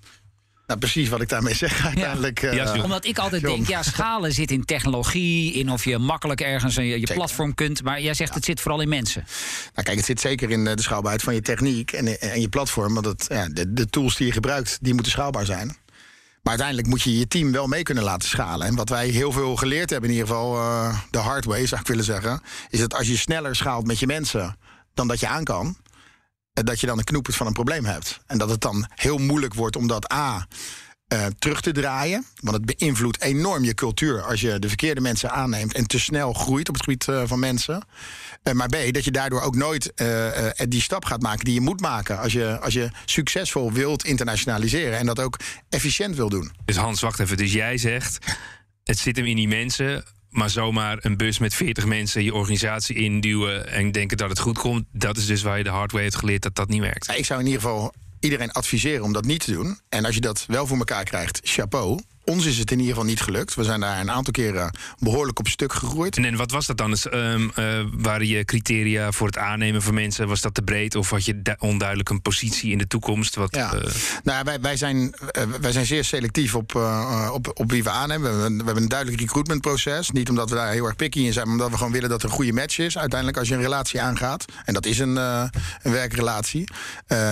Nou, 0.69 0.81
precies 0.81 1.09
wat 1.09 1.21
ik 1.21 1.29
daarmee 1.29 1.55
zeg 1.55 1.85
uiteindelijk. 1.85 2.41
Ja. 2.41 2.77
Uh, 2.77 2.83
Omdat 2.83 3.05
ik 3.05 3.19
altijd 3.19 3.43
denk, 3.43 3.69
ja, 3.69 3.83
schalen 3.83 4.33
zit 4.33 4.51
in 4.51 4.65
technologie, 4.65 5.53
in 5.53 5.71
of 5.71 5.85
je 5.85 5.99
makkelijk 5.99 6.41
ergens 6.41 6.75
je, 6.75 7.01
je 7.01 7.15
platform 7.15 7.55
kunt. 7.55 7.83
Maar 7.83 8.01
jij 8.01 8.15
zegt, 8.15 8.35
het 8.35 8.45
zit 8.45 8.61
vooral 8.61 8.81
in 8.81 8.89
mensen. 8.89 9.25
Nou 9.75 9.87
kijk, 9.87 9.97
het 9.97 10.05
zit 10.05 10.21
zeker 10.21 10.51
in 10.51 10.65
de 10.65 10.83
schaalbaarheid 10.83 11.23
van 11.23 11.35
je 11.35 11.41
techniek 11.41 11.93
en, 11.93 12.21
en 12.21 12.41
je 12.41 12.49
platform. 12.49 12.95
Want 12.95 13.07
het, 13.07 13.27
ja, 13.29 13.49
de, 13.49 13.73
de 13.73 13.87
tools 13.87 14.17
die 14.17 14.27
je 14.27 14.33
gebruikt, 14.33 14.79
die 14.81 14.95
moeten 14.95 15.13
schaalbaar 15.13 15.45
zijn. 15.45 15.67
Maar 16.43 16.53
uiteindelijk 16.53 16.89
moet 16.89 17.03
je 17.03 17.19
je 17.19 17.29
team 17.29 17.53
wel 17.53 17.67
mee 17.67 17.83
kunnen 17.83 18.05
laten 18.05 18.29
schalen. 18.29 18.67
En 18.67 18.75
wat 18.75 18.89
wij 18.89 19.09
heel 19.09 19.33
veel 19.33 19.57
geleerd 19.57 19.91
hebben, 19.91 20.11
in 20.11 20.17
ieder 20.17 20.29
geval 20.29 20.57
uh, 20.57 20.99
de 21.11 21.19
hard 21.19 21.45
way, 21.45 21.67
zou 21.67 21.81
ik 21.81 21.87
willen 21.87 22.05
zeggen, 22.05 22.43
is 22.71 22.81
dat 22.81 22.95
als 22.95 23.07
je 23.07 23.17
sneller 23.17 23.57
schaalt 23.57 23.87
met 23.87 23.99
je 23.99 24.07
mensen 24.07 24.57
dan 24.95 25.09
dat 25.09 25.21
je 25.21 25.29
aan 25.29 25.45
kan, 25.45 25.77
dat 26.65 26.81
je 26.81 26.87
dan 26.87 26.99
een 26.99 27.05
knoepert 27.05 27.37
van 27.37 27.47
een 27.47 27.53
probleem 27.53 27.85
hebt. 27.85 28.21
En 28.27 28.39
dat 28.39 28.51
het 28.51 28.61
dan 28.61 28.87
heel 28.95 29.19
moeilijk 29.19 29.55
wordt 29.55 29.77
om 29.77 29.87
dat 29.87 30.13
A. 30.13 30.47
Uh, 31.13 31.27
terug 31.39 31.61
te 31.61 31.73
draaien. 31.73 32.25
Want 32.41 32.57
het 32.57 32.79
beïnvloedt 32.79 33.21
enorm 33.21 33.65
je 33.65 33.75
cultuur 33.75 34.23
als 34.23 34.41
je 34.41 34.59
de 34.59 34.69
verkeerde 34.69 35.01
mensen 35.01 35.31
aanneemt 35.31 35.75
en 35.75 35.87
te 35.87 35.99
snel 35.99 36.33
groeit 36.33 36.69
op 36.69 36.75
het 36.75 36.85
gebied 36.85 37.07
uh, 37.07 37.23
van 37.27 37.39
mensen. 37.39 37.87
Uh, 38.43 38.55
maar 38.55 38.69
B, 38.69 38.77
dat 38.93 39.05
je 39.05 39.11
daardoor 39.11 39.41
ook 39.41 39.57
nooit 39.57 39.93
die 40.69 40.81
stap 40.81 41.05
gaat 41.05 41.23
maken 41.23 41.45
die 41.45 41.55
je 41.55 41.61
moet 41.61 41.81
maken 41.81 42.19
als 42.19 42.33
je, 42.33 42.61
als 42.61 42.75
je 42.75 42.91
succesvol 43.05 43.73
wilt 43.73 44.05
internationaliseren 44.05 44.99
en 44.99 45.07
dat 45.07 45.21
ook 45.21 45.37
efficiënt 45.69 46.17
wil 46.17 46.29
doen. 46.29 46.53
Dus 46.65 46.77
Hans, 46.77 47.01
wacht 47.01 47.21
even. 47.21 47.37
Dus 47.37 47.53
jij 47.53 47.79
zegt, 47.79 48.19
het 48.85 48.99
zit 48.99 49.17
hem 49.17 49.27
in 49.27 49.37
die 49.37 49.49
mensen 49.49 50.05
maar 50.39 50.51
zomaar 50.51 50.99
een 51.01 51.17
bus 51.17 51.39
met 51.39 51.55
40 51.55 51.87
mensen 51.87 52.25
je 52.25 52.35
organisatie 52.35 52.97
induwen 52.97 53.69
en 53.69 53.93
denken 53.93 54.17
dat 54.17 54.29
het 54.29 54.39
goed 54.39 54.59
komt, 54.59 54.85
dat 54.93 55.17
is 55.17 55.27
dus 55.27 55.43
waar 55.43 55.59
je 55.59 55.65
de 55.65 55.71
hardware 55.71 56.03
heeft 56.05 56.17
geleerd 56.17 56.43
dat 56.43 56.55
dat 56.55 56.69
niet 56.69 56.81
werkt. 56.81 57.17
Ik 57.17 57.25
zou 57.25 57.41
in 57.41 57.47
ieder 57.47 57.61
geval 57.61 57.93
iedereen 58.21 58.53
adviseren 58.53 59.05
om 59.05 59.13
dat 59.13 59.25
niet 59.25 59.45
te 59.45 59.53
doen. 59.53 59.79
En 59.89 60.05
als 60.05 60.15
je 60.15 60.21
dat 60.21 60.45
wel 60.47 60.67
voor 60.67 60.79
elkaar 60.79 61.05
krijgt, 61.05 61.41
chapeau 61.43 62.01
ons 62.29 62.47
is 62.47 62.59
het 62.59 62.71
in 62.71 62.79
ieder 62.79 62.95
geval 62.95 63.09
niet 63.09 63.21
gelukt. 63.21 63.55
We 63.55 63.65
zijn 63.65 63.81
daar 63.81 64.01
een 64.01 64.11
aantal 64.11 64.33
keren 64.33 64.71
behoorlijk 64.99 65.39
op 65.39 65.49
stuk 65.49 65.73
gegroeid. 65.73 66.17
En 66.17 66.37
wat 66.37 66.51
was 66.51 66.67
dat 66.67 66.77
dan? 66.77 66.97
Um, 67.13 67.51
uh, 67.59 67.85
waren 67.93 68.27
je 68.27 68.45
criteria 68.45 69.13
voor 69.13 69.27
het 69.27 69.39
aannemen 69.39 69.83
van 69.83 69.95
mensen, 69.95 70.29
was 70.29 70.41
dat 70.41 70.55
te 70.55 70.63
breed? 70.63 70.95
Of 70.95 71.11
had 71.11 71.25
je 71.25 71.57
onduidelijk 71.59 72.09
een 72.09 72.23
positie 72.23 72.73
in 72.73 72.79
de 72.79 72.87
toekomst? 72.87 73.35
Wat, 73.35 73.55
ja. 73.55 73.75
Uh... 73.75 73.81
Nou, 74.23 74.45
wij, 74.45 74.61
wij, 74.61 74.77
zijn, 74.77 74.97
uh, 74.97 75.43
wij 75.61 75.73
zijn 75.73 75.87
zeer 75.87 76.05
selectief 76.05 76.55
op, 76.55 76.75
op, 77.33 77.51
op 77.55 77.71
wie 77.71 77.83
we 77.83 77.91
aannemen. 77.91 78.43
We, 78.43 78.57
we, 78.57 78.65
hebben 78.65 78.83
een 78.83 78.89
duidelijk 78.89 79.21
recruitmentproces. 79.21 80.11
Niet 80.11 80.29
omdat 80.29 80.51
we 80.51 80.57
daar 80.57 80.73
heel 80.73 80.87
erg 80.87 80.97
picky 80.97 81.21
in 81.21 81.33
zijn, 81.33 81.45
maar 81.45 81.55
omdat 81.55 81.71
we 81.71 81.77
gewoon 81.77 81.93
willen 81.93 82.09
dat 82.09 82.23
er 82.23 82.29
een 82.29 82.35
goede 82.35 82.53
match 82.53 82.79
is. 82.79 82.99
Uiteindelijk 82.99 83.39
als 83.39 83.49
je 83.49 83.55
een 83.55 83.61
relatie 83.61 84.01
aangaat. 84.01 84.45
En 84.65 84.75
dat 84.75 84.87
is 84.87 84.99
een, 84.99 85.17
een 85.17 85.51
werkrelatie. 85.83 86.69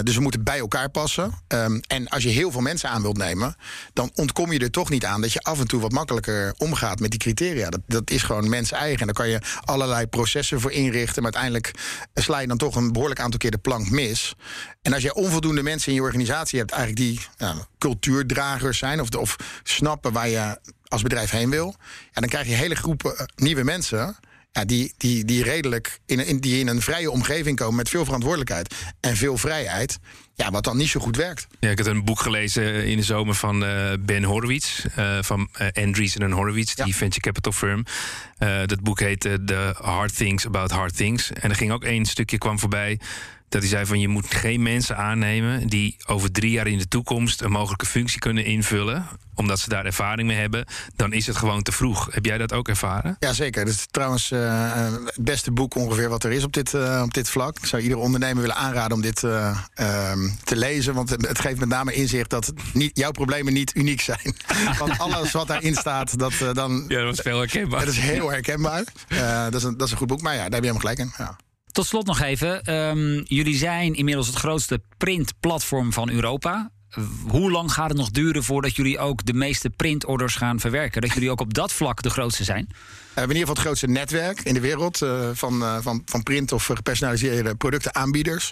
dus 0.03 0.15
we 0.15 0.21
moeten 0.21 0.45
bij 0.45 0.59
elkaar 0.59 0.89
passen. 0.89 1.33
Um, 1.49 1.81
en 1.87 2.09
als 2.09 2.23
je 2.23 2.29
heel 2.29 2.51
veel 2.51 2.61
mensen 2.61 2.91
aan 2.91 3.03
wilt 3.03 3.17
nemen, 3.17 3.57
dan 3.93 4.11
ontkom 4.15 4.53
je 4.53 4.59
er 4.59 4.71
toch 4.71 4.86
niet 4.89 5.05
aan 5.05 5.21
dat 5.21 5.33
je 5.33 5.41
af 5.41 5.61
en 5.61 5.67
toe 5.67 5.81
wat 5.81 5.93
makkelijker 5.93 6.55
omgaat 6.59 7.01
met 7.01 7.11
die 7.11 7.19
criteria. 7.19 7.71
Dat, 7.71 7.81
dat 7.87 8.11
is 8.11 8.23
gewoon 8.23 8.49
mens 8.49 8.73
eigen. 8.73 9.01
En 9.01 9.07
daar 9.07 9.15
kan 9.15 9.29
je 9.29 9.41
allerlei 9.65 10.07
processen 10.07 10.61
voor 10.61 10.73
inrichten. 10.73 11.23
Maar 11.23 11.33
uiteindelijk 11.33 11.79
sla 12.15 12.39
je 12.39 12.47
dan 12.47 12.57
toch 12.57 12.77
een 12.77 12.93
behoorlijk 12.93 13.21
aantal 13.21 13.39
keer 13.39 13.51
de 13.51 13.59
plank 13.59 13.91
mis. 13.91 14.35
En 14.83 14.93
als 14.93 15.03
je 15.03 15.15
onvoldoende 15.15 15.63
mensen 15.63 15.89
in 15.89 15.95
je 15.95 16.03
organisatie 16.03 16.59
hebt, 16.59 16.71
eigenlijk 16.71 17.01
die 17.01 17.21
ja, 17.37 17.55
cultuurdragers 17.79 18.79
zijn, 18.79 19.01
of, 19.01 19.15
of 19.15 19.37
snappen 19.63 20.13
waar 20.13 20.29
je 20.29 20.59
als 20.89 21.03
bedrijf 21.03 21.31
heen 21.31 21.51
wil, 21.51 21.75
ja, 22.13 22.21
dan 22.21 22.29
krijg 22.29 22.47
je 22.47 22.55
hele 22.55 22.75
groepen 22.75 23.19
eh, 23.19 23.27
nieuwe 23.37 23.65
mensen. 23.65 24.17
Ja, 24.57 24.65
die, 24.65 24.95
die, 24.97 25.25
die 25.25 25.43
redelijk 25.43 26.01
in, 26.07 26.27
in, 26.27 26.39
die 26.39 26.59
in 26.61 26.69
een 26.69 26.83
vrije 26.83 27.11
omgeving 27.11 27.57
komen 27.57 27.75
met 27.75 27.89
veel 27.89 28.05
verantwoordelijkheid 28.05 28.75
en 29.01 29.17
veel 29.17 29.37
vrijheid. 29.39 29.99
Ja, 30.35 30.51
wat 30.51 30.65
dan 30.65 30.77
niet 30.77 30.89
zo 30.89 31.01
goed 31.01 31.17
werkt. 31.17 31.47
Ja, 31.61 31.71
ik 31.71 31.79
heb 31.79 31.87
een 31.87 32.05
boek 32.05 32.21
gelezen 32.21 32.85
in 32.85 32.97
de 32.97 33.03
zomer 33.03 33.35
van 33.35 33.63
uh, 33.63 33.93
Ben 34.01 34.25
Horowitz. 34.25 34.85
Uh, 34.99 35.19
van 35.21 35.49
uh, 35.61 35.85
Andreessen 35.85 36.23
en 36.23 36.31
Horowitz, 36.31 36.75
die 36.75 36.97
venture 36.97 37.21
capital 37.21 37.53
firm. 37.53 37.85
dat 38.67 38.81
boek 38.81 39.01
heet 39.01 39.21
The 39.21 39.75
Hard 39.79 40.17
Things 40.17 40.47
About 40.47 40.71
Hard 40.71 40.97
Things. 40.97 41.33
En 41.33 41.51
er 41.51 41.57
ging 41.57 41.73
ook 41.73 41.85
één 41.85 42.05
stukje 42.05 42.39
kwam 42.39 42.59
voorbij 42.59 42.99
dat 43.49 43.61
hij 43.61 43.71
zei 43.71 43.87
van 43.87 44.01
je 44.01 44.09
moet 44.09 44.35
geen 44.35 44.63
mensen 44.63 44.97
aannemen 44.97 45.69
die 45.69 45.97
over 46.07 46.33
drie 46.33 46.51
jaar 46.51 46.67
in 46.67 46.79
de 46.79 46.89
toekomst 46.89 47.43
een 47.43 47.51
mogelijke 47.51 47.87
functie 47.87 48.19
kunnen 48.19 48.45
invullen, 48.45 49.07
omdat 49.35 49.59
ze 49.59 49.69
daar 49.69 49.85
ervaring 49.85 50.29
mee 50.29 50.37
hebben, 50.37 50.65
dan 50.97 51.13
is 51.13 51.27
het 51.27 51.37
gewoon 51.37 51.63
te 51.63 51.73
vroeg. 51.73 52.09
Heb 52.11 52.25
jij 52.25 52.39
dat 52.39 52.53
ook 52.53 52.69
ervaren? 52.69 53.17
Ja, 53.19 53.33
zeker. 53.33 53.65
Dat 53.65 53.75
is 53.75 53.87
trouwens 53.91 54.31
uh, 54.31 54.93
het 55.05 55.17
beste 55.21 55.53
boek 55.53 55.75
ongeveer 55.75 56.09
wat 56.09 56.25
er 56.25 56.33
is 56.33 56.45
op 56.45 56.53
dit, 56.53 56.73
uh, 56.73 57.03
op 57.05 57.15
dit 57.15 57.29
vlak. 57.29 57.59
Ik 57.59 57.67
zou 57.67 57.83
iedere 57.83 58.01
ondernemer 58.01 58.41
willen 58.41 58.57
aanraden 58.57 58.97
om 58.97 59.03
dit 59.03 59.23
uh, 59.23 59.61
te 60.45 60.57
lezen, 60.57 60.95
want 60.95 61.11
het 61.11 61.39
geeft 61.39 61.59
met 61.59 61.69
name 61.69 61.93
inzicht 61.93 62.31
dat 62.31 62.53
niet, 62.73 62.99
jouw 62.99 63.11
problemen 63.11 63.53
niet 63.53 63.77
uniek 63.77 64.01
zijn. 64.01 64.37
want 64.79 64.99
alles 64.99 65.33
wat 65.33 65.47
daarin 65.47 65.75
staat, 65.75 66.19
dat 66.19 66.33
dan. 66.53 66.85
Ja, 66.89 67.03
dat 67.03 67.13
is 67.13 67.21
veel 67.21 67.39
herkenbaar. 67.39 67.81
Dat 67.81 67.89
is 67.89 67.99
heel 67.99 68.31
herkenbaar. 68.31 68.85
dat, 69.51 69.55
is 69.55 69.63
een, 69.63 69.77
dat 69.77 69.87
is 69.87 69.93
een 69.93 69.99
goed 69.99 70.07
boek, 70.07 70.21
maar 70.21 70.35
ja, 70.35 70.49
daar 70.49 70.51
heb 70.51 70.65
je 70.65 70.69
helemaal 70.69 70.95
gelijk 70.95 70.99
in. 70.99 71.13
Ja. 71.25 71.37
Tot 71.77 71.87
slot 71.87 72.07
nog 72.07 72.21
even. 72.21 72.75
Um, 72.75 73.25
jullie 73.25 73.57
zijn 73.57 73.95
inmiddels 73.95 74.27
het 74.27 74.37
grootste 74.37 74.81
printplatform 74.97 75.93
van 75.93 76.11
Europa. 76.11 76.71
Hoe 77.29 77.51
lang 77.51 77.73
gaat 77.73 77.89
het 77.89 77.99
nog 77.99 78.11
duren 78.11 78.45
voordat 78.45 78.77
jullie 78.77 78.99
ook 78.99 79.25
de 79.25 79.33
meeste 79.33 79.71
printorders 79.71 80.35
gaan 80.35 80.61
verwerken? 80.61 81.01
Dat 81.01 81.13
jullie 81.13 81.31
ook 81.31 81.41
op 81.41 81.55
dat 81.55 81.73
vlak 81.73 82.03
de 82.03 82.11
grootste 82.11 82.45
zijn? 82.45 82.67
We 82.69 82.75
hebben 83.15 83.37
in 83.37 83.41
ieder 83.41 83.41
geval 83.41 83.55
het 83.55 83.65
grootste 83.65 83.87
netwerk 83.87 84.41
in 84.41 84.55
de 84.55 84.61
wereld 84.61 85.03
uh, 85.03 85.29
van, 85.33 85.63
uh, 85.63 85.77
van, 85.81 86.03
van 86.05 86.23
print 86.23 86.53
of 86.53 86.65
gepersonaliseerde 86.65 87.55
productenaanbieders. 87.55 88.51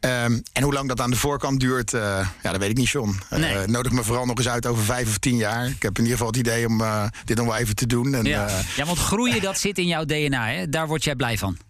Um, 0.00 0.42
en 0.52 0.62
hoe 0.62 0.72
lang 0.72 0.88
dat 0.88 1.00
aan 1.00 1.10
de 1.10 1.16
voorkant 1.16 1.60
duurt, 1.60 1.92
uh, 1.92 2.00
ja, 2.42 2.50
dat 2.50 2.60
weet 2.60 2.70
ik 2.70 2.76
niet, 2.76 2.88
John. 2.88 3.18
Nee. 3.30 3.66
nodig 3.66 3.92
me 3.92 4.04
vooral 4.04 4.26
nog 4.26 4.38
eens 4.38 4.48
uit 4.48 4.66
over 4.66 4.84
vijf 4.84 5.08
of 5.08 5.18
tien 5.18 5.36
jaar. 5.36 5.66
Ik 5.66 5.82
heb 5.82 5.98
in 5.98 6.02
ieder 6.04 6.18
geval 6.18 6.26
het 6.26 6.36
idee 6.36 6.66
om 6.66 6.82
dit 7.24 7.36
nog 7.36 7.46
wel 7.46 7.56
even 7.56 7.74
te 7.74 7.86
doen. 7.86 8.14
En, 8.14 8.24
ja. 8.24 8.48
ja, 8.76 8.84
want 8.84 8.98
groeien, 8.98 9.42
dat 9.50 9.58
zit 9.58 9.78
in 9.78 9.86
jouw 9.86 10.04
DNA, 10.04 10.48
hè? 10.48 10.68
Daar 10.68 10.86
word 10.86 11.04
jij 11.04 11.14
blij 11.14 11.38
van. 11.38 11.67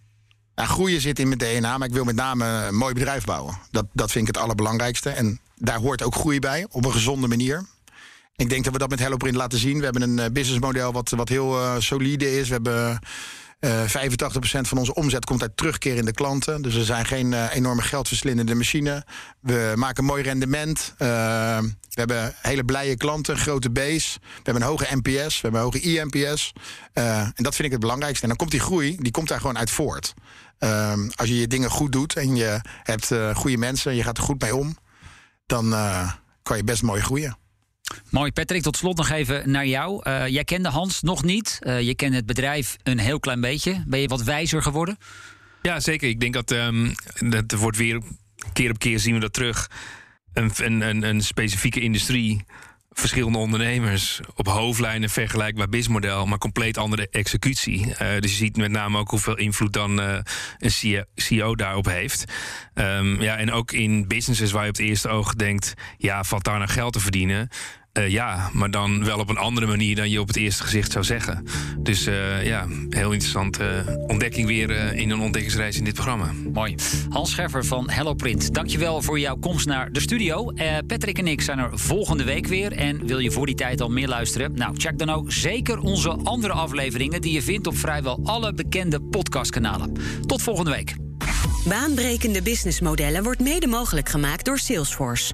Nou, 0.59 0.71
groeien 0.71 1.01
zit 1.01 1.19
in 1.19 1.27
mijn 1.27 1.39
DNA, 1.39 1.77
maar 1.77 1.87
ik 1.87 1.93
wil 1.93 2.03
met 2.03 2.15
name 2.15 2.45
een 2.45 2.75
mooi 2.75 2.93
bedrijf 2.93 3.25
bouwen. 3.25 3.57
Dat, 3.71 3.85
dat 3.93 4.11
vind 4.11 4.27
ik 4.27 4.35
het 4.35 4.43
allerbelangrijkste. 4.43 5.09
En 5.09 5.39
daar 5.55 5.77
hoort 5.77 6.03
ook 6.03 6.15
groei 6.15 6.39
bij, 6.39 6.65
op 6.71 6.85
een 6.85 6.91
gezonde 6.91 7.27
manier. 7.27 7.65
Ik 8.35 8.49
denk 8.49 8.63
dat 8.63 8.73
we 8.73 8.79
dat 8.79 8.89
met 8.89 8.99
HelloPrint 8.99 9.35
laten 9.35 9.59
zien. 9.59 9.77
We 9.77 9.83
hebben 9.83 10.01
een 10.01 10.17
uh, 10.17 10.25
businessmodel 10.31 10.91
wat, 10.91 11.09
wat 11.09 11.29
heel 11.29 11.59
uh, 11.59 11.75
solide 11.77 12.37
is. 12.39 12.47
We 12.47 12.53
hebben 12.53 12.99
Uh, 13.59 13.81
85% 13.81 13.87
van 14.61 14.77
onze 14.77 14.93
omzet 14.93 15.25
komt 15.25 15.41
uit 15.41 15.57
terugkerende 15.57 16.11
klanten. 16.11 16.61
Dus 16.61 16.75
we 16.75 16.83
zijn 16.83 17.05
geen 17.05 17.31
uh, 17.31 17.55
enorme 17.55 17.81
geldverslindende 17.81 18.55
machine. 18.55 19.05
We 19.39 19.73
maken 19.75 20.03
mooi 20.03 20.23
rendement. 20.23 20.93
We 20.97 21.05
hebben 21.89 22.33
hele 22.41 22.63
blije 22.63 22.97
klanten, 22.97 23.37
grote 23.37 23.69
base. 23.69 24.19
We 24.19 24.41
hebben 24.43 24.63
een 24.63 24.69
hoge 24.69 24.87
NPS, 24.95 25.35
we 25.35 25.39
hebben 25.41 25.61
een 25.61 25.65
hoge 25.65 25.79
INPS. 25.79 26.53
en 26.93 27.33
dat 27.35 27.55
vind 27.55 27.65
ik 27.65 27.71
het 27.71 27.79
belangrijkste. 27.79 28.21
En 28.21 28.27
dan 28.27 28.37
komt 28.37 28.51
die 28.51 28.59
groei, 28.59 28.97
die 28.99 29.11
komt 29.11 29.27
daar 29.27 29.39
gewoon 29.39 29.57
uit 29.57 29.69
voort. 29.69 30.13
Als 31.15 31.27
je 31.27 31.35
je 31.35 31.47
dingen 31.47 31.69
goed 31.69 31.91
doet 31.91 32.15
en 32.15 32.35
je 32.35 32.61
hebt 32.83 33.11
goede 33.33 33.57
mensen... 33.57 33.91
en 33.91 33.97
je 33.97 34.03
gaat 34.03 34.17
er 34.17 34.23
goed 34.23 34.41
mee 34.41 34.55
om, 34.55 34.77
dan 35.45 35.69
kan 36.43 36.57
je 36.57 36.63
best 36.63 36.83
mooi 36.83 37.01
groeien. 37.01 37.37
Mooi, 38.09 38.31
Patrick. 38.31 38.61
Tot 38.61 38.77
slot 38.77 38.97
nog 38.97 39.09
even 39.09 39.51
naar 39.51 39.65
jou. 39.65 40.01
Uh, 40.07 40.27
jij 40.27 40.43
kende 40.43 40.69
Hans 40.69 41.01
nog 41.01 41.23
niet. 41.23 41.59
Uh, 41.61 41.81
je 41.81 41.95
kent 41.95 42.15
het 42.15 42.25
bedrijf 42.25 42.77
een 42.83 42.99
heel 42.99 43.19
klein 43.19 43.41
beetje. 43.41 43.83
Ben 43.87 43.99
je 43.99 44.07
wat 44.07 44.23
wijzer 44.23 44.61
geworden? 44.61 44.97
Ja, 45.61 45.79
zeker. 45.79 46.09
Ik 46.09 46.19
denk 46.19 46.33
dat 46.33 46.51
um, 46.51 46.93
dat 47.19 47.51
wordt 47.51 47.77
weer 47.77 48.01
keer 48.53 48.69
op 48.69 48.79
keer 48.79 48.99
zien 48.99 49.13
we 49.13 49.19
dat 49.19 49.33
terug. 49.33 49.69
Een, 50.33 50.51
een, 50.81 51.03
een 51.03 51.21
specifieke 51.21 51.79
industrie 51.79 52.45
verschillende 52.89 53.37
ondernemers 53.37 54.19
op 54.35 54.47
hoofdlijnen 54.47 55.09
vergelijkbaar 55.09 55.69
businessmodel, 55.69 56.25
maar 56.25 56.37
compleet 56.37 56.77
andere 56.77 57.07
executie. 57.11 57.85
Uh, 57.85 57.95
dus 58.19 58.31
je 58.31 58.37
ziet 58.37 58.57
met 58.57 58.71
name 58.71 58.97
ook 58.97 59.09
hoeveel 59.09 59.37
invloed 59.37 59.73
dan 59.73 59.99
uh, 59.99 60.17
een 60.57 61.05
CEO 61.15 61.55
daarop 61.55 61.85
heeft. 61.85 62.23
Um, 62.73 63.21
ja, 63.21 63.37
en 63.37 63.51
ook 63.51 63.71
in 63.71 64.07
businesses 64.07 64.51
waar 64.51 64.63
je 64.63 64.69
op 64.69 64.77
het 64.77 64.85
eerste 64.85 65.09
oog 65.09 65.33
denkt, 65.33 65.73
ja, 65.97 66.23
valt 66.23 66.43
daar 66.43 66.57
nou 66.57 66.69
geld 66.69 66.93
te 66.93 66.99
verdienen? 66.99 67.49
Uh, 67.93 68.09
ja, 68.09 68.49
maar 68.53 68.71
dan 68.71 69.05
wel 69.05 69.19
op 69.19 69.29
een 69.29 69.37
andere 69.37 69.67
manier 69.67 69.95
dan 69.95 70.09
je 70.09 70.19
op 70.19 70.27
het 70.27 70.35
eerste 70.35 70.63
gezicht 70.63 70.91
zou 70.91 71.05
zeggen. 71.05 71.45
Dus 71.79 72.07
uh, 72.07 72.45
ja, 72.45 72.67
heel 72.89 73.11
interessante 73.11 73.97
ontdekking 74.07 74.47
weer 74.47 74.69
uh, 74.69 74.93
in 74.93 75.09
een 75.09 75.19
ontdekkingsreis 75.19 75.77
in 75.77 75.83
dit 75.83 75.93
programma. 75.93 76.31
Mooi. 76.53 76.75
Hans 77.09 77.31
Scheffer 77.31 77.65
van 77.65 77.89
Hello 77.89 78.13
Print, 78.13 78.53
dankjewel 78.53 79.01
voor 79.01 79.19
jouw 79.19 79.35
komst 79.35 79.65
naar 79.65 79.91
de 79.91 79.99
studio. 79.99 80.51
Patrick 80.87 81.17
en 81.17 81.27
ik 81.27 81.41
zijn 81.41 81.59
er 81.59 81.79
volgende 81.79 82.23
week 82.23 82.47
weer. 82.47 82.71
En 82.71 83.05
wil 83.05 83.19
je 83.19 83.31
voor 83.31 83.45
die 83.45 83.55
tijd 83.55 83.81
al 83.81 83.89
meer 83.89 84.07
luisteren? 84.07 84.53
Nou, 84.53 84.77
check 84.77 84.97
dan 84.97 85.09
ook 85.09 85.31
zeker 85.31 85.79
onze 85.79 86.09
andere 86.09 86.53
afleveringen... 86.53 87.21
die 87.21 87.33
je 87.33 87.41
vindt 87.41 87.67
op 87.67 87.77
vrijwel 87.77 88.19
alle 88.23 88.53
bekende 88.53 89.01
podcastkanalen. 89.01 89.93
Tot 90.25 90.41
volgende 90.41 90.71
week. 90.71 90.95
Baanbrekende 91.67 92.41
businessmodellen 92.41 93.23
wordt 93.23 93.39
mede 93.39 93.67
mogelijk 93.67 94.09
gemaakt 94.09 94.45
door 94.45 94.59
Salesforce... 94.59 95.33